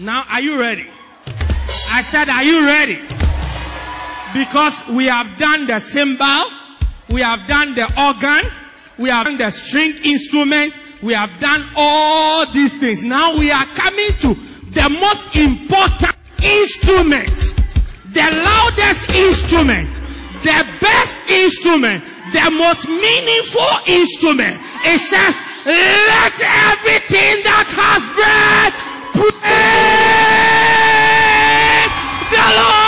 Now, 0.05 0.26
are 0.30 0.41
you 0.41 0.60
ready? 0.60 0.89
I 1.93 2.01
said, 2.01 2.27
are 2.27 2.43
you 2.43 2.65
ready? 2.65 2.99
Because 4.34 4.85
we 4.89 5.05
have 5.05 5.38
done 5.39 5.65
the 5.68 5.80
cymbal, 5.80 6.62
we 7.09 7.21
have 7.21 7.47
done 7.47 7.75
the 7.75 7.85
organ, 7.99 8.51
we 8.97 9.09
have 9.09 9.25
done 9.25 9.38
the 9.38 9.49
string 9.51 9.95
instrument, 10.03 10.73
we 11.01 11.13
have 11.13 11.39
done 11.39 11.69
all 11.75 12.51
these 12.53 12.77
things. 12.80 13.03
Now 13.03 13.38
we 13.38 13.51
are 13.51 13.65
coming 13.65 14.11
to 14.19 14.34
the 14.71 14.89
most 14.89 15.35
important 15.35 16.15
instrument, 16.43 17.53
the 18.11 18.43
loudest 18.45 19.09
instrument, 19.15 19.93
the 20.43 20.67
best 20.81 21.17
instrument, 21.30 22.03
the 22.31 22.51
most 22.51 22.88
meaningful 22.88 23.67
instrument. 23.88 24.59
It 24.85 24.99
says, 24.99 25.41
let 25.65 26.34
everything 26.41 27.43
that 27.43 27.67
has 27.71 28.09
breath 28.15 28.75
praise 29.13 29.43
the 32.31 32.47
Lord. 32.57 32.82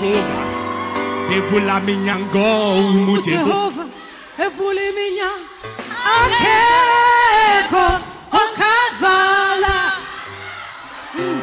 Jehova. 0.00 0.36
Evula 1.36 1.80
minyango, 1.80 2.38
ngomu 2.38 3.22
Jehova 3.22 3.84
evula 4.44 4.86
minha 4.96 5.30
akeko 6.16 7.86
okadvala 8.40 9.76
hmm. 11.12 11.40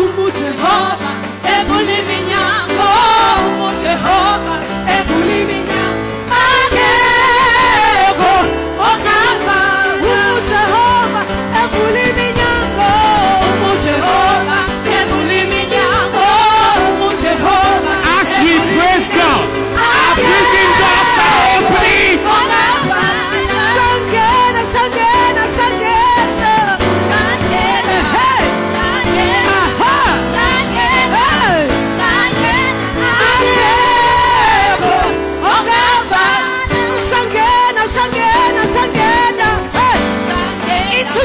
umu 0.00 0.26
Jehova 0.38 1.10
evula 1.54 1.98
minha 2.08 2.44
ngomu 2.74 3.64
oh, 3.66 3.74
Jehova 3.82 4.56
evula 4.96 5.38
minha 5.48 5.73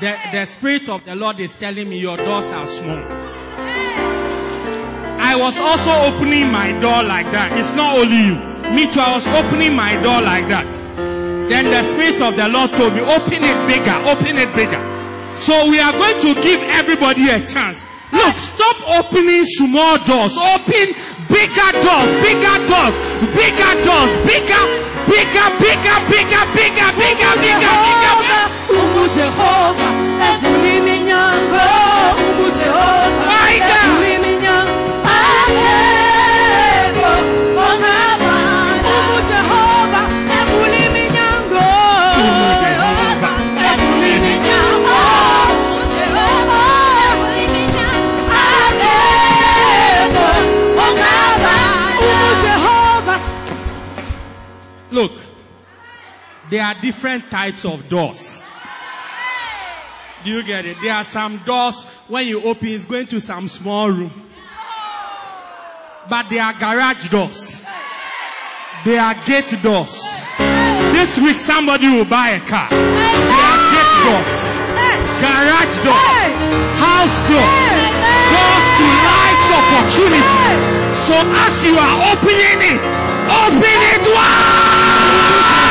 the, 0.00 0.16
the 0.32 0.44
Spirit 0.46 0.88
of 0.88 1.04
the 1.04 1.14
Lord 1.14 1.40
is 1.40 1.54
telling 1.54 1.88
me 1.88 1.98
your 1.98 2.16
doors 2.16 2.50
are 2.50 2.66
small. 2.66 2.98
I 5.18 5.36
was 5.36 5.58
also 5.58 5.90
opening 6.14 6.50
my 6.50 6.72
door 6.80 7.02
like 7.02 7.30
that. 7.32 7.58
It's 7.58 7.72
not 7.72 7.98
only 7.98 8.16
you. 8.16 8.34
Me 8.74 8.90
too, 8.92 9.00
I 9.00 9.14
was 9.14 9.26
opening 9.28 9.76
my 9.76 9.94
door 10.02 10.20
like 10.22 10.48
that. 10.48 10.70
Then 11.48 11.64
the 11.66 11.82
Spirit 11.84 12.22
of 12.22 12.36
the 12.36 12.48
Lord 12.48 12.72
told 12.72 12.94
me, 12.94 13.00
open 13.00 13.42
it 13.42 13.68
bigger, 13.68 13.94
open 14.08 14.36
it 14.36 14.54
bigger. 14.54 14.80
So 15.36 15.68
we 15.68 15.80
are 15.80 15.92
going 15.92 16.20
to 16.20 16.34
give 16.42 16.60
everybody 16.62 17.28
a 17.28 17.44
chance. 17.44 17.84
Look, 18.14 18.36
stop 18.36 18.76
opening 18.98 19.44
small 19.44 19.98
doors. 19.98 20.38
Open 20.38 20.94
bigger 21.26 21.70
doors, 21.82 22.10
bigger 22.22 22.56
doors, 22.70 22.94
bigger 23.34 23.74
doors, 23.82 24.12
bigger, 24.22 24.64
bigger, 25.10 25.48
bigger, 25.58 25.98
bigger, 26.10 26.44
bigger, 26.44 26.44
bigger, 26.54 26.90
bigger, 26.94 27.32
bigger, 27.42 27.74
bigger. 27.82 28.44
umu 28.80 29.08
Jehova 29.14 29.88
evuliminyango 30.28 31.64
umu 32.30 32.46
Jehova 32.58 33.34
Look, 54.94 55.18
there 56.50 56.64
are 56.64 56.74
different 56.80 57.28
types 57.28 57.64
of 57.64 57.88
doors. 57.88 58.44
Do 60.22 60.30
you 60.30 60.44
get 60.44 60.64
it? 60.66 60.76
There 60.80 60.94
are 60.94 61.02
some 61.02 61.38
doors 61.38 61.82
when 62.06 62.28
you 62.28 62.40
open, 62.44 62.68
it's 62.68 62.84
going 62.84 63.08
to 63.08 63.20
some 63.20 63.48
small 63.48 63.90
room. 63.90 64.12
But 66.08 66.30
there 66.30 66.44
are 66.44 66.52
garage 66.52 67.08
doors. 67.08 67.64
There 68.84 69.00
are 69.02 69.14
gate 69.26 69.50
doors. 69.62 70.00
This 70.94 71.18
week 71.18 71.38
somebody 71.38 71.88
will 71.88 72.04
buy 72.04 72.38
a 72.38 72.40
car. 72.40 72.70
They 72.70 72.78
are 72.78 73.58
gate 73.74 73.98
doors. 74.06 74.34
Garage 75.18 75.76
doors. 75.82 76.22
House 76.78 77.18
doors. 77.26 78.04
Doors 78.30 78.66
to 78.78 78.86
life's 79.10 79.50
opportunity. 79.58 80.84
So 81.02 81.14
as 81.18 81.64
you 81.66 81.74
are 81.82 82.14
opening 82.14 82.62
it, 82.62 82.84
open 83.26 83.78
it 83.90 84.14
wide. 84.14 84.83
Thank 85.16 85.58
you. 85.58 85.63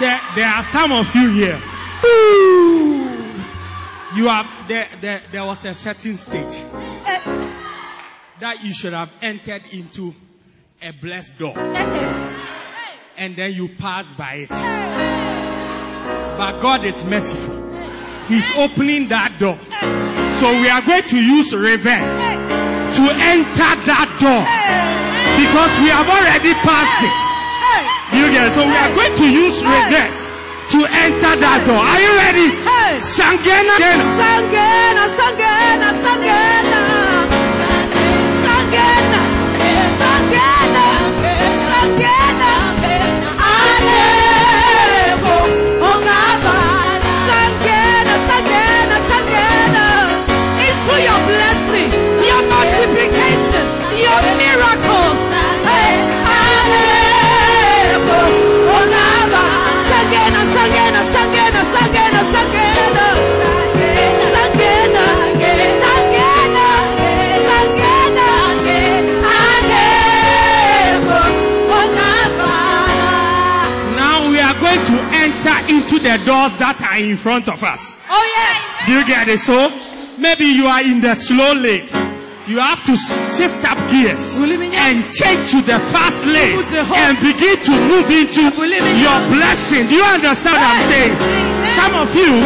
There, 0.00 0.20
there 0.34 0.46
are 0.46 0.64
some 0.64 0.92
of 0.92 1.14
you 1.14 1.28
here. 1.28 1.60
You 4.16 4.28
have 4.28 4.48
there, 4.66 4.88
there, 5.02 5.22
there 5.30 5.44
was 5.44 5.62
a 5.66 5.74
certain 5.74 6.16
stage 6.16 6.64
that 8.40 8.64
you 8.64 8.72
should 8.72 8.94
have 8.94 9.10
entered 9.20 9.62
into 9.72 10.14
a 10.80 10.92
blessed 10.92 11.38
door. 11.38 11.58
And 11.58 13.36
then 13.36 13.52
you 13.52 13.68
pass 13.68 14.14
by 14.14 14.46
it. 14.48 14.48
But 16.38 16.60
God 16.62 16.86
is 16.86 17.04
merciful. 17.04 17.56
He's 18.26 18.50
opening 18.56 19.08
that 19.08 19.36
door. 19.38 19.58
So 20.40 20.50
we 20.60 20.70
are 20.70 20.80
going 20.80 21.02
to 21.02 21.20
use 21.22 21.52
reverse 21.54 22.24
to 22.96 23.02
enter 23.04 23.70
that 23.84 24.16
door. 24.16 24.48
Because 25.36 25.78
we 25.80 25.88
have 25.92 26.08
already 26.08 26.54
passed 26.54 27.04
it. 27.04 27.39
You 28.12 28.26
get 28.30 28.48
it? 28.48 28.54
So 28.54 28.66
we 28.66 28.74
are 28.74 28.94
going 28.94 29.14
to 29.16 29.26
use 29.30 29.62
reverse 29.62 30.30
to 30.74 30.78
enter 30.82 31.32
that 31.38 31.62
door. 31.66 31.78
Are 31.78 32.00
you 32.02 32.12
ready? 32.18 32.50
Sangena. 32.98 33.74
Sangena, 34.18 35.06
Sangena, 35.18 35.88
Sangena. 36.02 36.82
Sangena, 38.44 39.22
Sangena, 39.98 40.86
Sangena. 41.70 42.50
Alebo, 43.38 45.34
Ongaba. 45.86 46.58
Sangena, 47.26 48.14
Sangena, 48.26 48.96
Sangena. 49.10 49.86
Into 50.66 50.94
your 50.98 51.20
blessing, 51.30 51.88
your 52.26 52.42
multiplication, 52.50 53.64
your 54.02 54.20
miracles. 54.34 54.89
The 76.02 76.18
doors 76.24 76.56
that 76.58 76.80
are 76.80 76.98
in 76.98 77.16
front 77.16 77.48
of 77.48 77.62
us. 77.62 77.98
Oh 78.08 78.24
yeah. 78.34 78.86
Do 78.86 78.92
you 78.98 79.06
get 79.06 79.28
it? 79.28 79.40
So 79.40 79.68
maybe 80.18 80.44
you 80.46 80.66
are 80.66 80.82
in 80.82 81.00
the 81.00 81.14
slow 81.14 81.52
lane. 81.54 81.88
You 82.48 82.58
have 82.58 82.82
to 82.86 82.96
shift 82.96 83.62
up 83.62 83.78
gears 83.88 84.36
and 84.38 85.04
change 85.14 85.50
to 85.52 85.60
the 85.62 85.78
fast 85.78 86.26
lane 86.26 86.58
and 86.58 87.14
begin 87.22 87.56
to 87.62 87.72
move 87.78 88.10
into 88.10 88.42
your 88.42 89.18
blessing. 89.30 89.86
Do 89.86 89.94
you 89.94 90.02
understand 90.02 90.56
what 90.58 90.66
I'm 90.66 90.82
saying? 90.90 91.14
Some 91.78 91.94
of 91.94 92.10
you, 92.16 92.40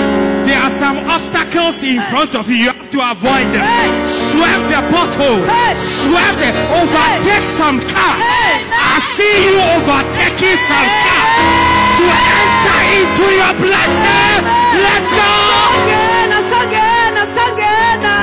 there 0.44 0.60
are 0.60 0.70
some 0.70 0.98
obstacles 1.08 1.82
in 1.84 2.02
front 2.02 2.34
of 2.34 2.50
you. 2.50 2.70
To 2.94 3.00
avoid 3.10 3.50
them. 3.50 3.66
Swerve 4.06 4.70
the 4.70 4.78
pothole. 4.86 5.42
Swerve 5.74 6.38
the, 6.38 6.54
overtake 6.78 7.42
some 7.42 7.80
cars. 7.80 8.22
I 8.22 9.02
see 9.02 9.34
you 9.42 9.58
overtaking 9.74 10.54
some 10.62 10.88
cars 11.02 11.98
to 11.98 12.06
enter 12.06 12.80
into 12.94 13.26
your 13.34 13.54
blessing. 13.66 14.46
Let's 14.78 15.10
go. 15.10 15.26
Sangena, 15.74 16.38
Sangena, 16.54 17.22
Sangena. 17.34 18.16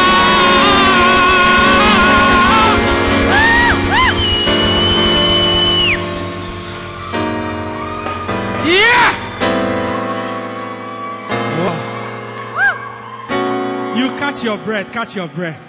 Yeah. 8.66 9.12
You 13.96 14.08
catch 14.18 14.42
your 14.42 14.58
breath, 14.58 14.92
catch 14.92 15.14
your 15.14 15.28
breath, 15.28 15.60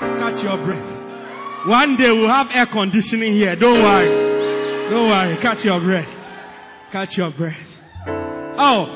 catch 0.00 0.42
your 0.42 0.56
breath. 0.56 1.66
One 1.66 1.96
day 1.96 2.10
we'll 2.10 2.28
have 2.28 2.54
air 2.54 2.66
conditioning 2.66 3.32
here. 3.32 3.54
Don't 3.56 3.82
worry. 3.82 4.90
Don't 4.90 5.08
worry. 5.08 5.36
Catch 5.36 5.64
your 5.64 5.80
breath. 5.80 6.18
Catch 6.90 7.18
your 7.18 7.30
breath. 7.30 7.82
Oh, 8.06 8.86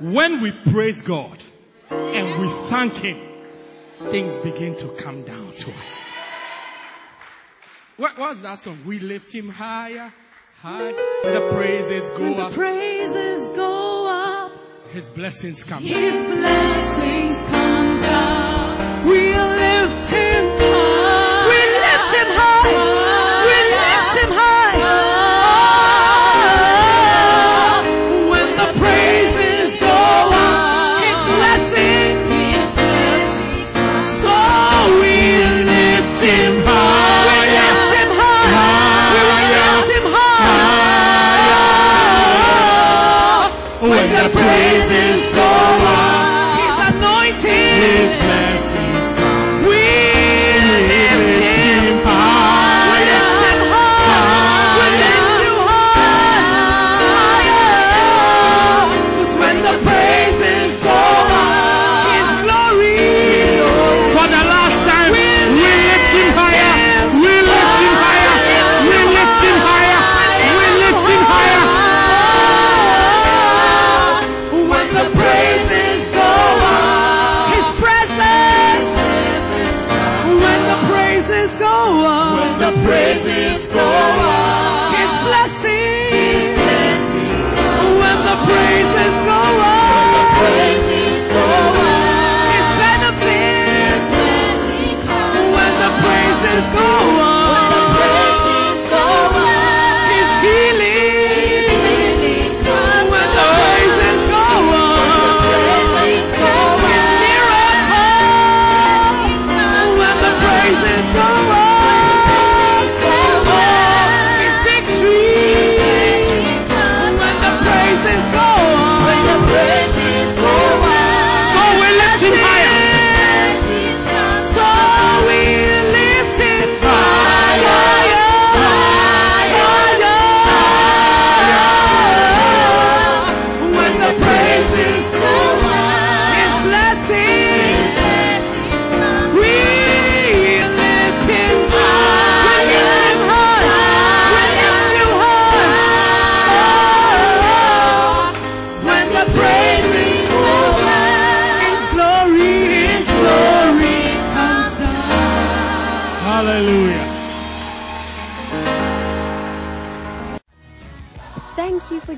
when 0.00 0.40
we 0.42 0.52
praise 0.52 1.00
God 1.02 1.38
we 2.38 2.48
thank 2.68 2.94
Him, 2.94 3.18
things 4.10 4.36
begin 4.38 4.76
to 4.76 4.88
come 4.96 5.22
down 5.22 5.52
to 5.54 5.72
us. 5.72 6.04
What 7.96 8.16
was 8.18 8.42
that 8.42 8.58
song? 8.58 8.78
We 8.86 9.00
lift 9.00 9.32
Him 9.34 9.48
higher, 9.48 10.12
high. 10.60 10.92
The 11.24 11.50
praises 11.52 12.10
go 12.10 12.34
The 12.34 12.42
up. 12.44 12.52
praises 12.52 13.50
go 13.56 14.06
up. 14.06 14.52
His 14.90 15.10
blessings 15.10 15.64
come. 15.64 15.82
His 15.82 16.26
blessings 16.26 17.38
come 17.50 18.00
down. 18.02 18.37